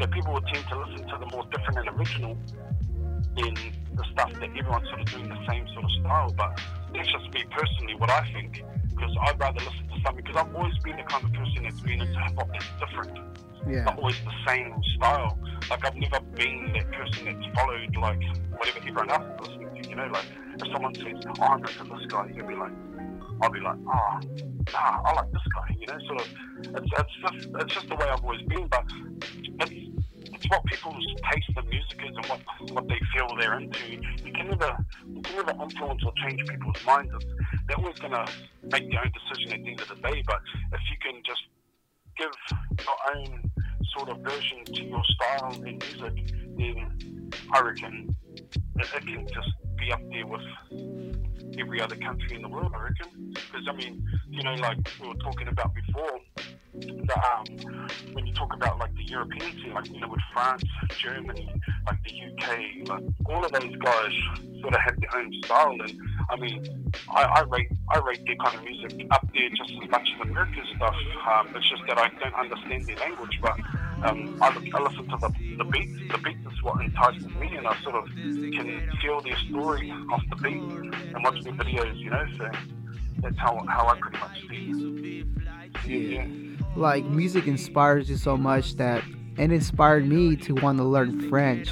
So 0.00 0.06
people 0.06 0.32
would 0.32 0.46
tend 0.46 0.66
to 0.68 0.78
listen 0.80 1.06
to 1.08 1.18
the 1.18 1.26
more 1.26 1.44
different 1.52 1.78
and 1.78 1.98
original 2.00 2.38
than 3.36 3.54
the 3.94 4.04
stuff 4.12 4.32
that 4.32 4.48
everyone's 4.56 4.88
sort 4.88 5.00
of 5.00 5.06
doing 5.06 5.28
the 5.28 5.46
same 5.46 5.68
sort 5.74 5.84
of 5.84 5.90
style. 6.00 6.34
But 6.36 6.58
that's 6.94 7.12
just 7.12 7.30
me 7.34 7.44
personally, 7.50 7.94
what 7.96 8.08
I 8.08 8.26
think, 8.32 8.64
because 8.88 9.14
I'd 9.20 9.38
rather 9.38 9.60
listen 9.60 9.88
to 9.88 10.00
something, 10.02 10.24
because 10.24 10.36
I've 10.36 10.54
always 10.56 10.78
been 10.78 10.96
the 10.96 11.02
kind 11.02 11.24
of 11.24 11.32
person 11.34 11.64
that's 11.64 11.80
been 11.80 12.00
into 12.00 12.18
hip 12.18 12.34
hop 12.34 12.48
that's 12.48 12.66
different. 12.80 13.18
Yeah. 13.68 13.84
Not 13.84 13.98
always 13.98 14.16
the 14.24 14.32
same 14.46 14.74
style. 14.96 15.38
Like 15.68 15.84
I've 15.84 15.96
never 15.96 16.20
been 16.34 16.72
that 16.72 16.90
person 16.92 17.24
that's 17.26 17.54
followed 17.54 17.94
like 17.96 18.22
whatever 18.56 18.78
everyone 18.78 19.10
else 19.10 19.42
is 19.42 19.48
listening 19.48 19.82
to. 19.82 19.88
You 19.90 19.96
know, 19.96 20.06
like 20.06 20.24
if 20.54 20.72
someone 20.72 20.94
says, 20.94 21.22
"Oh, 21.38 21.42
I'm 21.42 21.58
into 21.58 21.84
this 21.84 22.06
guy," 22.08 22.30
you'll 22.34 22.46
be 22.46 22.54
like, 22.54 22.72
"I'll 23.42 23.50
be 23.50 23.60
like, 23.60 23.76
oh, 23.86 24.20
nah, 24.72 25.02
I 25.04 25.12
like 25.14 25.30
this 25.30 25.42
guy." 25.54 25.76
You 25.78 25.86
know, 25.86 25.98
sort 26.06 26.20
of. 26.22 26.28
It's, 26.60 26.92
it's 26.98 27.14
just 27.20 27.48
it's 27.60 27.74
just 27.74 27.88
the 27.88 27.96
way 27.96 28.08
I've 28.08 28.24
always 28.24 28.42
been. 28.48 28.66
But 28.68 28.84
it's 29.60 29.79
it's 30.40 30.48
what 30.48 30.64
people's 30.64 31.06
taste 31.30 31.50
of 31.54 31.66
music 31.66 32.00
is 32.08 32.16
and 32.16 32.26
what 32.26 32.40
what 32.72 32.88
they 32.88 32.98
feel 33.14 33.28
they're 33.38 33.58
into. 33.58 33.90
You 34.24 34.32
can 34.32 34.48
never 34.48 34.76
you 35.06 35.20
can 35.20 35.36
never 35.36 35.62
influence 35.62 36.02
or 36.04 36.12
change 36.24 36.40
people's 36.48 36.82
minds. 36.86 37.12
They're 37.68 37.76
always 37.76 37.98
gonna 37.98 38.24
make 38.62 38.90
their 38.90 39.00
own 39.04 39.12
decision 39.12 39.52
at 39.52 39.62
the 39.62 39.70
end 39.70 39.80
of 39.82 39.88
the 39.88 39.96
day. 39.96 40.22
But 40.26 40.40
if 40.72 40.80
you 40.88 40.96
can 41.02 41.22
just 41.26 41.42
give 42.16 42.32
your 42.78 43.16
own 43.16 43.50
sort 43.96 44.08
of 44.08 44.18
version 44.18 44.64
to 44.64 44.82
your 44.82 45.02
style 45.04 45.52
in 45.62 45.78
music, 45.78 46.32
then 46.56 47.30
I 47.52 47.60
reckon 47.60 48.16
it 48.76 48.90
can 48.92 49.26
just 49.28 49.59
be 49.80 49.92
up 49.92 50.00
there 50.10 50.26
with 50.26 50.42
every 51.58 51.80
other 51.80 51.96
country 51.96 52.36
in 52.36 52.42
the 52.42 52.48
world, 52.48 52.72
I 52.76 52.82
reckon. 52.82 53.32
Because, 53.32 53.66
I 53.68 53.72
mean, 53.72 54.06
you 54.28 54.42
know, 54.42 54.54
like 54.54 54.78
we 55.00 55.08
were 55.08 55.14
talking 55.14 55.48
about 55.48 55.74
before, 55.74 56.20
the, 56.74 57.16
um, 57.16 57.88
when 58.12 58.26
you 58.26 58.32
talk 58.34 58.54
about 58.54 58.78
like 58.78 58.94
the 58.94 59.04
European 59.04 59.52
scene, 59.52 59.72
like, 59.74 59.90
you 59.90 60.00
know, 60.00 60.08
with 60.08 60.20
France, 60.32 60.62
Germany, 60.98 61.52
like 61.86 61.98
the 62.04 62.12
UK, 62.12 62.88
like 62.88 63.04
all 63.26 63.44
of 63.44 63.52
those 63.52 63.76
guys 63.76 64.12
sort 64.60 64.74
of 64.74 64.80
have 64.80 65.00
their 65.00 65.16
own 65.16 65.32
style. 65.44 65.76
And 65.80 65.98
I 66.30 66.36
mean, 66.36 66.92
I, 67.08 67.22
I 67.22 67.40
rate 67.42 67.72
I 67.88 67.98
rate 67.98 68.24
their 68.26 68.36
kind 68.36 68.56
of 68.56 68.64
music 68.64 69.06
up 69.10 69.26
there 69.34 69.48
just 69.50 69.72
as 69.82 69.90
much 69.90 70.08
as 70.14 70.28
America's 70.28 70.68
stuff. 70.76 70.94
Um, 71.28 71.48
it's 71.56 71.68
just 71.68 71.82
that 71.88 71.98
I 71.98 72.08
don't 72.20 72.34
understand 72.34 72.86
their 72.86 72.96
language, 72.96 73.38
but 73.42 73.56
um, 74.02 74.38
I, 74.40 74.54
look, 74.54 74.74
I 74.74 74.82
listen 74.82 75.08
to 75.08 75.16
the, 75.16 75.32
the 75.58 75.64
beat. 75.64 76.08
The 76.10 76.18
beat 76.18 76.36
is 76.50 76.62
what 76.62 76.80
entices 76.82 77.26
me, 77.36 77.56
and 77.56 77.66
I 77.66 77.80
sort 77.82 77.96
of 77.96 78.06
can 78.14 78.90
feel 79.02 79.20
their 79.20 79.36
story 79.48 79.90
off 80.12 80.22
the 80.30 80.36
beat 80.36 80.54
and 80.54 81.24
watch 81.24 81.42
their 81.42 81.52
videos, 81.52 81.98
you 81.98 82.10
know. 82.10 82.24
So 82.38 82.50
that's 83.20 83.38
how, 83.38 83.64
how 83.68 83.88
I 83.88 83.98
pretty 84.00 84.18
much 84.18 84.40
see, 84.48 85.20
it. 85.20 85.26
Yeah. 85.86 86.26
Like 86.76 87.04
music 87.04 87.46
inspires 87.46 88.08
you 88.08 88.16
so 88.16 88.36
much 88.36 88.76
that 88.76 89.02
it 89.38 89.52
inspired 89.52 90.06
me 90.06 90.36
to 90.36 90.54
want 90.54 90.78
to 90.78 90.84
learn 90.84 91.28
French 91.28 91.70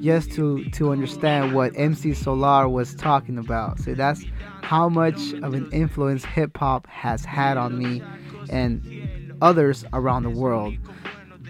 just 0.00 0.32
to 0.32 0.64
to 0.70 0.90
understand 0.90 1.54
what 1.54 1.72
MC 1.76 2.10
Solaar 2.10 2.70
was 2.70 2.94
talking 2.94 3.38
about. 3.38 3.78
So 3.80 3.94
that's 3.94 4.24
how 4.62 4.88
much 4.88 5.32
of 5.42 5.54
an 5.54 5.70
influence 5.72 6.24
hip 6.24 6.56
hop 6.56 6.86
has 6.88 7.24
had 7.24 7.56
on 7.56 7.78
me 7.78 8.02
and 8.50 9.34
others 9.40 9.84
around 9.92 10.24
the 10.24 10.30
world. 10.30 10.74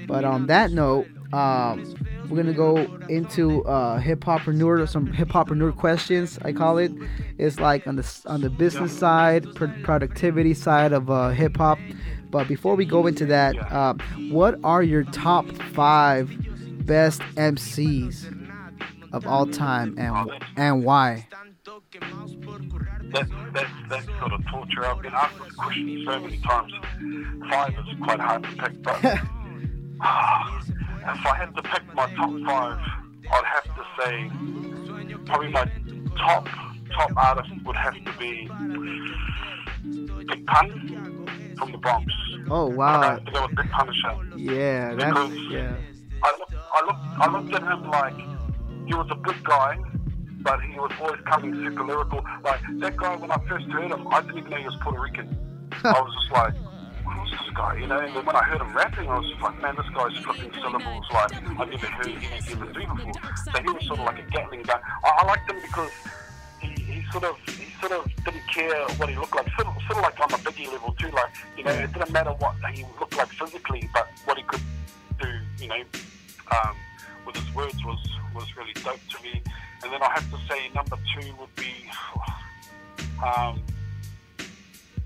But 0.06 0.24
on 0.24 0.46
that 0.46 0.72
note, 0.72 1.06
um, 1.32 1.94
we're 2.28 2.36
gonna 2.36 2.52
go 2.52 2.76
into 3.08 3.64
uh, 3.64 3.98
hip 3.98 4.20
hoppreneur, 4.20 4.88
some 4.88 5.12
hip 5.12 5.28
hoppreneur 5.28 5.76
questions. 5.76 6.38
I 6.42 6.52
call 6.52 6.78
it. 6.78 6.92
It's 7.38 7.58
like 7.58 7.86
on 7.86 7.96
the 7.96 8.20
on 8.26 8.40
the 8.40 8.50
business 8.50 8.96
side, 8.96 9.46
pr- 9.54 9.66
productivity 9.82 10.54
side 10.54 10.92
of 10.92 11.10
uh, 11.10 11.30
hip 11.30 11.56
hop. 11.56 11.78
But 12.30 12.48
before 12.48 12.74
we 12.74 12.84
go 12.84 13.06
into 13.06 13.26
that, 13.26 13.56
uh, 13.72 13.94
what 14.30 14.58
are 14.64 14.82
your 14.82 15.04
top 15.04 15.46
five 15.74 16.30
best 16.86 17.20
MCs 17.36 18.30
of 19.12 19.26
all 19.26 19.46
time, 19.46 19.94
and 19.98 20.30
and 20.56 20.84
why? 20.84 21.26
That's, 23.12 23.30
that's, 23.52 23.70
that's 23.88 24.06
sort 24.06 24.32
of 24.32 24.44
torture. 24.46 24.84
I've 24.84 25.00
been 25.00 25.12
asked 25.14 25.38
this 25.42 25.52
question 25.54 26.04
so 26.04 26.20
many 26.20 26.38
times. 26.38 26.72
Five 27.48 27.70
is 27.70 27.98
quite 28.02 28.18
hard 28.20 28.42
to 28.42 28.48
pick, 28.50 28.82
but 28.82 29.00
if 30.00 31.26
I 31.26 31.36
had 31.36 31.54
to 31.56 31.62
pick 31.62 31.82
my 31.94 32.06
top 32.14 32.30
five, 32.46 32.78
I'd 33.32 33.44
have 33.44 33.64
to 33.64 33.84
say 33.98 34.30
probably 35.26 35.48
my 35.48 35.70
top 36.16 36.48
top 36.92 37.12
artist 37.16 37.50
would 37.64 37.76
have 37.76 37.94
to 37.94 38.12
be 38.18 38.48
Big 40.26 40.46
Pun 40.46 41.54
from 41.58 41.72
the 41.72 41.78
Bronx. 41.78 42.12
Oh 42.50 42.66
wow! 42.66 43.16
To 43.16 43.30
go 43.30 43.46
with 43.46 43.56
Big 43.56 43.70
Punisher. 43.70 44.14
Yeah, 44.36 44.94
that's 44.94 45.12
Because 45.14 45.50
yeah. 45.50 45.76
I 46.22 46.36
looked, 46.38 46.54
I 46.54 46.84
looked, 46.86 47.20
I 47.20 47.32
looked 47.32 47.54
at 47.54 47.62
him 47.62 47.90
like 47.90 48.16
he 48.86 48.94
was 48.94 49.08
a 49.10 49.16
good 49.16 49.42
guy, 49.44 49.78
but 50.42 50.60
he 50.62 50.78
was 50.78 50.92
always 51.00 51.20
coming 51.26 51.54
super 51.54 51.84
lyrical. 51.84 52.24
Like 52.42 52.60
that 52.80 52.96
guy, 52.96 53.16
when 53.16 53.30
I 53.30 53.38
first 53.48 53.66
heard 53.66 53.90
him, 53.90 54.06
I 54.08 54.20
didn't 54.22 54.38
even 54.38 54.50
know 54.50 54.56
he 54.58 54.64
was 54.64 54.76
Puerto 54.82 55.00
Rican. 55.00 55.36
I 55.82 56.00
was 56.00 56.14
just 56.20 56.32
like, 56.32 56.54
who's 57.04 57.30
this 57.30 57.40
guy? 57.54 57.76
You 57.76 57.86
know. 57.86 57.98
And 57.98 58.14
then 58.16 58.26
when 58.26 58.36
I 58.36 58.42
heard 58.42 58.60
him 58.60 58.74
rapping, 58.74 59.08
I 59.08 59.18
was 59.18 59.32
like, 59.40 59.60
man, 59.62 59.76
this 59.76 59.88
guy's 59.94 60.16
flipping 60.24 60.52
syllables 60.54 61.06
like 61.12 61.34
I've 61.34 61.70
never 61.70 61.86
heard 61.86 62.08
anything 62.08 62.58
do 62.58 62.80
before. 62.80 63.12
So 63.52 63.62
he 63.62 63.70
was 63.70 63.86
sort 63.86 63.98
of 64.00 64.06
like 64.06 64.18
a 64.18 64.30
Gatling 64.30 64.62
gun. 64.62 64.80
I, 65.04 65.08
I 65.08 65.26
liked 65.26 65.50
him 65.50 65.60
because 65.60 65.90
he, 66.60 66.68
he 66.82 67.04
sort 67.12 67.24
of 67.24 67.36
he 67.46 67.72
sort 67.80 67.92
of 67.92 68.10
didn't 68.24 68.46
care 68.52 68.86
what 68.96 69.08
he 69.08 69.16
looked 69.16 69.34
like. 69.34 69.48
Sort 69.56 69.68
of, 69.68 69.74
sort 69.82 69.98
of 69.98 70.02
like 70.02 70.20
on 70.20 70.32
a 70.32 70.42
biggie 70.42 70.70
level 70.72 70.94
too. 70.98 71.10
Like 71.10 71.34
you 71.56 71.64
know, 71.64 71.70
it 71.70 71.92
didn't 71.92 72.12
matter 72.12 72.32
what 72.32 72.54
he 72.72 72.84
looked 72.98 73.16
like 73.16 73.28
physically, 73.28 73.88
but 73.92 74.08
what 74.24 74.36
he 74.36 74.44
could 74.44 74.62
do. 75.20 75.28
You 75.60 75.68
know, 75.68 75.82
um, 76.50 76.76
with 77.26 77.36
his 77.36 77.54
words 77.54 77.82
was 77.84 77.98
was 78.34 78.56
really 78.56 78.72
dope 78.84 79.00
to 79.10 79.22
me. 79.22 79.42
And 79.82 79.92
then 79.92 80.02
I 80.02 80.10
have 80.10 80.30
to 80.30 80.38
say 80.48 80.70
number 80.74 80.96
two 81.14 81.34
would 81.38 81.54
be 81.56 81.90
um, 83.24 83.62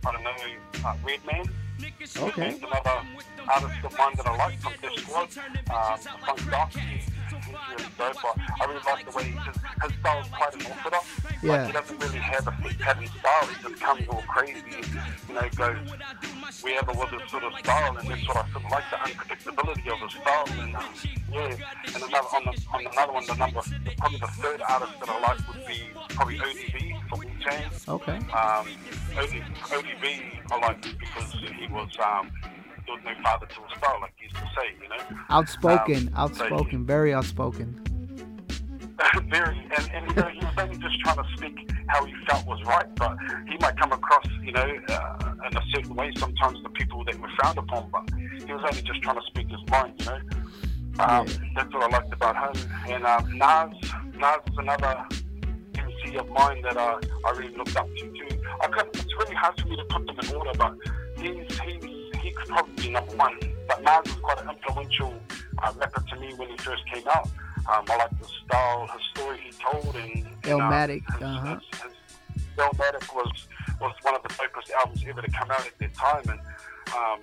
I 0.06 0.12
don't 0.12 0.22
know, 0.22 0.88
uh, 0.88 0.96
Redman. 1.04 1.52
Okay. 1.80 2.52
He's 2.52 2.62
another 2.62 3.02
artist 3.48 3.84
of 3.84 3.98
mine 3.98 4.14
that 4.16 4.26
I 4.26 4.36
like 4.36 4.58
from 4.60 4.72
this 4.82 5.02
squad. 5.02 5.28
Um, 5.70 5.98
Funk 5.98 6.50
Doc, 6.50 6.72
he's, 6.72 7.04
he's 7.04 7.46
really 7.70 7.90
dope. 7.96 8.24
I, 8.24 8.32
I 8.60 8.64
really 8.66 8.80
like 8.86 9.10
the 9.10 9.16
way 9.16 9.24
he 9.24 9.32
just, 9.44 9.60
his 9.82 9.92
style 10.00 10.20
is 10.20 10.28
quite 10.28 10.54
unorthodox. 10.54 11.06
Yeah. 11.42 11.52
Like, 11.52 11.66
he 11.66 11.72
doesn't 11.72 11.98
really 11.98 12.18
have 12.18 12.48
a 12.48 12.54
set 12.62 12.78
pattern 12.78 13.06
style. 13.06 13.46
He 13.46 13.68
just 13.68 13.80
comes 13.80 14.08
all 14.08 14.22
crazy, 14.22 14.62
you 15.28 15.34
know, 15.34 15.48
goes 15.56 15.76
wherever 16.62 16.92
with 16.92 17.10
his 17.10 17.30
sort 17.30 17.44
of 17.44 17.52
style, 17.58 17.96
and 17.96 18.08
that's 18.08 18.28
what 18.28 18.36
I 18.36 18.50
sort 18.50 18.64
of 18.64 18.70
like, 18.70 18.90
the 18.90 18.96
unpredictability 18.96 19.92
of 19.92 20.00
his 20.00 20.20
style. 20.20 20.44
And 20.58 20.74
um, 20.74 20.84
yeah, 21.32 21.56
and 21.94 22.02
another 22.02 22.28
on, 22.34 22.44
the, 22.44 22.66
on 22.72 22.86
another 22.86 23.12
one, 23.12 23.26
the 23.26 23.34
number, 23.34 23.60
probably 23.98 24.18
the 24.18 24.26
third 24.26 24.62
artist 24.68 24.98
that 24.98 25.08
I 25.08 25.20
like 25.20 25.48
would 25.48 25.66
be 25.66 25.90
probably 26.08 26.38
ODB 26.38 26.97
from 27.08 27.20
Wu 27.20 27.26
Tang. 27.44 27.70
Okay. 27.88 28.16
Um, 28.16 28.66
OD, 29.16 29.42
ODB 29.70 30.52
I 30.52 30.58
like 30.60 30.82
because 30.98 31.32
he 31.32 31.66
was 31.68 31.88
um, 32.04 32.30
there 32.86 32.94
was 32.96 33.02
no 33.04 33.22
father 33.22 33.46
to 33.46 33.54
his 33.62 33.78
style, 33.78 33.98
like 34.00 34.12
he 34.16 34.24
used 34.24 34.36
to 34.36 34.42
say, 34.56 34.74
you 34.82 34.88
know. 34.88 35.16
Outspoken, 35.30 36.08
Um, 36.08 36.14
outspoken, 36.16 36.86
very 36.86 37.12
outspoken. 37.12 37.78
very, 39.28 39.58
and, 39.76 39.90
and 39.92 40.08
you 40.10 40.14
know, 40.16 40.28
he 40.28 40.38
was 40.44 40.54
only 40.58 40.76
just 40.78 40.98
trying 41.00 41.16
to 41.16 41.24
speak 41.36 41.70
how 41.88 42.04
he 42.04 42.12
felt 42.28 42.46
was 42.46 42.60
right, 42.64 42.92
but 42.96 43.16
he 43.48 43.56
might 43.58 43.76
come 43.78 43.92
across, 43.92 44.26
you 44.42 44.52
know, 44.52 44.60
uh, 44.88 45.32
in 45.50 45.56
a 45.56 45.62
certain 45.72 45.94
way 45.94 46.10
sometimes 46.18 46.60
the 46.62 46.68
people 46.70 47.04
that 47.04 47.18
were 47.20 47.28
frowned 47.38 47.58
upon, 47.58 47.88
but 47.90 48.08
he 48.44 48.52
was 48.52 48.62
only 48.68 48.82
just 48.82 49.00
trying 49.02 49.16
to 49.16 49.26
speak 49.26 49.48
his 49.48 49.60
mind, 49.70 49.94
you 50.00 50.06
know. 50.06 50.16
Um, 51.00 51.26
Yeah. 51.26 51.34
That's 51.54 51.72
what 51.74 51.82
I 51.84 51.88
liked 51.96 52.12
about 52.12 52.56
him. 52.56 52.70
And 52.88 53.04
um, 53.06 53.38
Nas, 53.38 53.92
Nas 54.16 54.38
is 54.50 54.58
another 54.58 55.06
MC 56.08 56.18
of 56.18 56.28
mine 56.30 56.62
that 56.62 56.76
uh, 56.76 57.00
I 57.24 57.30
really 57.32 57.54
looked 57.56 57.76
up 57.76 57.88
to 57.96 58.02
too. 58.02 58.38
I 58.60 58.66
could, 58.68 58.86
it's 58.94 59.14
really 59.18 59.34
hard 59.34 59.60
for 59.60 59.68
me 59.68 59.76
to 59.76 59.84
put 59.84 60.06
them 60.06 60.18
in 60.18 60.36
order, 60.36 60.52
but 60.56 60.74
he's, 61.16 61.58
he's, 61.60 61.84
he 62.22 62.30
could 62.32 62.48
probably 62.48 62.74
be 62.82 62.90
number 62.90 63.16
one. 63.16 63.38
But 63.68 63.82
Nas 63.82 64.04
was 64.04 64.22
quite 64.22 64.42
an 64.42 64.50
influential 64.50 65.14
uh, 65.62 65.72
rapper 65.76 66.02
to 66.08 66.20
me 66.20 66.34
when 66.34 66.48
he 66.48 66.56
first 66.58 66.82
came 66.92 67.06
out. 67.08 67.28
Um, 67.70 67.84
I 67.88 67.96
like 67.96 68.18
the 68.18 68.28
style, 68.46 68.88
his 68.92 69.02
story 69.14 69.38
he 69.44 69.52
told, 69.52 69.94
and, 69.94 70.26
and 70.44 70.52
um, 70.52 70.60
Illmatic, 70.60 71.02
his, 71.12 71.22
uh-huh. 71.22 71.58
his, 71.72 71.80
his 71.82 72.42
Illmatic 72.56 73.14
was 73.14 73.30
was 73.80 73.94
one 74.02 74.16
of 74.16 74.22
the 74.22 74.28
dopest 74.30 74.70
albums 74.80 75.04
ever 75.06 75.22
to 75.22 75.30
come 75.30 75.50
out 75.50 75.64
at 75.64 75.78
that 75.78 75.94
time, 75.94 76.22
and 76.28 76.40
um, 76.96 77.20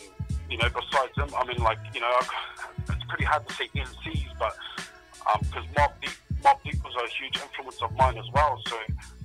you 0.50 0.58
know, 0.58 0.70
besides 0.70 1.12
him, 1.18 1.36
I 1.36 1.46
mean, 1.46 1.58
like 1.58 1.80
you 1.94 2.00
know, 2.00 2.20
it's 2.88 3.04
pretty 3.10 3.26
hard 3.26 3.48
to 3.48 3.54
say 3.56 3.68
MCs, 3.76 4.38
but 4.38 4.56
because 5.42 5.66
Mobb 5.76 5.92
Deep, 6.02 6.12
Mobb 6.46 6.62
Deep 6.64 6.84
was 6.84 6.94
a 7.04 7.08
huge 7.18 7.38
influence 7.42 7.82
of 7.82 7.92
mine 7.94 8.18
as 8.18 8.26
well. 8.34 8.62
So 8.68 8.78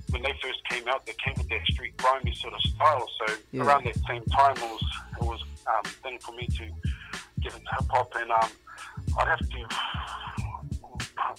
when 0.09 0.23
they 0.23 0.33
first 0.41 0.59
came 0.69 0.87
out, 0.87 1.05
they 1.05 1.13
came 1.23 1.35
with 1.37 1.47
that 1.49 1.63
street 1.71 1.95
grimy 1.97 2.33
sort 2.35 2.53
of 2.55 2.61
style. 2.61 3.07
So 3.19 3.35
Yeah. 3.51 3.63
around 3.63 3.85
that 3.85 3.95
same 4.09 4.23
time, 4.25 4.55
it 4.57 4.61
was 4.63 4.83
it 5.21 5.23
was 5.27 5.39
um, 5.67 5.83
thing 6.03 6.17
for 6.19 6.31
me 6.33 6.47
to 6.47 6.65
get 7.41 7.53
into 7.53 7.69
hip 7.77 7.87
hop, 7.91 8.11
and 8.15 8.31
um, 8.31 8.49
I'd 9.19 9.27
have 9.27 9.39
to 9.39 9.67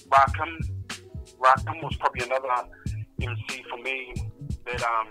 Rakim. 0.09 0.53
Rakim 1.41 1.83
was 1.83 1.97
probably 1.97 2.25
another 2.27 2.69
MC 3.21 3.65
for 3.69 3.79
me 3.83 4.15
that 4.67 4.83
um, 4.85 5.09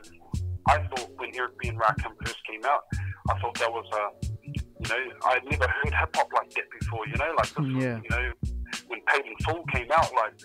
I 0.69 0.77
thought 0.87 1.09
when 1.17 1.29
Eric 1.35 1.57
B 1.59 1.67
and 1.67 1.79
Rakim 1.79 2.11
first 2.25 2.37
came 2.49 2.63
out, 2.65 2.81
I 3.29 3.39
thought 3.39 3.55
that 3.59 3.71
was 3.71 3.85
a 3.93 4.25
you 4.45 4.87
know 4.89 5.13
I'd 5.25 5.43
never 5.49 5.67
heard 5.67 5.93
hip 5.93 6.15
hop 6.15 6.29
like 6.33 6.49
that 6.51 6.63
before. 6.79 7.05
You 7.07 7.15
know, 7.17 7.33
like 7.37 7.47
this 7.49 7.57
was, 7.57 7.83
Yeah. 7.83 7.99
you 8.01 8.09
know 8.09 8.31
when 8.91 8.99
Paid 9.07 9.25
in 9.25 9.35
Full 9.45 9.63
came 9.71 9.89
out, 9.91 10.11
like 10.13 10.35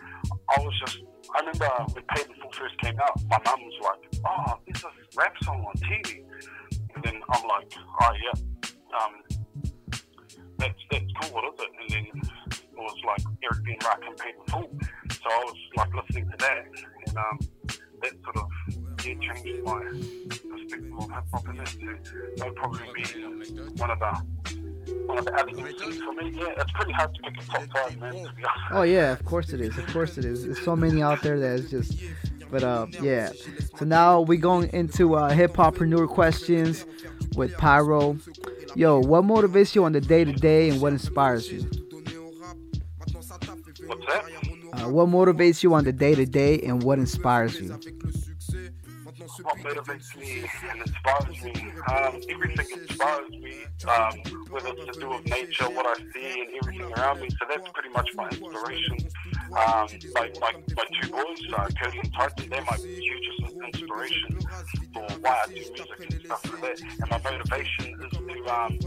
I 0.56 0.60
was 0.60 0.72
just 0.86 0.98
I 1.34 1.40
remember 1.40 1.68
when 1.92 2.04
Paid 2.14 2.26
in 2.26 2.34
Full 2.40 2.52
first 2.52 2.78
came 2.80 2.98
out, 3.00 3.20
my 3.28 3.38
mum 3.44 3.60
was 3.60 3.78
like, 3.82 4.22
"Oh, 4.24 4.58
there's 4.66 4.84
a 4.84 4.90
rap 5.18 5.34
song 5.42 5.64
on 5.66 5.74
TV," 5.82 6.22
and 6.94 7.04
then 7.04 7.20
I'm 7.28 7.46
like, 7.48 7.72
"Oh 8.00 8.12
yeah." 8.22 8.40
Um, 8.96 9.12
that's 10.58 10.78
that's 10.90 11.04
cool, 11.20 11.34
what 11.34 11.44
is 11.52 11.60
it? 11.60 11.70
And 11.80 11.90
then 11.90 12.22
it 12.52 12.76
was 12.76 12.96
like 13.04 13.20
Eric 13.42 13.64
B 13.64 13.72
and 13.72 13.80
Rakim 13.80 14.16
paid 14.16 14.34
in 14.38 14.46
full. 14.52 14.70
So 15.10 15.30
I 15.30 15.44
was 15.44 15.56
like 15.76 15.94
listening 15.94 16.30
to 16.30 16.36
that 16.38 16.64
and 17.06 17.16
um 17.16 17.38
that 18.02 18.12
sort 18.22 18.36
of 18.36 18.48
yeah, 19.04 19.14
changed 19.20 19.64
my 19.64 19.80
perspective 20.48 20.92
of 20.98 21.10
hip 21.10 21.24
hop 21.32 21.44
too. 21.44 21.98
That 22.36 22.46
would 22.46 22.56
probably 22.56 22.86
be 22.94 23.22
one 23.76 23.90
of 23.90 23.98
the 23.98 24.65
one 25.06 25.18
of 25.18 25.24
the 25.24 25.34
other 25.34 25.52
for 25.52 26.12
me. 26.12 26.30
Yeah, 26.34 26.54
it's 26.58 26.72
pretty 26.72 26.92
hard 26.92 27.14
to 27.14 27.22
pick 27.22 27.42
a 27.42 27.46
top 27.46 27.62
five, 27.72 27.98
man, 27.98 28.12
to 28.12 28.18
be 28.18 28.44
honest. 28.44 28.72
Oh 28.72 28.82
yeah, 28.82 29.12
of 29.12 29.24
course 29.24 29.52
it 29.52 29.60
is. 29.60 29.76
Of 29.78 29.86
course 29.88 30.18
it 30.18 30.24
is. 30.24 30.44
There's 30.44 30.62
so 30.62 30.76
many 30.76 31.02
out 31.02 31.22
there 31.22 31.38
that 31.38 31.60
is 31.60 31.70
just. 31.70 31.98
But 32.50 32.62
uh, 32.62 32.86
yeah. 33.02 33.30
So 33.76 33.84
now 33.84 34.20
we 34.20 34.36
going 34.36 34.70
into 34.72 35.16
uh, 35.16 35.30
hip 35.30 35.54
hoppreneur 35.54 36.08
questions 36.08 36.84
with 37.34 37.56
Pyro. 37.56 38.18
Yo, 38.74 39.00
what 39.00 39.24
motivates 39.24 39.74
you 39.74 39.84
on 39.84 39.92
the 39.92 40.00
day 40.00 40.24
to 40.24 40.32
day 40.32 40.68
and 40.68 40.80
what 40.80 40.92
inspires 40.92 41.50
you? 41.50 41.62
What's 43.86 44.06
that? 44.06 44.24
Uh, 44.72 44.88
what 44.88 45.08
motivates 45.08 45.62
you 45.62 45.74
on 45.74 45.84
the 45.84 45.92
day 45.92 46.14
to 46.14 46.26
day 46.26 46.60
and 46.60 46.82
what 46.82 46.98
inspires 46.98 47.60
you? 47.60 47.78
What 49.42 49.56
motivates 49.58 50.16
me 50.16 50.48
and 50.70 50.80
inspires 50.80 51.42
me. 51.42 51.72
Um, 51.90 52.20
everything 52.28 52.66
inspires 52.78 53.30
me, 53.30 53.64
um, 53.88 54.12
whether 54.50 54.68
it's 54.68 54.94
to 54.94 55.00
do 55.00 55.08
with 55.10 55.26
nature, 55.26 55.68
what 55.70 55.86
I 55.86 55.94
see, 56.12 56.40
and 56.40 56.50
everything 56.62 56.92
around 56.92 57.20
me. 57.20 57.28
So 57.30 57.46
that's 57.48 57.68
pretty 57.72 57.90
much 57.90 58.08
my 58.14 58.28
inspiration. 58.28 58.96
Um, 59.46 59.88
my, 60.14 60.30
my, 60.40 60.52
two 61.00 61.10
boys, 61.10 61.54
uh, 61.56 61.68
Cody 61.82 61.98
and 61.98 62.12
Titan, 62.14 62.50
they're 62.50 62.62
my 62.62 62.76
hugest 62.76 63.54
inspiration 63.64 64.40
for 64.92 65.06
why 65.20 65.42
I 65.44 65.46
do 65.48 65.54
music 65.54 65.88
and 66.00 66.20
stuff 66.24 66.52
like 66.52 66.62
that. 66.62 66.80
And 66.80 67.10
my 67.10 67.30
motivation 67.30 67.94
is 68.04 68.12
to 68.12 68.54
um, 68.54 68.78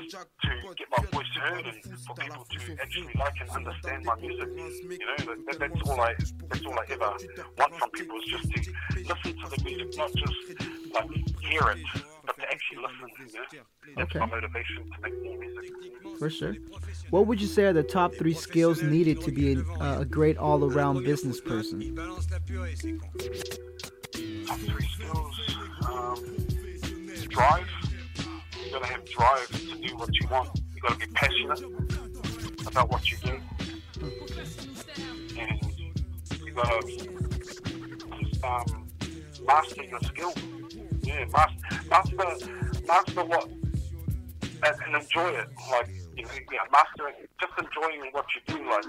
to 0.00 0.74
get 0.76 0.88
my 0.90 1.04
voice 1.12 1.26
heard 1.40 1.66
and 1.66 1.98
for 2.06 2.14
people 2.14 2.44
to 2.44 2.72
actually 2.80 3.14
like 3.18 3.34
and 3.40 3.50
understand 3.50 4.04
my 4.04 4.14
music. 4.16 4.48
You 4.48 4.98
know, 4.98 5.34
that, 5.46 5.58
that's 5.58 5.88
all 5.88 6.00
I 6.00 6.14
that's 6.48 6.66
all 6.66 6.78
I 6.78 6.84
ever 6.90 7.12
want 7.58 7.74
from 7.76 7.90
people 7.90 8.16
is 8.18 8.24
just 8.30 8.44
to 8.44 8.72
listen 9.00 9.34
to 9.42 9.56
the 9.56 9.64
music, 9.64 9.96
not 9.96 10.10
just 10.14 10.34
like 10.94 11.10
hear 11.40 11.70
it, 11.70 11.78
but 12.24 12.36
to 12.36 12.42
actually 12.42 12.82
listen. 12.82 13.08
You 13.18 13.32
know? 13.32 13.62
That's 13.96 14.10
Okay. 14.10 14.18
my 14.20 14.26
motivation 14.26 14.90
to 14.90 15.00
make 15.02 15.22
more 15.22 15.38
music. 15.38 16.18
For 16.18 16.30
sure. 16.30 16.54
What 17.10 17.26
would 17.26 17.40
you 17.40 17.46
say 17.46 17.64
are 17.64 17.72
the 17.72 17.82
top 17.82 18.14
three 18.14 18.34
skills 18.34 18.82
needed 18.82 19.20
to 19.22 19.30
be 19.32 19.54
a, 19.54 19.60
uh, 19.80 20.00
a 20.00 20.04
great 20.04 20.36
all 20.36 20.64
around 20.64 21.04
business 21.04 21.40
person? 21.40 21.96
Top 24.46 24.58
three 24.58 24.88
skills. 24.88 25.34
Um, 25.86 26.24
drive. 27.28 27.66
You 28.68 28.74
gotta 28.74 28.86
have 28.92 29.04
drive 29.06 29.48
to 29.48 29.88
do 29.88 29.96
what 29.96 30.10
you 30.20 30.28
want. 30.30 30.50
You've 30.74 30.82
gotta 30.82 30.98
be 30.98 31.06
passionate 31.14 31.62
about 32.66 32.90
what 32.90 33.10
you 33.10 33.16
do, 33.16 33.40
and 35.38 35.62
you 36.44 36.52
gotta 36.52 36.86
just 36.86 38.44
um, 38.44 38.86
master 39.46 39.84
your 39.84 40.00
skill. 40.00 40.34
Yeah, 41.02 41.24
master, 41.32 41.80
master, 41.88 42.16
master 42.86 43.24
what, 43.24 43.48
and, 43.48 44.76
and 44.86 45.02
enjoy 45.02 45.28
it. 45.28 45.48
Like 45.70 45.88
you 46.18 46.24
know, 46.24 46.30
yeah, 46.52 46.66
master 46.72 47.08
it. 47.08 47.30
Just 47.40 47.52
enjoying 47.58 48.10
what 48.12 48.26
you 48.34 48.40
do. 48.46 48.58
Like 48.68 48.84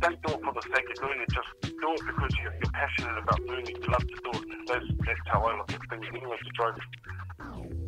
don't 0.00 0.22
do 0.22 0.34
it 0.34 0.40
for 0.42 0.52
the 0.54 0.62
sake 0.62 0.86
of 0.90 0.96
doing 1.02 1.20
it. 1.20 1.28
Just 1.30 1.48
do 1.62 1.92
it 1.92 2.00
because 2.06 2.30
you're, 2.42 2.54
you're 2.54 2.72
passionate 2.72 3.18
about 3.22 3.40
doing 3.46 3.66
it. 3.66 3.76
You 3.82 3.90
love 3.90 4.06
to 4.06 4.06
do 4.06 4.30
it. 4.38 4.68
That's, 4.68 4.84
that's 5.06 5.20
how 5.26 5.42
I 5.42 5.58
look 5.58 5.72
at 5.72 5.80
things. 5.90 6.06
Anyway, 6.14 6.36
to 6.38 6.50
drive 6.54 6.78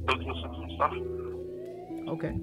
businesses 0.07 0.55
and 0.59 0.72
stuff. 0.77 0.93
Okay. 2.09 2.35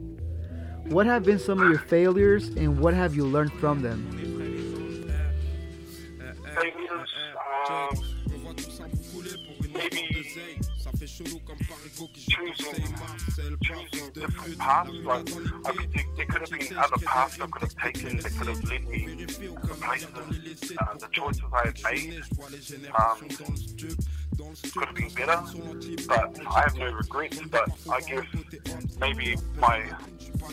What 0.90 1.06
have 1.06 1.24
been 1.24 1.40
some 1.40 1.60
of 1.60 1.70
your 1.70 1.80
failures 1.80 2.50
and 2.50 2.80
what 2.80 2.94
have 2.94 3.16
you 3.16 3.26
learned 3.26 3.54
from 3.54 3.82
them? 3.82 4.32
failures, 6.56 7.10
um, 7.70 7.90
maybe 9.74 10.26
choosing, 11.24 12.95
choosing 13.63 14.11
different 14.13 14.57
paths. 14.57 14.91
Like, 15.03 15.30
I 15.65 15.72
could, 15.72 15.93
there, 15.93 16.03
there 16.17 16.26
could 16.26 16.41
have 16.41 16.51
been 16.51 16.78
other 16.78 16.97
paths 17.05 17.39
I 17.39 17.47
could 17.47 17.61
have 17.61 17.76
taken 17.76 18.17
that 18.17 18.32
could 18.38 18.47
have 18.47 18.63
led 18.63 18.88
me 18.88 19.26
to 19.26 19.26
places. 19.76 20.09
Uh, 20.80 20.93
the 20.97 21.07
choices 21.11 21.43
I 21.53 21.67
had 21.67 21.84
made 21.84 22.24
um, 22.95 23.30
could 24.74 24.86
have 24.86 24.96
been 24.96 25.10
better, 25.10 25.42
but 26.08 26.48
I 26.48 26.62
have 26.62 26.78
no 26.78 26.92
regrets. 26.92 27.39
But 27.50 27.70
I 27.89 28.02
guess 28.02 28.26
maybe 29.00 29.38
my 29.58 29.89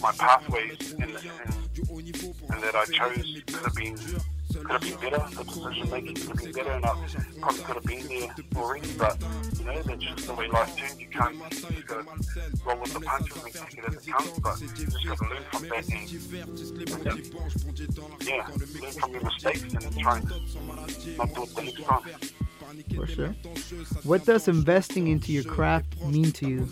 my 0.00 0.12
pathways 0.12 0.92
and, 0.92 1.04
and, 1.04 1.14
and 1.14 2.62
that 2.62 2.74
I 2.74 2.84
chose 2.84 3.42
could 3.46 3.64
have 3.64 3.74
been 3.74 3.96
could 3.96 4.70
have 4.70 4.80
been 4.80 4.96
better. 5.00 5.24
The 5.36 5.44
decision 5.44 5.90
making 5.90 6.14
could 6.16 6.28
have 6.28 6.38
been 6.38 6.52
better, 6.52 6.70
and 6.72 6.84
I 6.84 6.94
probably 7.40 7.62
could 7.62 7.74
have 7.74 7.84
been 7.84 8.08
there 8.08 8.34
already. 8.56 8.88
But 8.98 9.16
you 9.58 9.64
know, 9.64 9.82
that's 9.82 10.02
just 10.02 10.26
the 10.26 10.34
way 10.34 10.48
life 10.48 10.76
turns. 10.76 11.00
You 11.00 11.06
can't 11.08 11.34
you 11.34 11.48
just 11.50 11.86
gotta 11.86 12.04
roll 12.64 12.80
with 12.80 12.92
the 12.92 13.00
punches 13.00 13.44
and 13.44 13.54
take 13.54 13.78
it 13.78 13.84
as 13.88 14.06
it 14.06 14.12
comes. 14.12 14.38
But 14.40 14.60
you 14.60 14.68
just 14.68 15.06
got 15.06 15.18
to 15.18 15.24
learn 15.28 15.42
from 15.52 15.68
that 15.68 15.88
and 15.88 16.10
yeah, 18.26 18.46
learn 18.82 18.92
from 18.92 19.12
your 19.12 19.24
mistakes 19.24 19.62
and 19.62 19.98
try 19.98 20.18
and 20.18 20.28
not 20.28 21.34
do 21.34 21.42
it 21.42 21.54
the 21.54 21.62
next 21.62 21.84
time. 21.84 22.02
For 22.94 23.06
sure. 23.06 23.34
What 24.04 24.24
does 24.24 24.48
investing 24.48 25.08
into 25.08 25.32
your 25.32 25.44
craft 25.44 26.00
mean 26.02 26.32
to 26.32 26.48
you? 26.48 26.68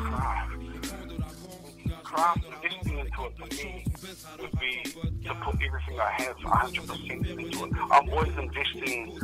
Ah. 0.00 0.48
Craft, 2.12 2.44
into 2.62 3.00
it 3.00 3.08
for 3.14 3.46
me 3.56 3.84
would 4.38 4.60
be 4.60 4.82
to 5.24 5.34
put 5.34 5.54
everything 5.54 5.98
I 5.98 6.10
have 6.18 6.36
100% 6.36 7.10
into 7.10 7.64
it. 7.64 7.72
I'm 7.90 8.10
always 8.10 8.36
investing 8.36 9.18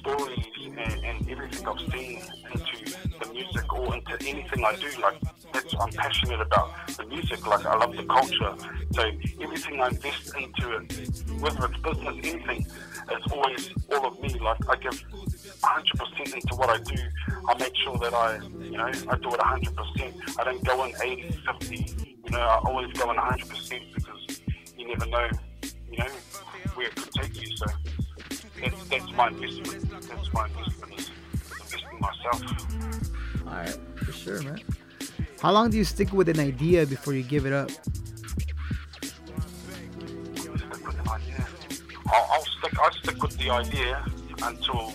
stories 0.00 0.44
and, 0.76 1.04
and 1.04 1.30
everything 1.30 1.68
I've 1.68 1.92
seen 1.92 2.20
into 2.52 2.94
the 3.20 3.32
music 3.32 3.72
or 3.72 3.94
into 3.94 4.18
anything 4.26 4.64
I 4.64 4.74
do. 4.74 4.90
Like 5.00 5.20
that's 5.52 5.72
I'm 5.78 5.92
passionate 5.92 6.40
about 6.40 6.72
the 6.96 7.06
music. 7.06 7.46
Like 7.46 7.64
I 7.64 7.76
love 7.76 7.96
the 7.96 8.02
culture. 8.02 8.56
So 8.90 9.02
everything 9.40 9.80
I 9.80 9.88
invest 9.88 10.34
into 10.36 10.78
it, 10.78 11.40
whether 11.40 11.66
it's 11.66 11.78
business, 11.78 12.16
anything, 12.24 12.66
it's 13.10 13.32
always 13.32 13.70
all 13.90 14.06
of 14.06 14.20
me. 14.20 14.28
Like 14.38 14.58
I 14.68 14.76
give 14.76 14.92
100% 14.92 16.34
into 16.34 16.54
what 16.56 16.70
I 16.70 16.78
do. 16.78 17.02
I 17.48 17.58
make 17.58 17.76
sure 17.84 17.96
that 17.98 18.14
I, 18.14 18.36
you 18.62 18.76
know, 18.76 18.84
I 18.84 19.16
do 19.16 19.34
it 19.34 19.40
100%. 19.40 20.38
I 20.38 20.44
don't 20.44 20.64
go 20.64 20.84
in 20.84 20.92
80, 21.02 21.40
50. 21.60 22.18
You 22.24 22.30
know, 22.30 22.38
I 22.38 22.60
always 22.64 22.92
go 22.94 23.10
in 23.10 23.16
100% 23.16 23.94
because 23.94 24.40
you 24.76 24.88
never 24.88 25.06
know, 25.06 25.28
you 25.90 25.98
know, 25.98 26.06
where 26.74 26.86
it 26.88 26.96
could 26.96 27.12
take 27.14 27.40
you. 27.40 27.56
So 27.56 27.66
that's, 28.60 28.84
that's 28.88 29.12
my 29.12 29.28
investment. 29.28 29.90
That's 29.90 30.32
my 30.32 30.46
investment 30.46 31.00
is 31.00 31.10
investing 31.60 32.00
myself. 32.00 32.42
All 33.46 33.52
right, 33.52 33.78
for 33.96 34.12
sure, 34.12 34.42
man. 34.42 34.60
How 35.40 35.52
long 35.52 35.70
do 35.70 35.78
you 35.78 35.84
stick 35.84 36.12
with 36.12 36.28
an 36.28 36.38
idea 36.38 36.86
before 36.86 37.14
you 37.14 37.22
give 37.22 37.46
it 37.46 37.52
up? 37.52 37.70
I'll, 42.12 42.26
I'll 42.32 42.44
stick. 42.44 42.78
I 42.78 42.90
stick 43.02 43.22
with 43.22 43.36
the 43.38 43.50
idea 43.50 44.04
until 44.42 44.92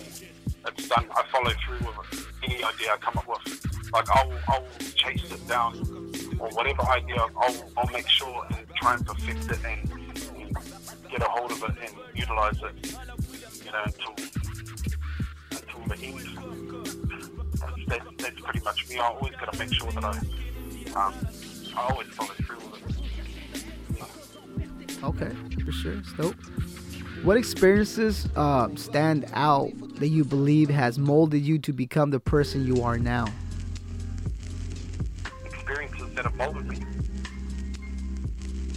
it's 0.66 0.88
done. 0.88 1.06
I 1.14 1.22
follow 1.30 1.52
through 1.64 1.86
with 1.86 2.28
any 2.42 2.62
idea 2.62 2.92
I 2.92 2.96
come 2.98 3.18
up 3.18 3.28
with. 3.28 3.92
Like 3.92 4.08
I'll, 4.10 4.32
I'll 4.48 4.64
chase 4.94 5.30
it 5.30 5.48
down 5.48 5.74
or 6.38 6.48
whatever 6.50 6.82
idea. 6.88 7.20
I'll, 7.40 7.70
I'll 7.76 7.90
make 7.92 8.08
sure 8.08 8.44
and 8.50 8.66
try 8.80 8.94
and 8.94 9.06
perfect 9.06 9.50
it 9.50 9.64
and, 9.64 9.92
get 11.10 11.22
a 11.22 11.24
hold 11.24 11.52
of 11.52 11.62
it 11.62 11.70
and 11.82 11.94
utilize 12.14 12.60
it. 12.62 12.96
You 13.64 13.70
know 13.72 13.82
until 13.84 14.14
until 15.52 15.80
the 15.88 15.96
end. 16.04 16.18
That's, 17.58 17.86
that's, 17.86 18.04
that's 18.18 18.40
pretty 18.40 18.60
much 18.64 18.88
me. 18.88 18.98
I 18.98 19.06
always 19.06 19.34
got 19.36 19.52
to 19.52 19.58
make 19.58 19.72
sure 19.72 19.90
that 19.92 20.04
I 20.04 20.18
um, 20.96 21.14
I 21.76 21.80
always 21.90 22.08
follow 22.08 22.34
through 22.34 22.56
with 22.56 22.82
it. 22.90 22.96
Okay, 25.04 25.32
for 25.64 25.72
sure. 25.72 26.02
Dope. 26.16 26.34
What 27.26 27.36
experiences 27.36 28.28
uh, 28.36 28.68
stand 28.76 29.26
out 29.32 29.72
that 29.96 30.10
you 30.10 30.24
believe 30.24 30.70
has 30.70 30.96
molded 30.96 31.42
you 31.42 31.58
to 31.58 31.72
become 31.72 32.10
the 32.10 32.20
person 32.20 32.64
you 32.64 32.84
are 32.84 32.98
now? 32.98 33.26
Experiences 35.44 36.14
that 36.14 36.24
have 36.24 36.36
molded 36.36 36.68
me. 36.68 36.78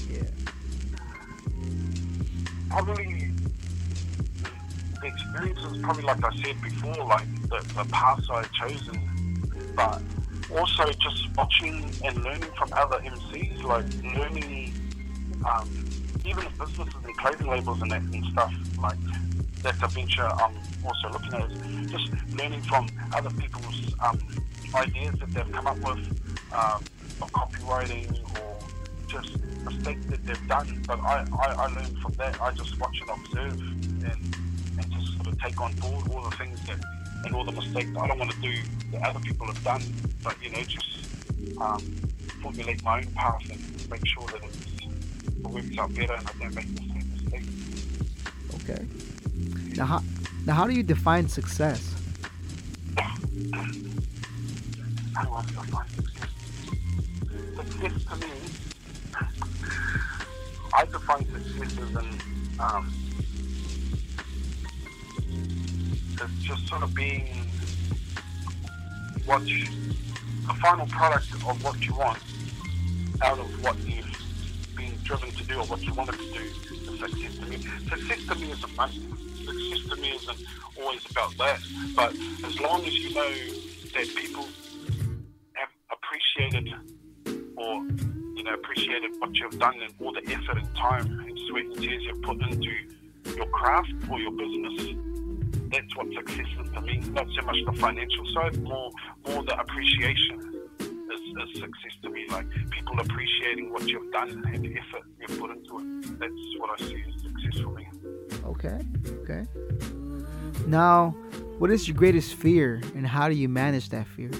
Yeah. 0.10 0.24
Probably 2.72 3.30
the 5.00 5.06
experiences, 5.06 5.78
probably 5.84 6.04
like 6.06 6.26
I 6.26 6.36
said 6.38 6.60
before, 6.64 7.06
like 7.06 7.28
the, 7.50 7.64
the 7.76 7.88
paths 7.92 8.28
I've 8.32 8.52
chosen, 8.54 9.44
but 9.76 10.02
also 10.58 10.86
just 10.94 11.30
watching 11.38 11.88
and 12.04 12.24
learning 12.24 12.50
from 12.58 12.74
other 12.74 12.98
MCs, 12.98 13.62
like 13.62 13.86
learning 14.18 14.74
um, 15.48 15.89
even 16.30 16.46
businesses 16.60 16.94
and 17.04 17.18
clothing 17.18 17.48
labels 17.48 17.82
and 17.82 17.92
that 17.92 18.02
and 18.02 18.26
stuff. 18.26 18.54
Like 18.82 18.98
that's 19.62 19.82
a 19.84 19.88
venture 19.88 20.26
I'm 20.26 20.56
also 20.86 21.10
looking 21.12 21.34
at. 21.34 21.52
Is 21.52 21.92
just 21.92 22.12
learning 22.34 22.62
from 22.64 22.88
other 23.14 23.30
people's 23.32 23.94
um, 24.00 24.20
ideas 24.76 25.16
that 25.20 25.32
they've 25.32 25.52
come 25.52 25.68
up 25.68 25.78
with, 25.78 26.00
um, 26.54 26.84
of 27.22 27.32
copywriting 27.32 28.08
or 28.40 28.58
just 29.08 29.38
mistakes 29.64 30.06
that 30.08 30.26
they've 30.26 30.48
done. 30.48 30.84
But 30.88 31.00
I, 31.00 31.26
I, 31.38 31.46
I 31.54 31.68
learn 31.68 31.96
from 32.02 32.14
that. 32.14 32.40
I 32.42 32.52
just 32.52 32.80
watch 32.80 33.02
and 33.02 33.10
observe 33.10 33.60
and, 33.60 34.36
and 34.78 34.92
just 34.94 35.16
sort 35.16 35.28
of 35.28 35.40
take 35.42 35.60
on 35.60 35.74
board 35.76 36.10
all 36.12 36.30
the 36.30 36.36
things 36.38 36.60
that 36.68 36.80
and 37.26 37.36
all 37.36 37.44
the 37.44 37.52
mistakes 37.52 37.90
I 37.98 38.08
don't 38.08 38.18
want 38.18 38.32
to 38.32 38.42
do 38.42 38.54
that 38.92 39.02
other 39.04 39.20
people 39.20 39.48
have 39.48 39.64
done. 39.64 39.82
But 40.24 40.36
you 40.42 40.52
know, 40.52 40.62
just 40.62 41.08
um, 41.60 41.80
formulate 42.42 42.84
my 42.84 43.00
own 43.00 43.08
path 43.14 43.42
and 43.50 43.90
make 43.90 44.06
sure 44.08 44.26
that 44.28 44.44
it's, 44.44 44.58
it 44.58 44.69
better 45.44 46.14
and 46.14 46.28
I 46.28 46.32
don't 46.40 46.56
make 46.56 46.76
the 46.76 46.82
same 46.82 47.12
mistakes. 47.12 47.48
Okay. 48.56 48.86
Now, 49.76 49.86
how, 49.86 50.04
now, 50.46 50.54
how 50.54 50.68
do 50.68 50.74
you 50.74 50.84
define 50.84 51.28
success? 51.28 51.96
How 55.14 55.24
do 55.24 55.34
I 55.34 55.42
define 55.42 55.90
success? 55.90 56.30
Success 57.56 58.04
to 58.06 58.16
me, 58.16 58.34
I 60.74 60.86
define 60.86 61.26
success 61.26 61.80
as 61.80 61.96
an 61.96 62.22
um, 62.60 62.94
as 66.22 66.32
just 66.42 66.68
sort 66.68 66.84
of 66.84 66.94
being 66.94 67.50
what 69.26 69.46
you, 69.46 69.66
the 70.48 70.54
final 70.56 70.88
product 70.88 71.34
of 71.34 71.64
what 71.64 71.86
you 71.86 71.94
want 71.96 72.20
out 73.22 73.40
of 73.40 73.64
what 73.64 73.76
been 73.86 74.04
driven 75.10 75.32
to 75.32 75.44
do 75.46 75.56
or 75.56 75.66
what 75.66 75.82
you 75.82 75.92
wanted 75.96 76.20
to 76.20 76.34
do 76.34 76.46
success 77.00 77.36
to 77.38 77.46
me. 77.48 77.58
Success 77.90 78.26
to 78.28 78.36
me 78.36 78.52
isn't 78.52 78.78
money. 78.78 79.02
Success 79.44 79.90
to 79.90 79.96
me 79.96 80.10
isn't 80.10 80.40
always 80.80 81.04
about 81.10 81.36
that. 81.38 81.60
But 81.96 82.14
as 82.46 82.60
long 82.60 82.86
as 82.86 82.94
you 82.94 83.12
know 83.16 83.32
that 83.96 84.08
people 84.16 84.46
have 85.54 85.70
appreciated 85.90 86.72
or 87.58 87.86
you 88.38 88.44
know 88.44 88.54
appreciated 88.54 89.10
what 89.18 89.36
you've 89.36 89.58
done 89.58 89.82
and 89.82 89.92
all 90.00 90.14
the 90.14 90.22
effort 90.32 90.58
and 90.60 90.76
time 90.76 91.08
and 91.28 91.40
sweat 91.50 91.66
and 91.66 91.78
tears 91.78 92.04
you've 92.04 92.22
put 92.22 92.40
into 92.44 92.70
your 93.36 93.48
craft 93.48 93.92
or 94.12 94.20
your 94.20 94.32
business, 94.32 94.96
that's 95.72 95.96
what 95.96 96.06
success 96.14 96.46
is 96.62 96.72
to 96.72 96.82
me. 96.82 97.00
Not 97.14 97.26
so 97.36 97.46
much 97.48 97.58
the 97.66 97.74
financial 97.74 98.28
side, 98.36 98.62
more 98.62 98.92
more 99.26 99.42
the 99.42 99.60
appreciation 99.60 100.59
is, 101.12 101.56
is 101.56 101.62
success 101.62 101.96
to 102.04 102.10
me. 102.10 102.26
Like 102.30 102.48
people 102.72 103.00
appreciating 103.00 103.72
what 103.72 103.88
you've 103.88 104.12
done 104.12 104.30
and 104.30 104.64
the 104.64 104.76
effort 104.78 105.04
you've 105.20 105.40
put 105.40 105.52
into 105.52 105.80
it. 105.80 106.20
That's 106.20 106.34
what 106.58 106.82
I 106.82 106.86
see 106.86 107.04
as 107.08 107.22
success 107.22 107.62
for 107.64 107.72
me. 107.72 107.88
Okay. 108.46 108.80
Okay. 109.24 109.46
Now, 110.68 111.16
what 111.58 111.72
is 111.72 111.88
your 111.88 111.98
greatest 111.98 112.36
fear, 112.36 112.82
and 112.96 113.06
how 113.06 113.28
do 113.28 113.36
you 113.36 113.50
manage 113.50 113.90
that 113.90 114.08
fear? 114.08 114.32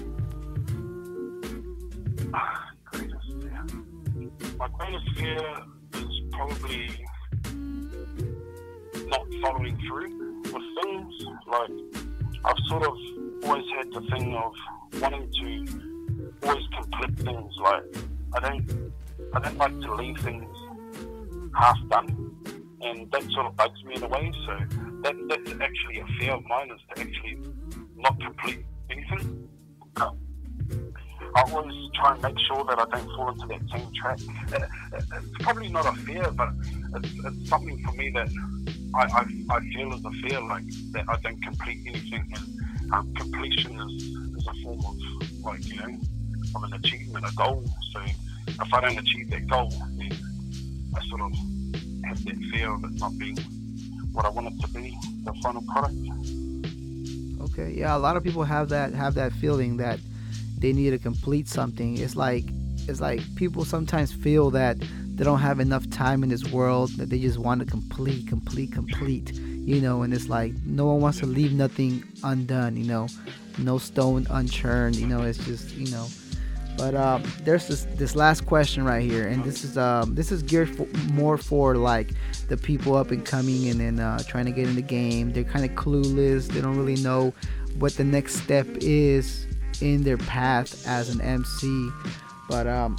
Ah, 2.34 2.70
greatest 2.86 3.34
fear. 3.42 3.66
My 4.58 4.68
greatest 4.78 5.18
fear 5.18 5.38
is 5.96 6.22
probably 6.32 7.06
not 9.08 9.26
following 9.42 9.78
through 9.88 10.42
with 10.44 10.64
things. 10.84 11.14
Like 11.48 11.72
I've 12.46 12.58
sort 12.68 12.84
of 12.84 12.96
always 13.44 13.66
had 13.76 13.92
the 13.92 14.02
thing 14.12 14.36
of 14.36 14.54
wanting 15.02 15.32
to 15.32 15.89
always 16.44 16.66
complete 16.76 17.16
things. 17.20 17.54
Like 17.62 17.84
I 18.36 18.40
don't, 18.40 18.94
I 19.34 19.40
don't 19.40 19.58
like 19.58 19.80
to 19.82 19.96
leave 19.96 20.18
things 20.20 20.56
half 21.56 21.78
done, 21.90 22.36
and 22.82 23.12
that 23.12 23.24
sort 23.32 23.46
of 23.48 23.56
bugs 23.56 23.84
me 23.84 23.96
in 23.96 24.04
a 24.04 24.08
way. 24.08 24.32
So 24.46 24.58
that 25.04 25.16
that's 25.28 25.52
actually 25.62 26.00
a 26.00 26.08
fear 26.20 26.34
of 26.34 26.44
mine 26.46 26.72
is 26.72 26.82
to 26.96 27.02
actually 27.02 27.40
not 27.96 28.20
complete 28.20 28.66
anything. 28.90 29.50
Um, 30.02 30.18
I 31.36 31.42
always 31.52 31.76
try 31.94 32.14
and 32.14 32.24
make 32.24 32.40
sure 32.48 32.66
that 32.66 32.80
I 32.80 32.86
don't 32.86 33.16
fall 33.16 33.30
into 33.30 33.46
that 33.48 33.62
same 33.72 33.92
trap. 33.94 34.20
Uh, 34.54 34.66
It's 35.18 35.44
probably 35.44 35.70
not 35.70 35.86
a 35.86 35.94
fear, 36.02 36.32
but 36.32 36.50
it's, 36.96 37.14
it's 37.26 37.50
something 37.50 37.84
for 37.84 37.92
me 37.94 38.10
that 38.12 38.30
I, 38.96 39.04
I, 39.04 39.56
I 39.56 39.60
feel 39.74 39.94
as 39.94 40.04
a 40.04 40.12
fear, 40.28 40.42
like 40.42 40.64
that 40.94 41.06
I 41.08 41.18
don't 41.18 41.42
complete 41.44 41.86
anything. 41.86 42.34
And 42.34 42.94
um, 42.94 43.14
completion 43.14 43.80
is, 43.80 44.04
is 44.04 44.48
a 44.48 44.54
form 44.64 44.80
of, 44.80 45.44
like, 45.44 45.66
you 45.68 45.76
know, 45.76 46.00
of 46.56 46.64
an 46.64 46.74
achievement, 46.74 47.26
a 47.26 47.34
goal. 47.36 47.64
So 47.94 48.02
if 48.48 48.74
I 48.74 48.82
don't 48.82 48.98
achieve 48.98 49.30
that 49.32 49.48
goal, 49.48 49.70
then 49.98 50.12
I 50.96 51.08
sort 51.08 51.22
of 51.22 51.34
have 52.06 52.24
that 52.26 52.38
fear 52.52 52.74
of 52.74 52.84
it 52.84 52.92
not 53.00 53.18
being 53.18 53.38
what 54.12 54.26
I 54.26 54.30
want 54.30 54.48
it 54.48 54.60
to 54.62 54.68
be, 54.70 54.98
the 55.24 55.34
final 55.42 55.62
product. 55.64 55.96
Okay. 57.52 57.74
Yeah, 57.78 57.96
a 57.96 58.00
lot 58.00 58.16
of 58.18 58.24
people 58.24 58.44
have 58.44 58.70
that 58.70 58.94
have 58.94 59.16
that 59.16 59.32
feeling 59.34 59.78
that 59.78 60.00
they 60.58 60.74
need 60.74 60.92
to 60.92 60.98
complete 60.98 61.48
something. 61.48 61.98
It's 61.98 62.16
like 62.16 62.46
it's 62.88 63.00
like 63.00 63.22
people 63.36 63.66
sometimes 63.66 64.12
feel 64.12 64.50
that 64.52 64.78
they 64.80 65.24
don't 65.24 65.40
have 65.40 65.60
enough 65.60 65.90
time 65.90 66.24
in 66.24 66.30
this 66.30 66.46
world 66.52 66.92
that 66.98 67.10
they 67.10 67.20
just 67.20 67.38
want 67.38 67.60
to 67.60 67.66
complete, 67.66 68.28
complete, 68.28 68.72
complete. 68.72 69.34
You 69.34 69.82
know, 69.82 70.02
and 70.02 70.14
it's 70.14 70.30
like 70.30 70.54
no 70.66 70.88
one 70.88 71.02
wants 71.02 71.20
to 71.20 71.26
leave 71.26 71.54
nothing 71.54 72.04
undone. 72.24 72.76
You 72.76 72.86
know, 72.86 73.08
no 73.58 73.78
stone 73.78 74.26
unturned. 74.30 74.96
You 74.96 75.08
know, 75.08 75.22
it's 75.22 75.38
just 75.40 75.76
you 75.76 75.92
know, 75.92 76.08
But 76.78 76.96
uh, 76.96 77.20
there's 77.44 77.68
this 77.68 77.86
this 77.96 78.16
last 78.16 78.46
question 78.46 78.86
right 78.86 79.04
here, 79.04 79.28
and 79.28 79.44
this 79.44 79.64
is 79.64 79.78
um 79.78 80.16
this 80.16 80.32
is 80.32 80.44
geared 80.44 80.76
for, 80.76 80.88
more 81.12 81.38
for 81.38 81.76
like 81.76 82.12
the 82.48 82.58
people 82.58 82.96
up 82.96 83.12
and 83.12 83.26
coming 83.26 83.70
and 83.70 83.80
then 83.80 84.00
uh, 84.00 84.20
trying 84.28 84.46
to 84.46 84.52
get 84.52 84.68
in 84.68 84.76
the 84.76 84.82
game. 84.82 85.34
They're 85.34 85.44
kind 85.44 85.66
of 85.66 85.72
clueless. 85.72 86.48
They 86.48 86.62
don't 86.62 86.78
really 86.78 87.02
know 87.02 87.34
what 87.78 87.94
the 87.96 88.04
next 88.04 88.36
step 88.36 88.68
is 88.82 89.46
in 89.82 90.04
their 90.04 90.18
path 90.18 90.88
as 90.88 91.10
an 91.10 91.22
MC. 91.22 91.90
But 92.48 92.68
um, 92.68 92.98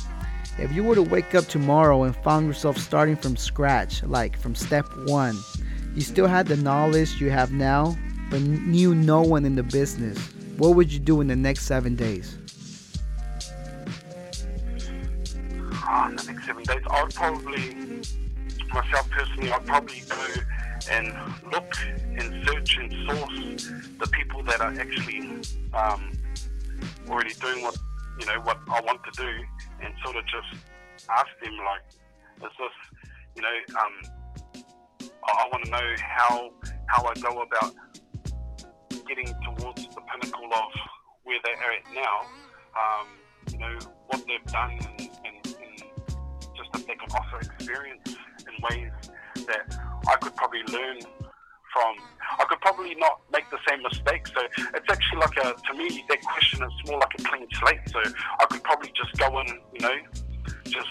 if 0.58 0.72
you 0.72 0.84
were 0.84 0.94
to 0.94 1.02
wake 1.02 1.34
up 1.34 1.46
tomorrow 1.46 2.02
and 2.04 2.14
found 2.16 2.46
yourself 2.46 2.76
starting 2.78 3.16
from 3.16 3.36
scratch, 3.36 4.02
like 4.04 4.38
from 4.38 4.54
step 4.54 4.86
one, 5.06 5.38
you 5.94 6.02
still 6.02 6.26
had 6.26 6.46
the 6.46 6.56
knowledge 6.56 7.20
you 7.20 7.30
have 7.30 7.52
now, 7.52 7.96
but 8.30 8.40
knew 8.40 8.94
no 8.94 9.22
one 9.22 9.44
in 9.44 9.56
the 9.56 9.62
business. 9.62 10.18
What 10.56 10.76
would 10.76 10.92
you 10.92 11.00
do 11.00 11.20
in 11.20 11.26
the 11.26 11.36
next 11.36 11.62
seven 11.62 11.96
days? 11.96 12.36
In 15.90 16.16
the 16.16 16.24
next 16.32 16.46
seven 16.46 16.62
days, 16.62 16.82
I 16.88 17.02
would 17.02 17.14
probably, 17.14 17.74
myself 18.72 19.10
personally, 19.10 19.50
I'd 19.52 19.66
probably 19.66 20.02
go 20.08 20.26
and 20.88 21.12
look 21.52 21.74
and 22.16 22.46
search 22.46 22.78
and 22.78 22.92
source 23.08 23.70
the 23.98 24.06
people 24.12 24.42
that 24.44 24.60
are 24.60 24.72
actually 24.72 25.42
um, 25.74 26.12
already 27.08 27.34
doing 27.34 27.62
what 27.62 27.76
you 28.20 28.26
know 28.26 28.40
what 28.42 28.58
I 28.68 28.80
want 28.82 29.00
to 29.02 29.10
do, 29.20 29.30
and 29.82 29.92
sort 30.04 30.16
of 30.16 30.24
just 30.26 30.64
ask 31.10 31.28
them 31.42 31.56
like, 31.58 31.82
is 32.48 32.56
this, 32.56 33.00
you 33.34 33.42
know, 33.42 33.56
um, 33.80 34.64
I, 35.24 35.44
I 35.44 35.48
want 35.52 35.64
to 35.64 35.70
know 35.70 35.94
how 35.98 36.52
how 36.86 37.04
I 37.04 37.14
go 37.14 37.42
about 37.42 37.74
getting 39.08 39.26
towards 39.26 39.82
the 39.88 40.00
pinnacle 40.00 40.50
of 40.54 40.72
where 41.24 41.38
they're 41.44 41.72
at 41.72 41.94
now. 41.94 42.20
Um, 42.78 43.06
you 43.50 43.58
know 43.58 43.78
what 44.06 44.24
they've 44.26 44.52
done, 44.52 44.78
and, 44.98 45.10
and, 45.24 45.39
just 46.72 46.86
they 46.86 46.94
can 46.94 47.10
offer 47.12 47.38
experience 47.40 48.16
in 48.40 48.54
ways 48.70 48.92
that 49.46 49.78
I 50.08 50.16
could 50.16 50.34
probably 50.36 50.62
learn 50.72 51.00
from. 51.72 51.94
I 52.38 52.44
could 52.44 52.60
probably 52.60 52.94
not 52.96 53.20
make 53.32 53.48
the 53.50 53.58
same 53.68 53.82
mistakes. 53.82 54.30
So 54.34 54.40
it's 54.74 54.86
actually 54.90 55.18
like 55.18 55.36
a, 55.38 55.54
to 55.54 55.74
me, 55.74 56.04
that 56.08 56.22
question 56.22 56.62
is 56.62 56.72
more 56.86 56.98
like 56.98 57.14
a 57.18 57.22
clean 57.22 57.46
slate. 57.52 57.80
So 57.88 58.00
I 58.40 58.46
could 58.46 58.62
probably 58.62 58.92
just 58.96 59.16
go 59.18 59.40
in, 59.40 59.46
you 59.74 59.80
know, 59.80 59.96
just 60.64 60.88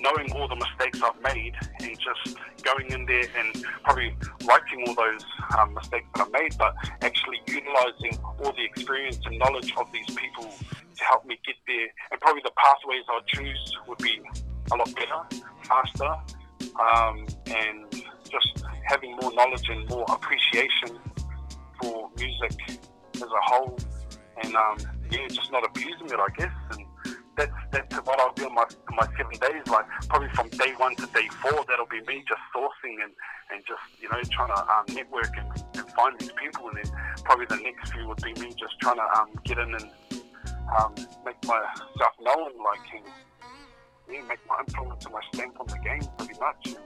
knowing 0.00 0.32
all 0.32 0.48
the 0.48 0.56
mistakes 0.56 1.00
I've 1.02 1.20
made 1.22 1.54
and 1.80 1.96
just 1.98 2.36
going 2.62 2.90
in 2.90 3.06
there 3.06 3.24
and 3.38 3.64
probably 3.84 4.16
writing 4.46 4.84
all 4.86 4.94
those 4.94 5.24
um, 5.58 5.74
mistakes 5.74 6.06
that 6.14 6.26
I've 6.26 6.32
made, 6.32 6.56
but 6.58 6.74
actually 7.02 7.40
utilizing 7.46 8.18
all 8.42 8.52
the 8.52 8.64
experience 8.64 9.20
and 9.24 9.38
knowledge 9.38 9.72
of 9.76 9.90
these 9.92 10.06
people 10.16 10.50
to 10.96 11.04
help 11.04 11.24
me 11.24 11.38
get 11.46 11.56
there. 11.66 11.86
And 12.10 12.20
probably 12.20 12.42
the 12.44 12.52
pathways 12.56 13.04
I 13.08 13.20
choose 13.26 13.76
would 13.86 13.98
be 13.98 14.20
a 14.72 14.76
lot 14.76 14.94
better, 14.94 15.44
faster, 15.62 16.12
um, 16.80 17.26
and 17.46 18.04
just 18.30 18.64
having 18.86 19.16
more 19.20 19.32
knowledge 19.34 19.68
and 19.68 19.88
more 19.88 20.04
appreciation 20.08 20.98
for 21.80 22.10
music 22.16 22.80
as 23.16 23.22
a 23.22 23.42
whole, 23.42 23.78
and 24.42 24.54
um, 24.54 24.76
yeah, 25.10 25.26
just 25.28 25.52
not 25.52 25.64
abusing 25.64 26.06
it, 26.06 26.18
I 26.18 26.28
guess. 26.36 26.52
And 26.70 26.86
that's 27.36 27.52
that's 27.70 27.96
what 28.06 28.20
I'll 28.20 28.32
do 28.34 28.46
in 28.46 28.54
my 28.54 28.64
in 28.90 28.96
my 28.96 29.06
seven 29.16 29.38
days. 29.40 29.66
Like 29.66 29.86
probably 30.08 30.28
from 30.30 30.48
day 30.50 30.72
one 30.76 30.96
to 30.96 31.06
day 31.06 31.28
four, 31.40 31.64
that'll 31.68 31.86
be 31.86 32.00
me 32.02 32.24
just 32.28 32.40
sourcing 32.54 33.02
and, 33.02 33.12
and 33.52 33.62
just 33.66 33.82
you 34.00 34.08
know 34.08 34.20
trying 34.30 34.54
to 34.54 34.62
um, 34.72 34.84
network 34.94 35.32
and, 35.36 35.48
and 35.74 35.90
find 35.92 36.18
these 36.18 36.32
people. 36.32 36.68
And 36.68 36.78
then 36.82 36.92
probably 37.24 37.46
the 37.46 37.56
next 37.56 37.92
few 37.92 38.06
would 38.08 38.22
be 38.22 38.32
me 38.34 38.50
just 38.58 38.78
trying 38.80 38.96
to 38.96 39.20
um, 39.20 39.28
get 39.44 39.58
in 39.58 39.74
and 39.74 39.90
um, 40.78 40.94
make 41.24 41.42
myself 41.44 42.14
known, 42.20 42.52
like 42.64 42.80
and 42.94 43.04
yeah, 44.10 44.22
make 44.22 44.38
my 44.48 44.56
influence 44.60 45.04
and 45.04 45.14
my 45.14 45.20
stamp 45.32 45.60
on 45.60 45.66
the 45.66 45.78
game 45.78 46.02
pretty 46.18 46.38
much. 46.40 46.76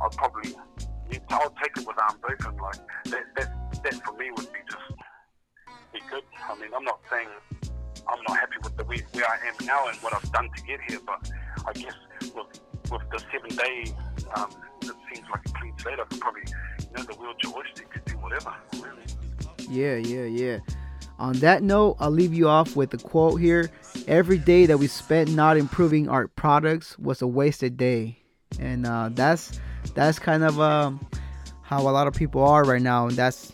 I'll 0.00 0.10
probably 0.10 0.54
I'll 1.28 1.54
take 1.62 1.76
it 1.76 1.86
with 1.86 1.96
arms 1.98 2.20
open. 2.24 2.56
Like 2.56 2.76
that 3.06 3.24
that 3.36 3.82
that 3.84 3.94
for 4.04 4.16
me 4.16 4.30
would 4.30 4.52
be 4.52 4.58
just 4.70 5.00
be 5.92 6.00
good. 6.10 6.22
I 6.48 6.54
mean, 6.58 6.70
I'm 6.74 6.84
not 6.84 7.00
saying 7.10 7.28
I'm 8.08 8.22
not 8.28 8.38
happy 8.38 8.56
with 8.62 8.76
the 8.76 8.84
way 8.84 9.02
where 9.12 9.24
I 9.24 9.36
am 9.46 9.66
now 9.66 9.86
and 9.88 9.96
what 9.98 10.14
I've 10.14 10.30
done 10.32 10.48
to 10.54 10.62
get 10.64 10.80
here. 10.88 11.00
But 11.06 11.30
I 11.66 11.72
guess 11.72 11.94
with 12.34 12.60
with 12.90 13.02
the 13.10 13.22
seven 13.30 13.56
day, 13.56 13.94
um, 14.34 14.50
it 14.82 14.96
seems 15.12 15.28
like 15.30 15.42
a 15.46 15.52
clean 15.52 15.74
slate. 15.78 15.98
I 16.00 16.04
could 16.04 16.20
probably, 16.20 16.42
you 16.80 16.96
know, 16.96 17.02
the 17.04 17.14
wheel 17.14 17.34
joystick 17.38 17.90
could 17.90 18.04
do 18.04 18.14
whatever. 18.18 18.54
Really. 18.74 19.04
Yeah, 19.68 19.96
yeah, 19.96 20.24
yeah. 20.24 20.58
On 21.18 21.34
that 21.34 21.62
note, 21.62 21.96
I'll 22.00 22.10
leave 22.10 22.34
you 22.34 22.48
off 22.48 22.74
with 22.74 22.92
a 22.94 22.98
quote 22.98 23.40
here. 23.40 23.70
Every 24.08 24.38
day 24.38 24.66
that 24.66 24.78
we 24.78 24.86
spent 24.86 25.30
not 25.30 25.56
improving 25.56 26.08
our 26.08 26.28
products 26.28 26.98
was 26.98 27.22
a 27.22 27.26
wasted 27.26 27.76
day, 27.76 28.18
and 28.58 28.86
uh, 28.86 29.10
that's 29.12 29.60
that's 29.94 30.18
kind 30.18 30.42
of 30.42 30.60
um, 30.60 31.06
how 31.62 31.82
a 31.82 31.92
lot 31.92 32.06
of 32.06 32.14
people 32.14 32.42
are 32.42 32.64
right 32.64 32.82
now, 32.82 33.06
and 33.06 33.16
that's 33.16 33.52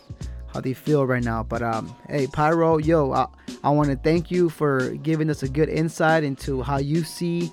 how 0.53 0.61
they 0.61 0.73
feel 0.73 1.05
right 1.05 1.23
now. 1.23 1.43
But 1.43 1.61
um, 1.61 1.95
hey, 2.09 2.27
Pyro, 2.27 2.77
yo, 2.77 3.11
I, 3.11 3.27
I 3.63 3.69
want 3.69 3.89
to 3.89 3.95
thank 3.95 4.31
you 4.31 4.49
for 4.49 4.91
giving 4.95 5.29
us 5.29 5.43
a 5.43 5.49
good 5.49 5.69
insight 5.69 6.23
into 6.23 6.61
how 6.61 6.77
you 6.77 7.03
see, 7.03 7.51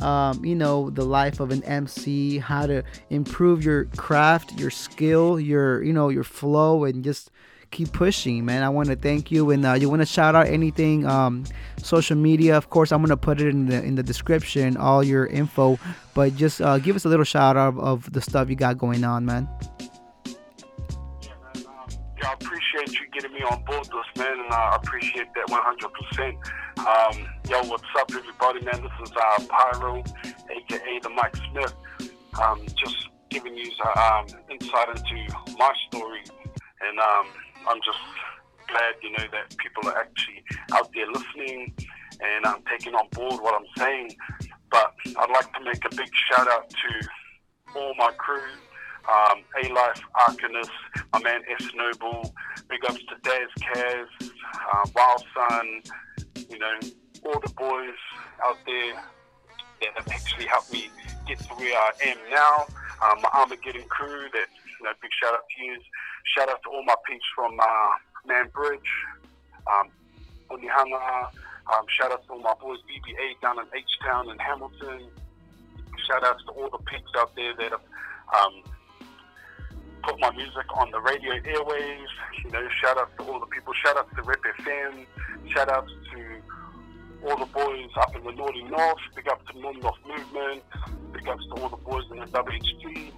um, 0.00 0.44
you 0.44 0.54
know, 0.54 0.90
the 0.90 1.04
life 1.04 1.40
of 1.40 1.50
an 1.50 1.62
MC, 1.64 2.38
how 2.38 2.66
to 2.66 2.82
improve 3.10 3.64
your 3.64 3.86
craft, 3.96 4.58
your 4.58 4.70
skill, 4.70 5.40
your, 5.40 5.82
you 5.82 5.92
know, 5.92 6.08
your 6.08 6.24
flow, 6.24 6.84
and 6.84 7.02
just 7.02 7.30
keep 7.74 7.92
pushing, 7.92 8.44
man. 8.44 8.62
I 8.62 8.68
want 8.68 8.88
to 8.88 8.96
thank 8.96 9.30
you, 9.30 9.50
and 9.50 9.66
uh, 9.66 9.72
you 9.74 9.90
want 9.90 10.00
to 10.00 10.06
shout 10.06 10.34
out 10.34 10.46
anything, 10.46 11.04
um, 11.06 11.44
social 11.76 12.16
media. 12.16 12.56
Of 12.56 12.70
course, 12.70 12.92
I'm 12.92 13.02
gonna 13.02 13.16
put 13.16 13.40
it 13.40 13.48
in 13.48 13.66
the 13.66 13.82
in 13.82 13.96
the 13.96 14.02
description, 14.02 14.76
all 14.76 15.02
your 15.02 15.26
info. 15.26 15.78
But 16.14 16.36
just 16.36 16.62
uh, 16.62 16.78
give 16.78 16.96
us 16.96 17.04
a 17.04 17.08
little 17.08 17.24
shout 17.24 17.56
out 17.56 17.68
of, 17.68 17.78
of 17.80 18.12
the 18.12 18.20
stuff 18.20 18.48
you 18.48 18.56
got 18.56 18.78
going 18.78 19.04
on, 19.04 19.26
man. 19.26 19.48
yeah 22.24 22.30
i 22.30 22.32
appreciate 22.32 22.92
you 22.92 23.06
getting 23.12 23.32
me 23.32 23.42
on 23.42 23.62
board 23.64 23.84
this, 23.84 24.24
man, 24.24 24.38
and 24.38 24.52
I 24.52 24.76
appreciate 24.76 25.26
that 25.34 25.46
100%. 25.48 26.54
Um, 26.78 27.26
yo, 27.50 27.62
what's 27.68 27.84
up, 27.98 28.10
everybody, 28.10 28.64
man? 28.64 28.82
This 28.82 29.08
is 29.08 29.12
uh, 29.12 29.44
Pyro, 29.48 30.02
aka 30.24 30.98
the 31.02 31.10
Mike 31.10 31.36
Smith. 31.50 31.74
Um, 32.40 32.60
just 32.76 33.08
giving 33.30 33.56
you 33.56 33.70
uh, 33.84 34.22
um, 34.22 34.26
insight 34.50 34.88
into 34.90 35.34
my 35.58 35.72
story, 35.88 36.22
and 36.80 36.98
um, 36.98 37.26
I'm 37.68 37.80
just 37.84 37.98
glad, 38.68 38.94
you 39.02 39.10
know, 39.12 39.24
that 39.32 39.56
people 39.58 39.88
are 39.88 39.98
actually 39.98 40.42
out 40.72 40.90
there 40.94 41.06
listening 41.06 41.74
and 42.20 42.44
um, 42.46 42.62
taking 42.70 42.94
on 42.94 43.08
board 43.10 43.40
what 43.42 43.54
I'm 43.54 43.66
saying. 43.78 44.16
But 44.70 44.92
I'd 45.06 45.30
like 45.30 45.52
to 45.54 45.64
make 45.64 45.84
a 45.84 45.94
big 45.94 46.10
shout 46.30 46.48
out 46.48 46.70
to 46.70 47.08
all 47.78 47.94
my 47.96 48.10
crew 48.16 48.40
um, 49.08 49.42
A 49.62 49.72
Life, 49.72 50.00
Arcanus, 50.26 50.68
my 51.12 51.22
man 51.22 51.42
S 51.60 51.68
Noble, 51.74 52.34
big 52.68 52.84
ups 52.88 53.00
to 53.08 53.16
Daz 53.22 53.48
Kaz, 53.60 54.06
uh, 54.22 54.86
Wild 54.94 55.24
Sun, 55.34 55.82
you 56.48 56.58
know, 56.58 56.78
all 57.24 57.40
the 57.40 57.52
boys 57.56 57.94
out 58.42 58.56
there 58.66 58.94
that 59.80 59.90
have 59.96 60.08
actually 60.08 60.46
helped 60.46 60.72
me 60.72 60.88
get 61.26 61.38
to 61.38 61.54
where 61.54 61.76
I 61.76 61.90
am 62.06 62.16
now. 62.30 62.66
Um, 63.02 63.20
my 63.22 63.28
Armageddon 63.34 63.84
crew, 63.88 64.28
that, 64.32 64.46
know, 64.84 64.92
big 65.00 65.10
shout 65.20 65.34
out 65.34 65.44
to 65.48 65.64
you. 65.64 65.76
Shout 66.36 66.48
out 66.48 66.62
to 66.62 66.68
all 66.70 66.84
my 66.84 66.94
peeps 67.08 67.24
from 67.34 67.58
uh, 67.58 67.90
Man 68.26 68.48
Bridge, 68.54 68.90
um, 69.66 69.88
Onehunga. 70.50 71.30
Um, 71.72 71.84
shout 71.88 72.12
out 72.12 72.24
to 72.26 72.32
all 72.32 72.40
my 72.40 72.54
boys 72.60 72.78
BBA 72.84 73.40
down 73.40 73.58
in 73.58 73.64
H 73.74 73.84
Town 74.04 74.30
and 74.30 74.40
Hamilton. 74.40 75.08
Shout 76.06 76.24
outs 76.24 76.44
to 76.44 76.52
all 76.52 76.68
the 76.68 76.78
peeps 76.84 77.10
out 77.16 77.34
there 77.34 77.54
that 77.56 77.70
have 77.72 77.80
um, 78.36 78.62
put 80.02 80.20
my 80.20 80.30
music 80.32 80.66
on 80.76 80.90
the 80.90 81.00
radio 81.00 81.32
airwaves. 81.40 82.12
You 82.44 82.50
know, 82.50 82.68
shout 82.82 82.98
out 82.98 83.16
to 83.18 83.24
all 83.24 83.40
the 83.40 83.46
people. 83.46 83.72
Shout 83.84 83.96
out 83.96 84.14
to 84.14 84.22
Rep 84.22 84.40
FM. 84.60 85.06
Shout 85.48 85.70
out 85.70 85.86
to 85.86 86.42
all 87.26 87.38
the 87.38 87.46
boys 87.46 87.90
up 87.96 88.14
in 88.14 88.24
the 88.24 88.32
Naughty 88.32 88.64
North. 88.64 88.98
Big 89.16 89.28
up 89.28 89.46
to 89.46 89.58
North 89.58 89.96
Movement. 90.06 90.62
Big 91.12 91.26
ups 91.26 91.44
to 91.54 91.62
all 91.62 91.68
the 91.70 91.76
boys 91.76 92.04
in 92.10 92.18
the 92.18 92.26
WHT. 92.26 93.12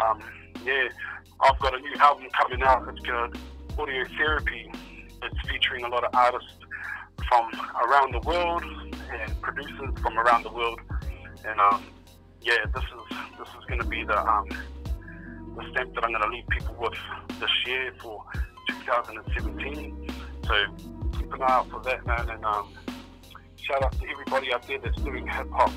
Um, 0.00 0.22
yeah, 0.64 0.88
I've 1.40 1.58
got 1.58 1.74
a 1.74 1.80
new 1.80 1.94
album 1.98 2.26
coming 2.38 2.62
out. 2.62 2.88
It's 2.88 3.04
called 3.04 3.36
Audio 3.78 4.04
Therapy. 4.16 4.70
It's 5.22 5.48
featuring 5.48 5.84
a 5.84 5.88
lot 5.88 6.04
of 6.04 6.14
artists 6.14 6.52
from 7.28 7.50
around 7.88 8.12
the 8.12 8.20
world 8.20 8.62
and 8.62 9.40
producers 9.40 9.90
from 10.02 10.18
around 10.18 10.44
the 10.44 10.52
world. 10.52 10.80
And 11.46 11.60
um, 11.60 11.84
yeah, 12.40 12.64
this 12.74 12.84
is 12.84 13.16
this 13.38 13.48
is 13.48 13.64
going 13.68 13.80
to 13.80 13.86
be 13.86 14.04
the 14.04 14.18
um, 14.18 14.48
the 15.56 15.64
stamp 15.70 15.94
that 15.94 16.04
I'm 16.04 16.12
going 16.12 16.22
to 16.22 16.28
leave 16.28 16.46
people 16.48 16.76
with 16.78 16.94
this 17.40 17.50
year 17.66 17.92
for 18.00 18.24
2017. 18.68 20.08
So 20.46 20.54
keep 21.18 21.32
an 21.32 21.42
eye 21.42 21.46
out 21.46 21.70
for 21.70 21.80
that, 21.82 22.06
man. 22.06 22.28
And 22.28 22.44
um, 22.44 22.72
shout 23.56 23.82
out 23.82 23.92
to 23.92 24.08
everybody 24.08 24.52
out 24.52 24.66
there 24.66 24.78
that's 24.78 25.00
doing 25.02 25.26
hip 25.26 25.50
hop 25.50 25.72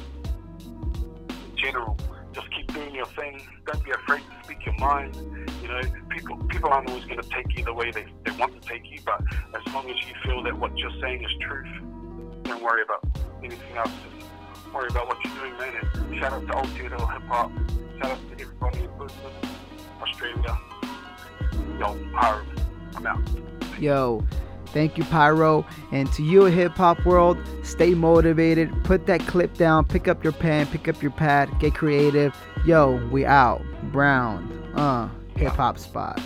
in 0.59 1.57
general. 1.57 1.97
Just 2.33 2.51
keep 2.51 2.71
doing 2.73 2.93
your 2.93 3.05
thing. 3.07 3.41
Don't 3.65 3.83
be 3.83 3.91
afraid 3.91 4.21
to 4.21 4.43
speak 4.43 4.65
your 4.65 4.75
mind. 4.75 5.15
You 5.61 5.67
know, 5.69 5.81
people 6.09 6.37
people 6.49 6.69
aren't 6.69 6.89
always 6.89 7.05
going 7.05 7.21
to 7.21 7.29
take 7.29 7.57
you 7.57 7.63
the 7.63 7.73
way 7.73 7.91
they, 7.91 8.05
they 8.25 8.31
want 8.37 8.61
to 8.61 8.67
take 8.67 8.89
you, 8.91 8.99
but 9.05 9.21
as 9.55 9.73
long 9.73 9.89
as 9.89 9.95
you 10.07 10.13
feel 10.23 10.43
that 10.43 10.57
what 10.57 10.77
you're 10.77 10.91
saying 11.01 11.23
is 11.23 11.31
truth, 11.41 11.67
don't 12.43 12.63
worry 12.63 12.83
about 12.83 13.05
anything 13.43 13.77
else. 13.77 13.91
Just 14.03 14.73
worry 14.73 14.87
about 14.89 15.07
what 15.07 15.17
you're 15.23 15.33
doing, 15.35 15.57
man. 15.57 15.73
And 15.95 16.19
shout 16.19 16.33
out 16.33 16.41
to 16.41 16.53
Aotearoa 16.53 17.13
Hip 17.13 17.23
Hop. 17.29 17.51
Shout 17.99 18.11
out 18.11 18.19
to 18.29 18.41
everybody 18.43 18.79
in 18.83 18.97
Brisbane, 18.97 19.31
Australia. 20.01 20.57
Yo, 21.79 21.97
I'm 22.15 23.05
out. 23.05 23.19
Yo, 23.79 24.25
thank 24.67 24.97
you, 24.97 25.03
Pyro. 25.05 25.65
And 25.91 26.11
to 26.13 26.23
you, 26.23 26.45
hip 26.45 26.73
hop 26.73 27.05
world, 27.05 27.37
stay 27.63 27.93
motivated. 27.93 28.71
Put 28.83 29.05
that 29.07 29.21
clip 29.21 29.55
down. 29.55 29.85
Pick 29.85 30.07
up 30.07 30.23
your 30.23 30.33
pen. 30.33 30.67
Pick 30.67 30.87
up 30.87 31.01
your 31.01 31.11
pad. 31.11 31.49
Get 31.59 31.73
creative. 31.73 32.35
Yo, 32.65 33.05
we 33.11 33.25
out. 33.25 33.61
Brown. 33.91 34.51
Uh, 34.75 35.09
hip 35.35 35.53
hop 35.53 35.77
spot. 35.77 36.19